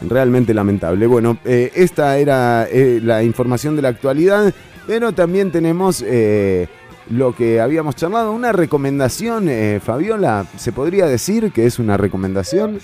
[0.00, 1.06] Realmente lamentable.
[1.06, 4.52] Bueno, eh, esta era eh, la información de la actualidad,
[4.86, 6.68] pero también tenemos eh,
[7.10, 12.78] lo que habíamos charlado, una recomendación, eh, Fabiola, ¿se podría decir que es una recomendación?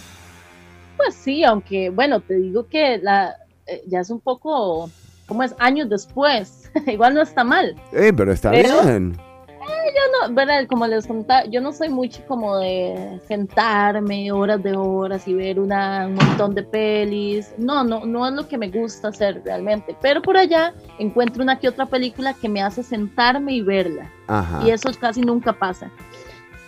[0.96, 3.34] Pues sí, aunque bueno, te digo que la,
[3.66, 4.88] eh, ya es un poco,
[5.26, 5.54] ¿cómo es?
[5.58, 6.70] Años después.
[6.86, 7.76] Igual no está mal.
[7.92, 9.16] Eh, pero está Pero- bien.
[9.62, 10.66] Eh, yo no, ¿verdad?
[10.66, 15.60] Como les contaba, yo no soy mucho como de sentarme horas de horas y ver
[15.60, 17.54] una, un montón de pelis.
[17.58, 19.96] No, no, no es lo que me gusta hacer realmente.
[20.02, 24.10] Pero por allá encuentro una que otra película que me hace sentarme y verla.
[24.26, 24.62] Ajá.
[24.66, 25.90] Y eso casi nunca pasa.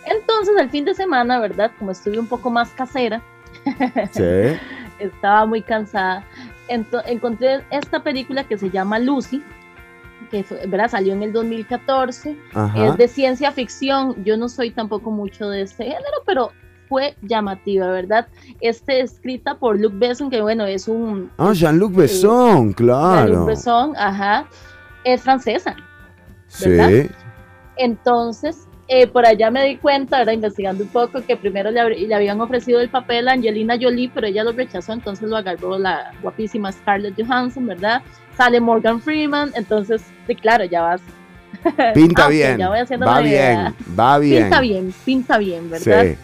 [0.05, 1.71] Entonces, el fin de semana, ¿verdad?
[1.79, 3.21] Como estuve un poco más casera,
[4.13, 4.57] Sí.
[4.99, 6.23] estaba muy cansada.
[6.69, 9.43] Ento- encontré esta película que se llama Lucy,
[10.31, 10.89] que fue- ¿verdad?
[10.89, 12.37] salió en el 2014.
[12.53, 12.87] Ajá.
[12.87, 14.23] Es de ciencia ficción.
[14.23, 16.51] Yo no soy tampoco mucho de este género, pero
[16.87, 18.27] fue llamativa, ¿verdad?
[18.61, 21.31] Este escrita por Luc Besson, que bueno, es un...
[21.37, 23.45] Ah, Jean-Luc Besson, Luc claro.
[23.45, 24.45] Besson, ajá,
[25.03, 25.75] es francesa.
[26.47, 27.09] Sí.
[27.77, 30.33] Entonces, eh, por allá me di cuenta, ¿verdad?
[30.33, 34.27] investigando un poco, que primero le, le habían ofrecido el papel a Angelina Jolie, pero
[34.27, 38.01] ella lo rechazó, entonces lo agarró la guapísima Scarlett Johansson, ¿verdad?
[38.37, 41.01] Sale Morgan Freeman, entonces, sí, claro, ya vas.
[41.93, 43.73] Pinta Ah, bien, ya voy haciendo va idea.
[43.73, 44.43] bien, va bien.
[44.43, 46.03] Pinta bien, pinta bien, ¿verdad?
[46.03, 46.17] Sí.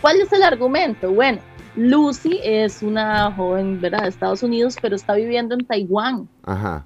[0.00, 1.10] ¿Cuál es el argumento?
[1.12, 1.40] Bueno,
[1.74, 4.02] Lucy es una joven, ¿verdad?
[4.02, 6.28] De Estados Unidos, pero está viviendo en Taiwán.
[6.44, 6.84] Ajá.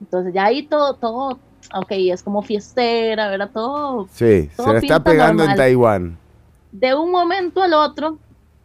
[0.00, 1.38] Entonces ya ahí todo, todo,
[1.74, 3.50] ok, es como fiestera, ¿verdad?
[3.52, 4.08] Todo.
[4.12, 5.56] Sí, todo se la está pegando en.
[5.56, 6.18] Taiwán.
[6.72, 8.18] De un momento al otro,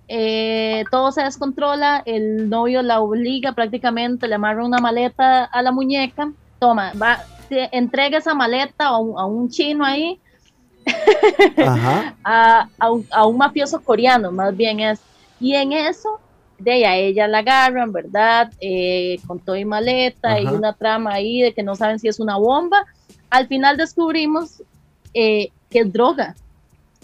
[0.09, 5.71] eh, todo se descontrola, el novio la obliga prácticamente, le amarra una maleta a la
[5.71, 10.19] muñeca, toma, va, te- entrega esa maleta a un, a un chino ahí,
[11.57, 12.17] Ajá.
[12.23, 14.99] a, a un, a un mafioso coreano, más bien es.
[15.39, 16.19] Y en eso,
[16.57, 18.51] de ahí a ella la agarran, ¿verdad?
[18.59, 20.57] Eh, con todo y maleta y Ajá.
[20.57, 22.83] una trama ahí de que no saben si es una bomba.
[23.29, 24.63] Al final descubrimos
[25.13, 26.35] eh, que es droga.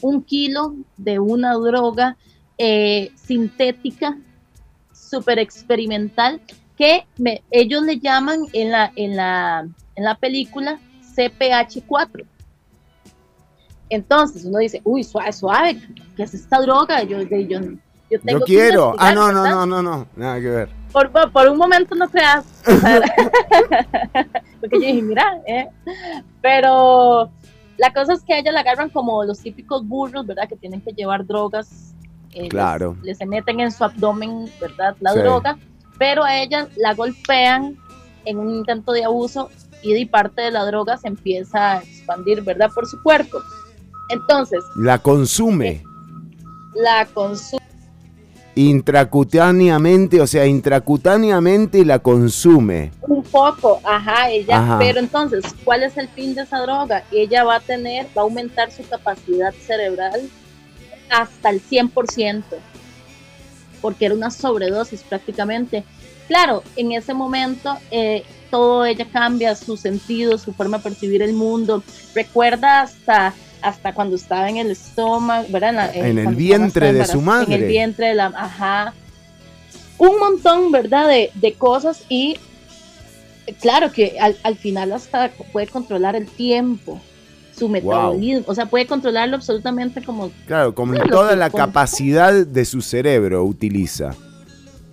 [0.01, 2.17] Un kilo de una droga
[2.57, 4.17] eh, sintética,
[4.93, 6.41] súper experimental,
[6.77, 10.79] que me- ellos le llaman en la, en la, en la película
[11.15, 12.25] CPH4.
[13.89, 15.81] Entonces uno dice, uy, suave, suave,
[16.15, 17.03] ¿qué es esta droga?
[17.03, 17.59] Yo, de- yo,
[18.09, 18.95] yo, tengo Yo que quiero.
[18.97, 19.55] Ah, no, no, ¿verdad?
[19.57, 20.07] no, no, no.
[20.15, 20.69] Nada que ver.
[20.91, 22.45] Por, por, por un momento no creas.
[24.59, 25.67] Porque yo dije, mira, eh.
[26.41, 27.29] Pero
[27.77, 30.47] la cosa es que a ella la agarran como los típicos burros, ¿verdad?
[30.49, 31.93] Que tienen que llevar drogas.
[32.35, 32.95] Eh, les- Claro.
[33.01, 34.95] Les, se meten en su abdomen, ¿verdad?
[34.99, 35.19] La Sí.
[35.19, 35.57] droga.
[35.97, 37.77] Pero a ella la golpean
[38.25, 39.49] en un intento de abuso
[39.81, 42.69] y de parte de la droga se empieza a expandir, ¿verdad?
[42.73, 43.39] Por su cuerpo.
[44.09, 45.83] Entonces, La consume
[46.75, 47.61] la consume.
[48.55, 52.91] intracutáneamente, o sea, intracutáneamente la consume.
[53.07, 54.77] Un poco, ajá, ella, Ajá.
[54.79, 57.03] pero entonces, ¿cuál es el fin de esa droga?
[57.11, 60.21] Ella va a tener, va a aumentar su capacidad cerebral
[61.09, 62.43] hasta el 100%,
[63.81, 65.83] porque era una sobredosis prácticamente.
[66.27, 71.33] Claro, en ese momento eh, todo ella cambia, su sentido, su forma de percibir el
[71.33, 71.83] mundo.
[72.15, 75.69] Recuerda hasta, hasta cuando estaba en el estómago, ¿verdad?
[75.69, 77.55] En, la- En el vientre de su embarazada, En madre.
[77.65, 78.93] el vientre de la, ajá.
[79.97, 81.07] Un montón, ¿verdad?
[81.07, 82.37] De, de cosas y
[83.47, 86.99] eh, claro que al, al final hasta puede controlar el tiempo,
[87.57, 92.65] su metabolismo, o sea, puede controlarlo absolutamente como Claro, como Claro, toda la capacidad de
[92.65, 94.15] su cerebro utiliza.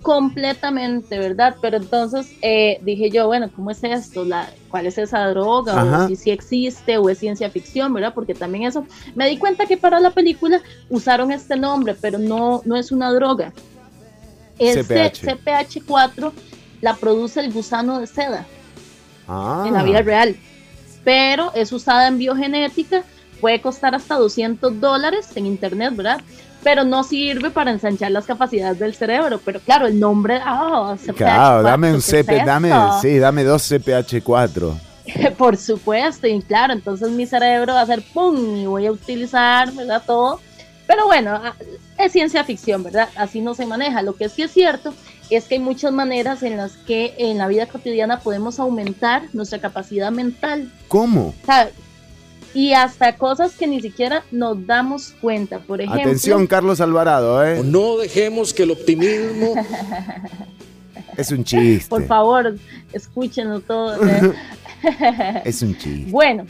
[0.01, 1.55] completamente, ¿verdad?
[1.61, 4.25] Pero entonces eh, dije yo, bueno, ¿cómo es esto?
[4.25, 5.79] La, ¿Cuál es esa droga?
[5.79, 6.09] Ajá.
[6.11, 8.13] O si existe o es ciencia ficción, ¿verdad?
[8.13, 8.85] Porque también eso,
[9.15, 13.13] me di cuenta que para la película usaron este nombre, pero no, no es una
[13.13, 13.53] droga.
[14.59, 15.23] Este CPH.
[15.23, 16.31] CPH4
[16.81, 18.45] la produce el gusano de seda.
[19.27, 19.63] Ah.
[19.65, 20.35] en la vida real.
[21.03, 23.03] Pero es usada en biogenética,
[23.41, 26.21] puede costar hasta 200 dólares en internet, ¿verdad?
[26.63, 29.39] Pero no sirve para ensanchar las capacidades del cerebro.
[29.43, 32.71] Pero claro, el nombre, ah, CPH4, Claro, dame un ¿qué es CP, dame,
[33.01, 34.73] sí, dame dos CPH4.
[35.37, 39.73] Por supuesto, y claro, entonces mi cerebro va a hacer pum y voy a utilizar,
[39.73, 40.01] ¿verdad?
[40.05, 40.39] Todo.
[40.87, 41.53] Pero bueno, ah,
[41.97, 43.09] es ciencia ficción, ¿verdad?
[43.15, 44.01] Así no se maneja.
[44.01, 44.93] Lo que sí es cierto
[45.29, 49.59] es que hay muchas maneras en las que en la vida cotidiana podemos aumentar nuestra
[49.59, 50.71] capacidad mental.
[50.87, 51.33] ¿Cómo?
[51.45, 51.71] ¿sabe?
[52.53, 55.59] Y hasta cosas que ni siquiera nos damos cuenta.
[55.59, 57.61] Por ejemplo, Atención, Carlos Alvarado, ¿eh?
[57.63, 59.55] No dejemos que el optimismo
[61.17, 61.89] Es un chiste.
[61.89, 62.55] por favor,
[62.91, 63.95] escúchenlo todo.
[64.07, 64.33] ¿eh?
[65.45, 66.11] Es un chiste.
[66.11, 66.45] Bueno,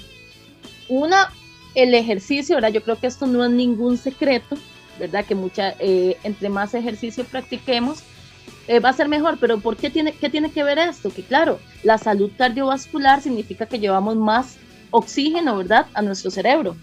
[0.90, 1.32] una,
[1.76, 2.72] el ejercicio, ¿verdad?
[2.72, 4.58] Yo creo que esto no es ningún secreto,
[5.00, 5.26] ¿verdad?
[5.26, 8.04] Que mucha, eh, entre más ejercicio practiquemos,
[8.68, 9.38] eh, va a ser mejor.
[9.40, 11.10] Pero ¿por qué tiene, qué tiene que ver esto?
[11.12, 14.56] Que claro, la salud cardiovascular significa que llevamos más
[14.92, 15.88] oxígeno, ¿verdad?
[15.94, 16.76] A nuestro cerebro.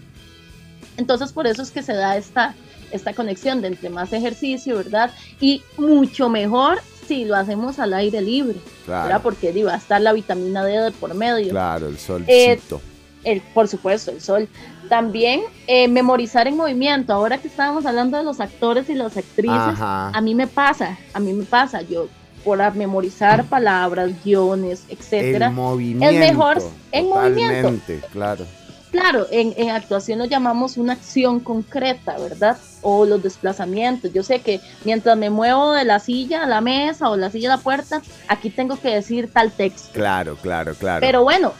[0.97, 2.53] Entonces, por eso es que se da esta,
[2.91, 5.11] esta conexión de entre más ejercicio, ¿verdad?
[5.39, 9.03] Y mucho mejor si lo hacemos al aire libre, Claro.
[9.07, 9.21] ¿verdad?
[9.23, 11.49] Porque va a estar la vitamina D de por medio.
[11.49, 12.81] Claro, el Eh, solcito.
[13.23, 14.47] El, por supuesto, el sol.
[14.89, 17.13] También eh, memorizar en movimiento.
[17.13, 20.09] Ahora que estábamos hablando de los actores y las actrices, Ajá.
[20.09, 21.81] a mí me pasa, a mí me pasa.
[21.81, 22.07] Yo,
[22.43, 26.09] por memorizar palabras, guiones, etcétera, el movimiento.
[26.09, 26.57] es mejor
[26.91, 27.73] en movimiento.
[28.11, 28.45] Claro.
[28.91, 32.57] Claro, en, en actuación lo llamamos una acción concreta, ¿verdad?
[32.81, 34.11] O los desplazamientos.
[34.11, 37.53] Yo sé que mientras me muevo de la silla a la mesa o la silla
[37.53, 39.93] a la puerta, aquí tengo que decir tal texto.
[39.93, 40.99] Claro, claro, claro.
[40.99, 41.53] Pero bueno,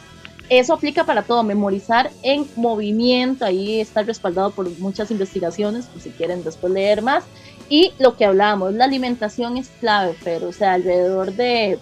[0.58, 6.10] eso aplica para todo, memorizar en movimiento, ahí está respaldado por muchas investigaciones, por si
[6.10, 7.24] quieren después leer más.
[7.68, 11.78] Y lo que hablábamos, la alimentación es clave, pero o sea, alrededor de,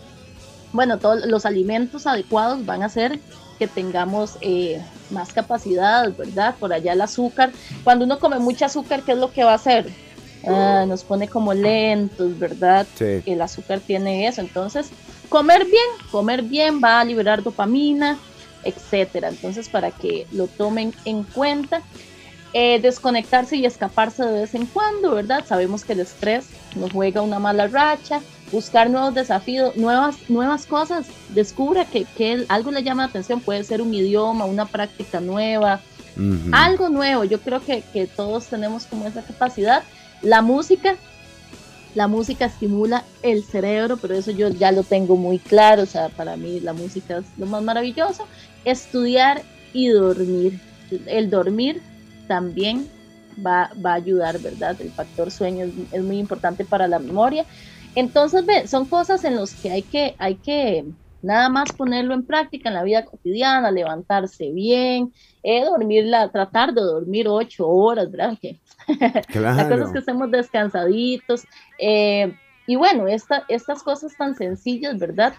[0.72, 3.18] bueno, todos los alimentos adecuados van a hacer
[3.58, 4.80] que tengamos eh,
[5.10, 6.54] más capacidad, ¿verdad?
[6.60, 7.50] Por allá el azúcar.
[7.82, 9.90] Cuando uno come mucho azúcar, ¿qué es lo que va a hacer?
[10.46, 12.86] Ah, nos pone como lentos, ¿verdad?
[12.94, 13.22] Sí.
[13.26, 14.40] El azúcar tiene eso.
[14.40, 14.90] Entonces,
[15.28, 18.16] comer bien, comer bien va a liberar dopamina,
[18.64, 19.28] etcétera.
[19.28, 21.82] Entonces, para que lo tomen en cuenta,
[22.52, 25.44] eh, desconectarse y escaparse de vez en cuando, ¿verdad?
[25.46, 28.20] Sabemos que el estrés nos juega una mala racha,
[28.50, 33.62] buscar nuevos desafíos, nuevas, nuevas cosas, descubra que, que algo le llama la atención, puede
[33.62, 35.80] ser un idioma, una práctica nueva,
[36.52, 37.24] algo nuevo.
[37.24, 39.84] Yo creo que, que todos tenemos como esa capacidad.
[40.20, 40.96] La música
[41.94, 46.08] la música estimula el cerebro, pero eso yo ya lo tengo muy claro, o sea,
[46.08, 48.26] para mí la música es lo más maravilloso.
[48.64, 49.42] Estudiar
[49.72, 50.58] y dormir.
[51.06, 51.80] El dormir
[52.26, 52.88] también
[53.44, 54.80] va, va a ayudar, ¿verdad?
[54.80, 57.44] El factor sueño es, es muy importante para la memoria.
[57.94, 60.84] Entonces, ve, son cosas en las que hay que, hay que
[61.22, 65.12] nada más ponerlo en práctica en la vida cotidiana, levantarse bien,
[65.42, 68.38] eh, dormirla, tratar de dormir ocho horas, ¿verdad?
[68.40, 68.60] Que,
[69.34, 71.44] La cosa es que estemos descansaditos.
[71.78, 72.34] eh,
[72.66, 75.34] y bueno, esta, estas cosas tan sencillas, ¿verdad?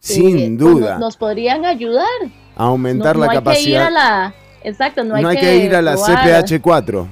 [0.00, 0.90] Sin Eh, pues, duda.
[0.92, 2.06] nos, nos podrían ayudar.
[2.56, 3.92] A aumentar no, la no hay que ir a capacidad.
[3.92, 4.34] la.
[4.62, 7.06] Exacto, no hay, no hay que ir a la probar, CPH4.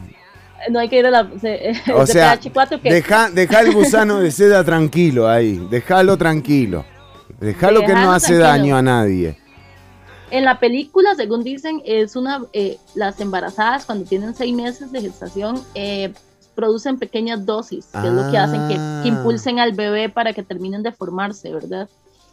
[0.71, 4.21] No hay que ir a la C- O sea, CPH4 que deja, deja el gusano
[4.21, 5.67] de seda tranquilo ahí.
[5.71, 6.85] Déjalo tranquilo.
[7.41, 8.45] Déjalo que no hace tranquilo.
[8.49, 9.39] daño a nadie.
[10.31, 15.03] En la película, según dicen, es una eh, las embarazadas cuando tienen seis meses de
[15.03, 16.13] gestación eh,
[16.55, 19.01] producen pequeñas dosis, que es lo que hacen que, Ah.
[19.03, 21.89] que impulsen al bebé para que terminen de formarse, ¿verdad?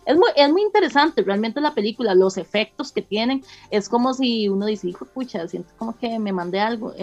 [0.06, 4.50] Es muy, es muy interesante realmente la película, los efectos que tienen, es como si
[4.50, 6.94] uno dice, hijo pucha, siento como que me mandé algo.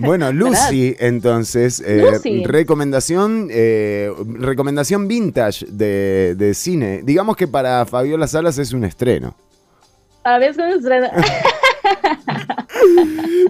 [0.00, 2.44] Bueno, Lucy, entonces, eh, Lucy.
[2.44, 7.02] recomendación eh, recomendación vintage de, de cine.
[7.04, 9.34] Digamos que para Fabiola Salas es un estreno.
[10.24, 11.12] A veces cuando estrena-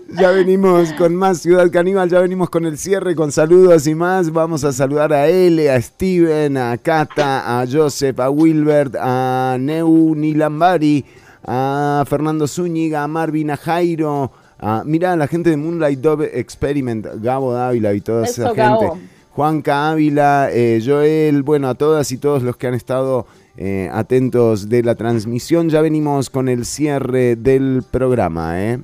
[0.08, 4.32] Ya venimos con más Ciudad Caníbal, ya venimos con el cierre, con saludos y más.
[4.32, 10.14] Vamos a saludar a L, a Steven, a Cata, a Joseph, a Wilbert, a Neu
[10.14, 11.04] Nilambari,
[11.44, 14.30] a Fernando Zúñiga, a Marvin, a Jairo.
[14.58, 18.60] A, mirá, la gente de Moonlight Dove Experiment, Gabo Dávila y toda esa gente.
[18.60, 18.98] Gabo.
[19.30, 23.26] Juanca Ávila, eh, Joel, bueno, a todas y todos los que han estado
[23.56, 25.70] eh, atentos de la transmisión.
[25.70, 28.78] Ya venimos con el cierre del programa, ¿eh?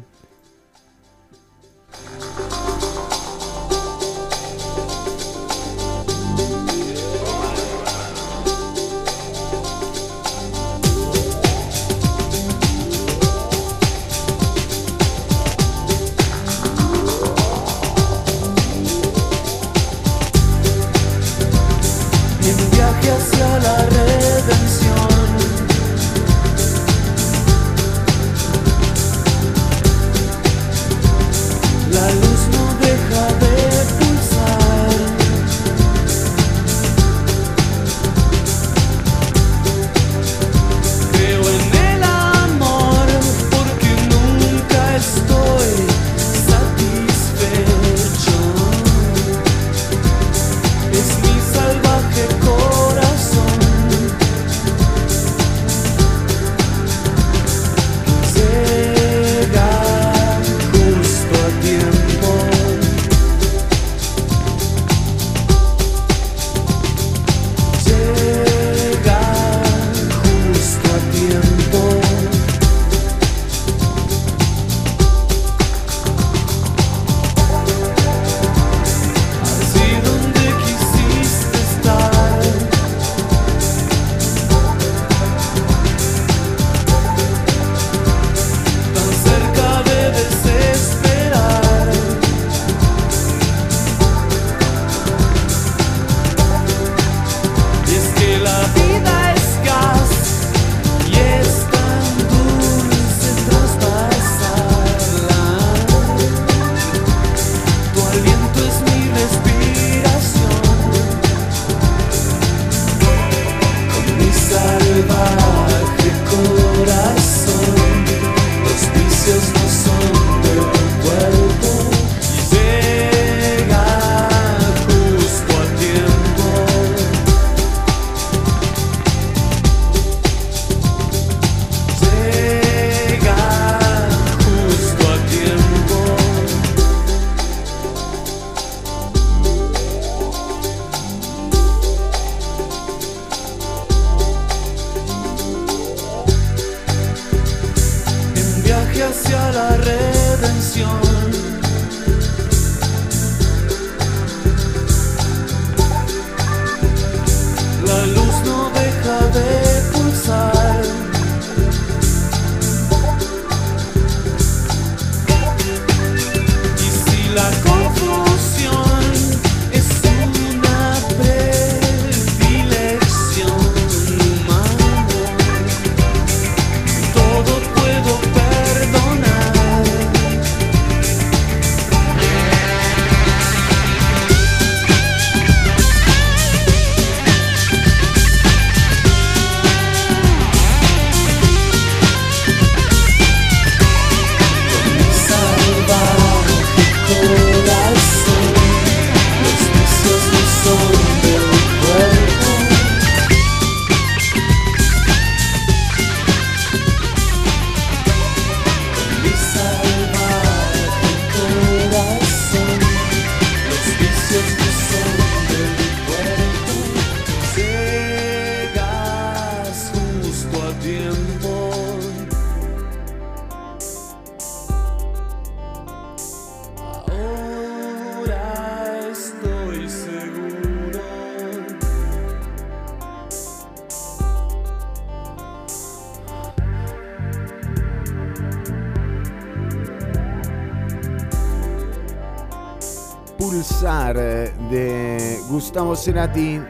[246.01, 246.61] Gustavo Cerati.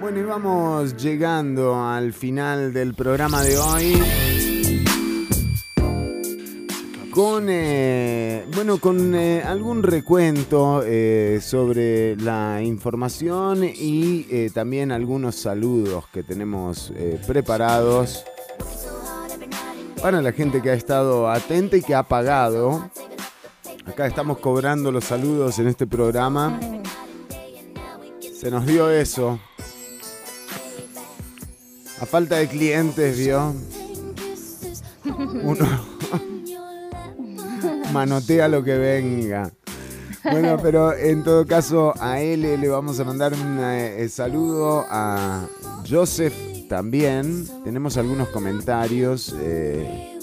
[0.00, 4.02] Bueno, y vamos llegando al final del programa de hoy.
[7.10, 16.04] Con, eh, bueno, con eh, algún recuento eh, sobre la información y también algunos saludos
[16.12, 16.92] que tenemos
[17.26, 18.24] preparados
[20.00, 22.90] para la gente que ha estado atenta y que ha pagado.
[23.90, 26.60] Acá estamos cobrando los saludos en este programa.
[28.32, 29.40] Se nos dio eso.
[32.00, 33.52] A falta de clientes, vio.
[35.42, 35.66] Uno
[37.92, 39.50] manotea lo que venga.
[40.22, 45.48] Bueno, pero en todo caso a él le vamos a mandar un eh, saludo a
[45.90, 47.44] Joseph también.
[47.64, 50.19] Tenemos algunos comentarios eh,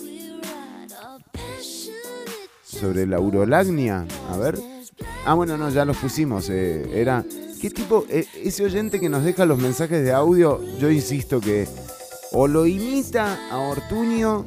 [2.80, 4.06] sobre la urolagnia.
[4.30, 4.58] A ver.
[5.26, 6.50] Ah, bueno, no, ya los pusimos.
[6.50, 7.24] eh, era.
[7.62, 8.06] ¿Qué tipo?
[8.10, 11.68] eh, ese oyente que nos deja los mensajes de audio, yo insisto que
[12.32, 14.46] o lo imita a Ortuño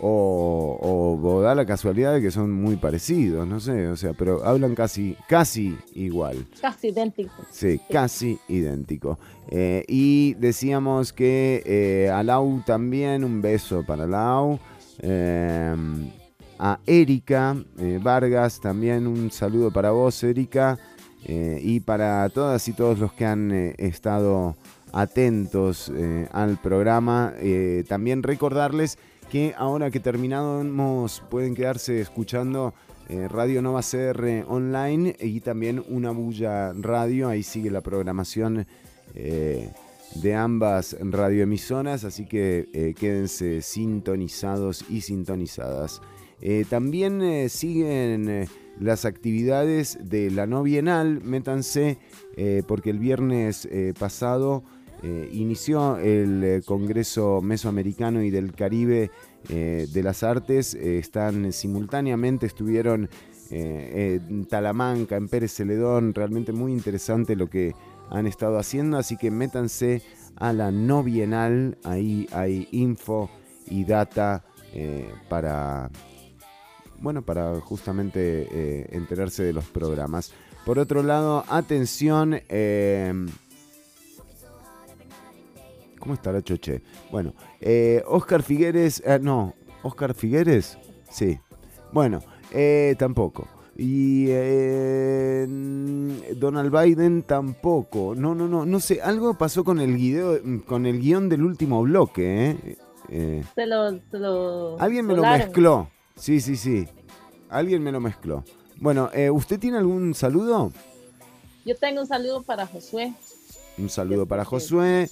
[0.00, 0.78] o,
[1.20, 4.44] o- o da la casualidad de que son muy parecidos, no sé, o sea, pero
[4.44, 6.46] hablan casi, casi igual.
[6.60, 7.32] Casi idéntico.
[7.50, 9.18] Sí, casi idéntico.
[9.50, 14.58] Eh, y decíamos que eh, a Lau también, un beso para Lau.
[15.00, 15.74] Eh,
[16.58, 20.78] a Erika eh, Vargas también un saludo para vos, Erika.
[21.24, 24.56] Eh, y para todas y todos los que han eh, estado
[24.92, 25.92] atentos
[26.32, 27.34] al programa.
[27.88, 28.96] También recordarles
[29.30, 32.72] que ahora que terminamos pueden quedarse escuchando
[33.28, 37.28] Radio Nova CR online y también Una Bulla Radio.
[37.28, 38.66] Ahí sigue la programación
[39.14, 46.00] de ambas radioemisoras, así que quédense sintonizados y sintonizadas.
[46.40, 48.48] Eh, también eh, siguen eh,
[48.78, 51.98] las actividades de la no bienal, métanse,
[52.68, 54.62] porque el viernes pasado
[55.32, 59.10] inició el Congreso Mesoamericano y del Caribe
[59.48, 60.74] de las Artes.
[60.74, 63.10] Están simultáneamente, estuvieron
[63.50, 66.14] en Talamanca, en Pérez Celedón.
[66.14, 67.74] Realmente muy interesante lo que
[68.08, 68.98] han estado haciendo.
[68.98, 70.00] Así que métanse
[70.36, 71.76] a la no bienal.
[71.82, 73.28] Ahí hay info
[73.66, 74.44] y data
[75.28, 75.90] para,
[77.00, 80.32] bueno, para justamente eh, enterarse de los programas.
[80.64, 82.40] Por otro lado, atención.
[82.48, 83.12] eh,
[85.98, 86.82] ¿Cómo estará Choche?
[87.10, 89.02] Bueno, eh, Oscar Figueres.
[89.04, 90.78] eh, no, Oscar Figueres.
[91.10, 91.38] Sí.
[91.92, 92.20] Bueno,
[92.52, 93.48] eh, tampoco.
[93.76, 95.46] Y eh,
[96.36, 98.14] Donald Biden tampoco.
[98.16, 98.64] No, no, no.
[98.66, 99.00] No sé.
[99.02, 102.76] Algo pasó con el guido- con el guion del último bloque, ¿eh?
[103.10, 105.88] Eh, Se lo, se lo Alguien me lo mezcló.
[106.18, 106.86] Sí, sí, sí.
[107.48, 108.44] Alguien me lo mezcló.
[108.76, 110.72] Bueno, eh, ¿usted tiene algún saludo?
[111.64, 113.14] Yo tengo un saludo para Josué.
[113.78, 115.08] Un saludo para Josué.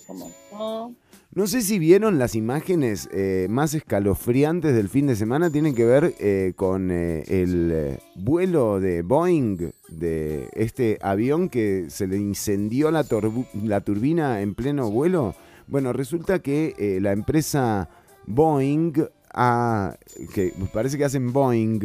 [1.33, 5.51] No, sé si vieron las imágenes eh, más escalofriantes del fin de semana.
[5.51, 12.07] Tienen que ver eh, con eh, el vuelo de Boeing, de este avión que se
[12.07, 15.35] le incendió la, turbina en pleno vuelo.
[15.69, 17.89] Bueno, resulta que la empresa
[18.27, 18.95] Boeing,
[19.37, 19.97] ha-
[20.35, 21.81] que parece que hacen Boeing,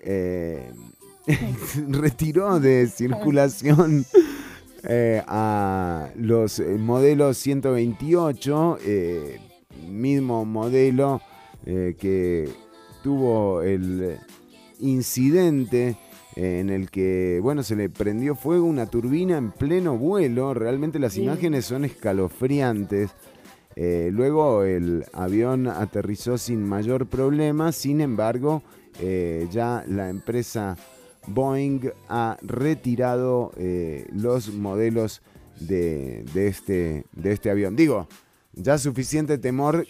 [0.00, 0.70] eh,
[1.88, 4.04] retiró de circulación
[4.84, 9.40] eh, a los eh, modelos 128, eh,
[9.88, 11.20] mismo modelo
[11.64, 12.48] que
[13.02, 14.16] tuvo el
[14.80, 15.96] incidente
[16.34, 20.54] en el que, bueno, se le prendió fuego una turbina en pleno vuelo.
[20.54, 21.24] Realmente las Sí.
[21.24, 23.10] imágenes son escalofriantes.
[23.80, 28.60] Eh, luego el avión aterrizó sin mayor problema, sin embargo,
[29.00, 30.76] eh, ya la empresa
[31.28, 35.22] Boeing ha retirado eh, los modelos
[35.60, 37.76] de, de este, de este avión.
[37.76, 38.08] Digo,
[38.52, 39.86] ya suficiente temor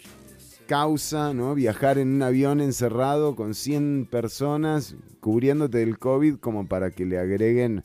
[0.67, 1.55] causa ¿no?
[1.55, 7.17] viajar en un avión encerrado con 100 personas cubriéndote del COVID como para que le
[7.17, 7.83] agreguen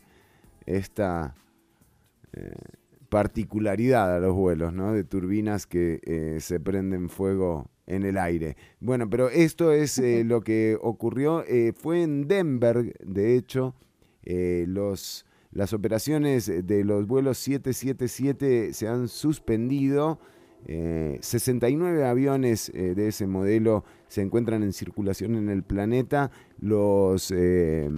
[0.66, 1.34] esta
[3.14, 4.92] particularidad a los vuelos, ¿no?
[4.92, 8.56] De turbinas que eh, se prenden fuego en el aire.
[8.80, 11.44] Bueno, pero esto es eh, lo que ocurrió.
[11.46, 13.76] eh, fue en Denver, de hecho,
[14.24, 20.18] los, las operaciones de los vuelos 777 se han suspendido.
[20.66, 26.32] Eh, 69 aviones de ese modelo se encuentran en circulación en el planeta.
[26.58, 27.88] Los eh,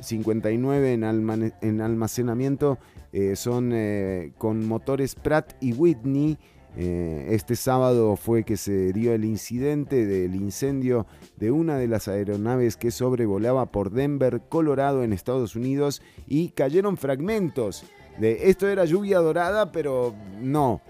[0.00, 2.78] 59 en, almane- en almacenamiento
[3.18, 6.36] eh, son eh, con motores Pratt y Whitney.
[6.76, 11.06] Eh, este sábado fue que se dio el incidente del incendio
[11.38, 16.98] de una de las aeronaves que sobrevolaba por Denver, Colorado, en Estados Unidos, y cayeron
[16.98, 17.84] fragmentos.
[18.18, 20.82] De, esto era lluvia dorada, pero no.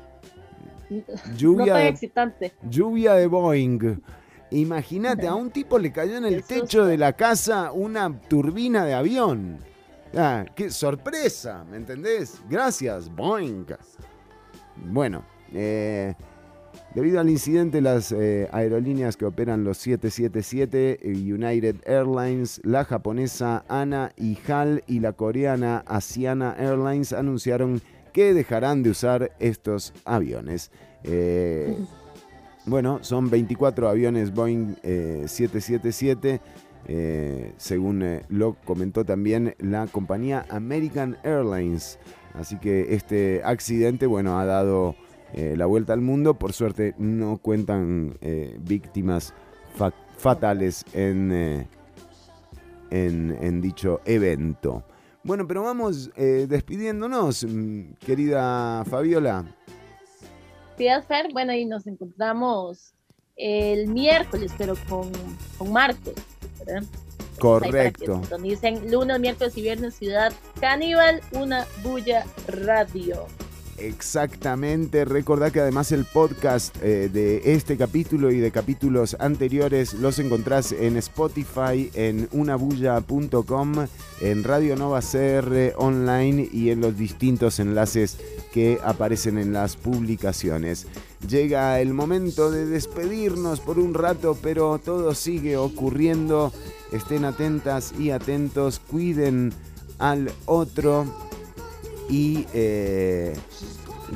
[1.37, 2.53] Lluvia no de- excitante.
[2.69, 4.01] Lluvia de Boeing.
[4.51, 8.95] Imagínate, a un tipo le cayó en el techo de la casa una turbina de
[8.95, 9.59] avión.
[10.15, 12.41] Ah, qué sorpresa, ¿me entendés?
[12.49, 13.67] Gracias, Boeing.
[14.77, 16.15] Bueno, eh,
[16.95, 23.65] debido al incidente, las eh, aerolíneas que operan los 777, eh, United Airlines, la japonesa
[23.69, 27.81] ANA y HAL y la coreana Asiana Airlines anunciaron
[28.13, 30.71] que dejarán de usar estos aviones.
[31.05, 31.77] Eh,
[32.65, 36.41] bueno, son 24 aviones Boeing eh, 777,
[36.87, 41.99] eh, según eh, lo comentó también la compañía American Airlines.
[42.35, 44.95] Así que este accidente, bueno, ha dado
[45.35, 46.35] eh, la vuelta al mundo.
[46.35, 49.35] Por suerte no cuentan eh, víctimas
[49.75, 51.67] fa- fatales en,
[52.91, 54.85] en, dicho evento.
[55.25, 59.45] Bueno, pero vamos despidiéndonos, mm, querida Fabiola.
[60.77, 61.33] Fer.
[61.33, 62.93] Bueno, y nos encontramos
[63.35, 65.11] el miércoles, pero con,
[65.59, 65.73] con
[67.39, 68.21] Correcto.
[68.21, 73.27] sintonicen lunes, miércoles y viernes Ciudad Caníbal, una bulla radio.
[73.79, 80.19] Exactamente, recordad que además el podcast eh, de este capítulo y de capítulos anteriores los
[80.19, 83.87] encontrás en Spotify, en unabulla.com,
[84.23, 88.17] en Radio Nova CR online y en los distintos enlaces
[88.51, 90.87] que aparecen en las publicaciones.
[91.29, 96.53] Llega el momento de despedirnos por un rato, pero todo sigue ocurriendo.
[96.93, 99.53] Estén atentas y atentos, cuiden
[99.99, 101.05] al otro
[102.09, 103.35] y eh,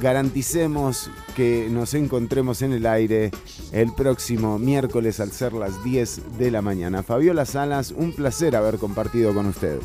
[0.01, 3.31] garanticemos que nos encontremos en el aire
[3.73, 7.03] el próximo miércoles al ser las 10 de la mañana.
[7.03, 9.81] Fabiola Salas, un placer haber compartido con usted.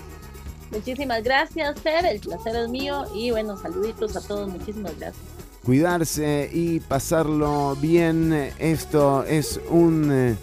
[0.71, 2.05] Muchísimas gracias, Fer.
[2.05, 3.05] El placer es mío.
[3.15, 4.49] Y bueno, saluditos a todos.
[4.49, 5.44] Muchísimas gracias.
[5.65, 8.51] Cuidarse y pasarlo bien.
[8.59, 10.35] Esto es un, eh,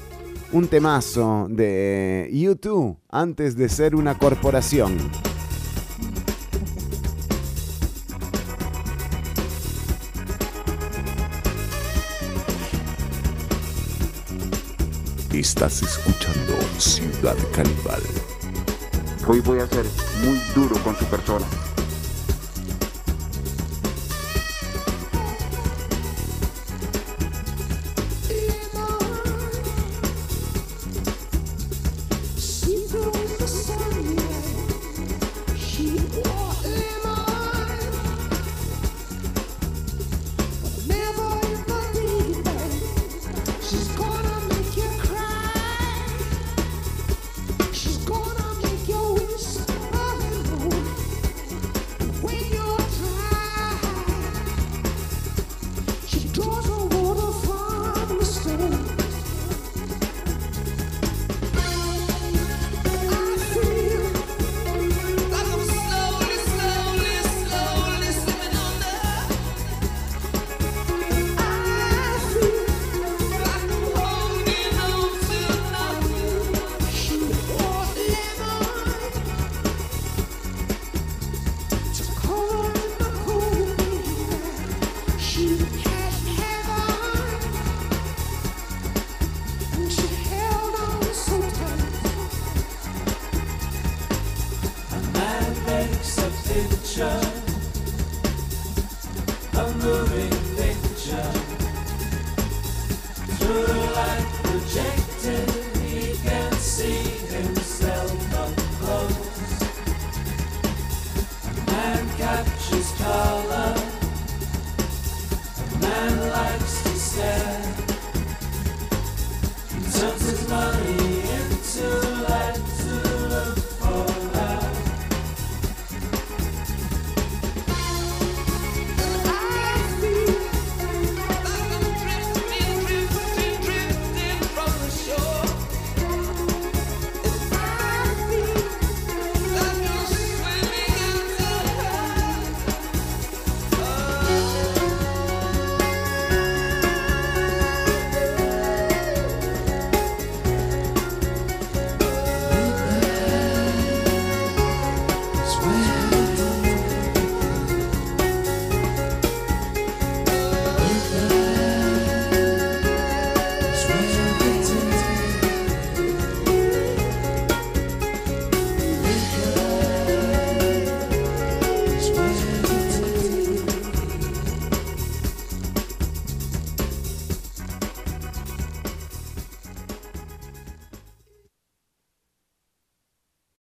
[0.51, 4.99] un temazo de YouTube antes de ser una corporación.
[15.32, 18.03] Estás escuchando Ciudad Caníbal.
[19.28, 19.86] Hoy voy a ser
[20.24, 21.47] muy duro con su persona.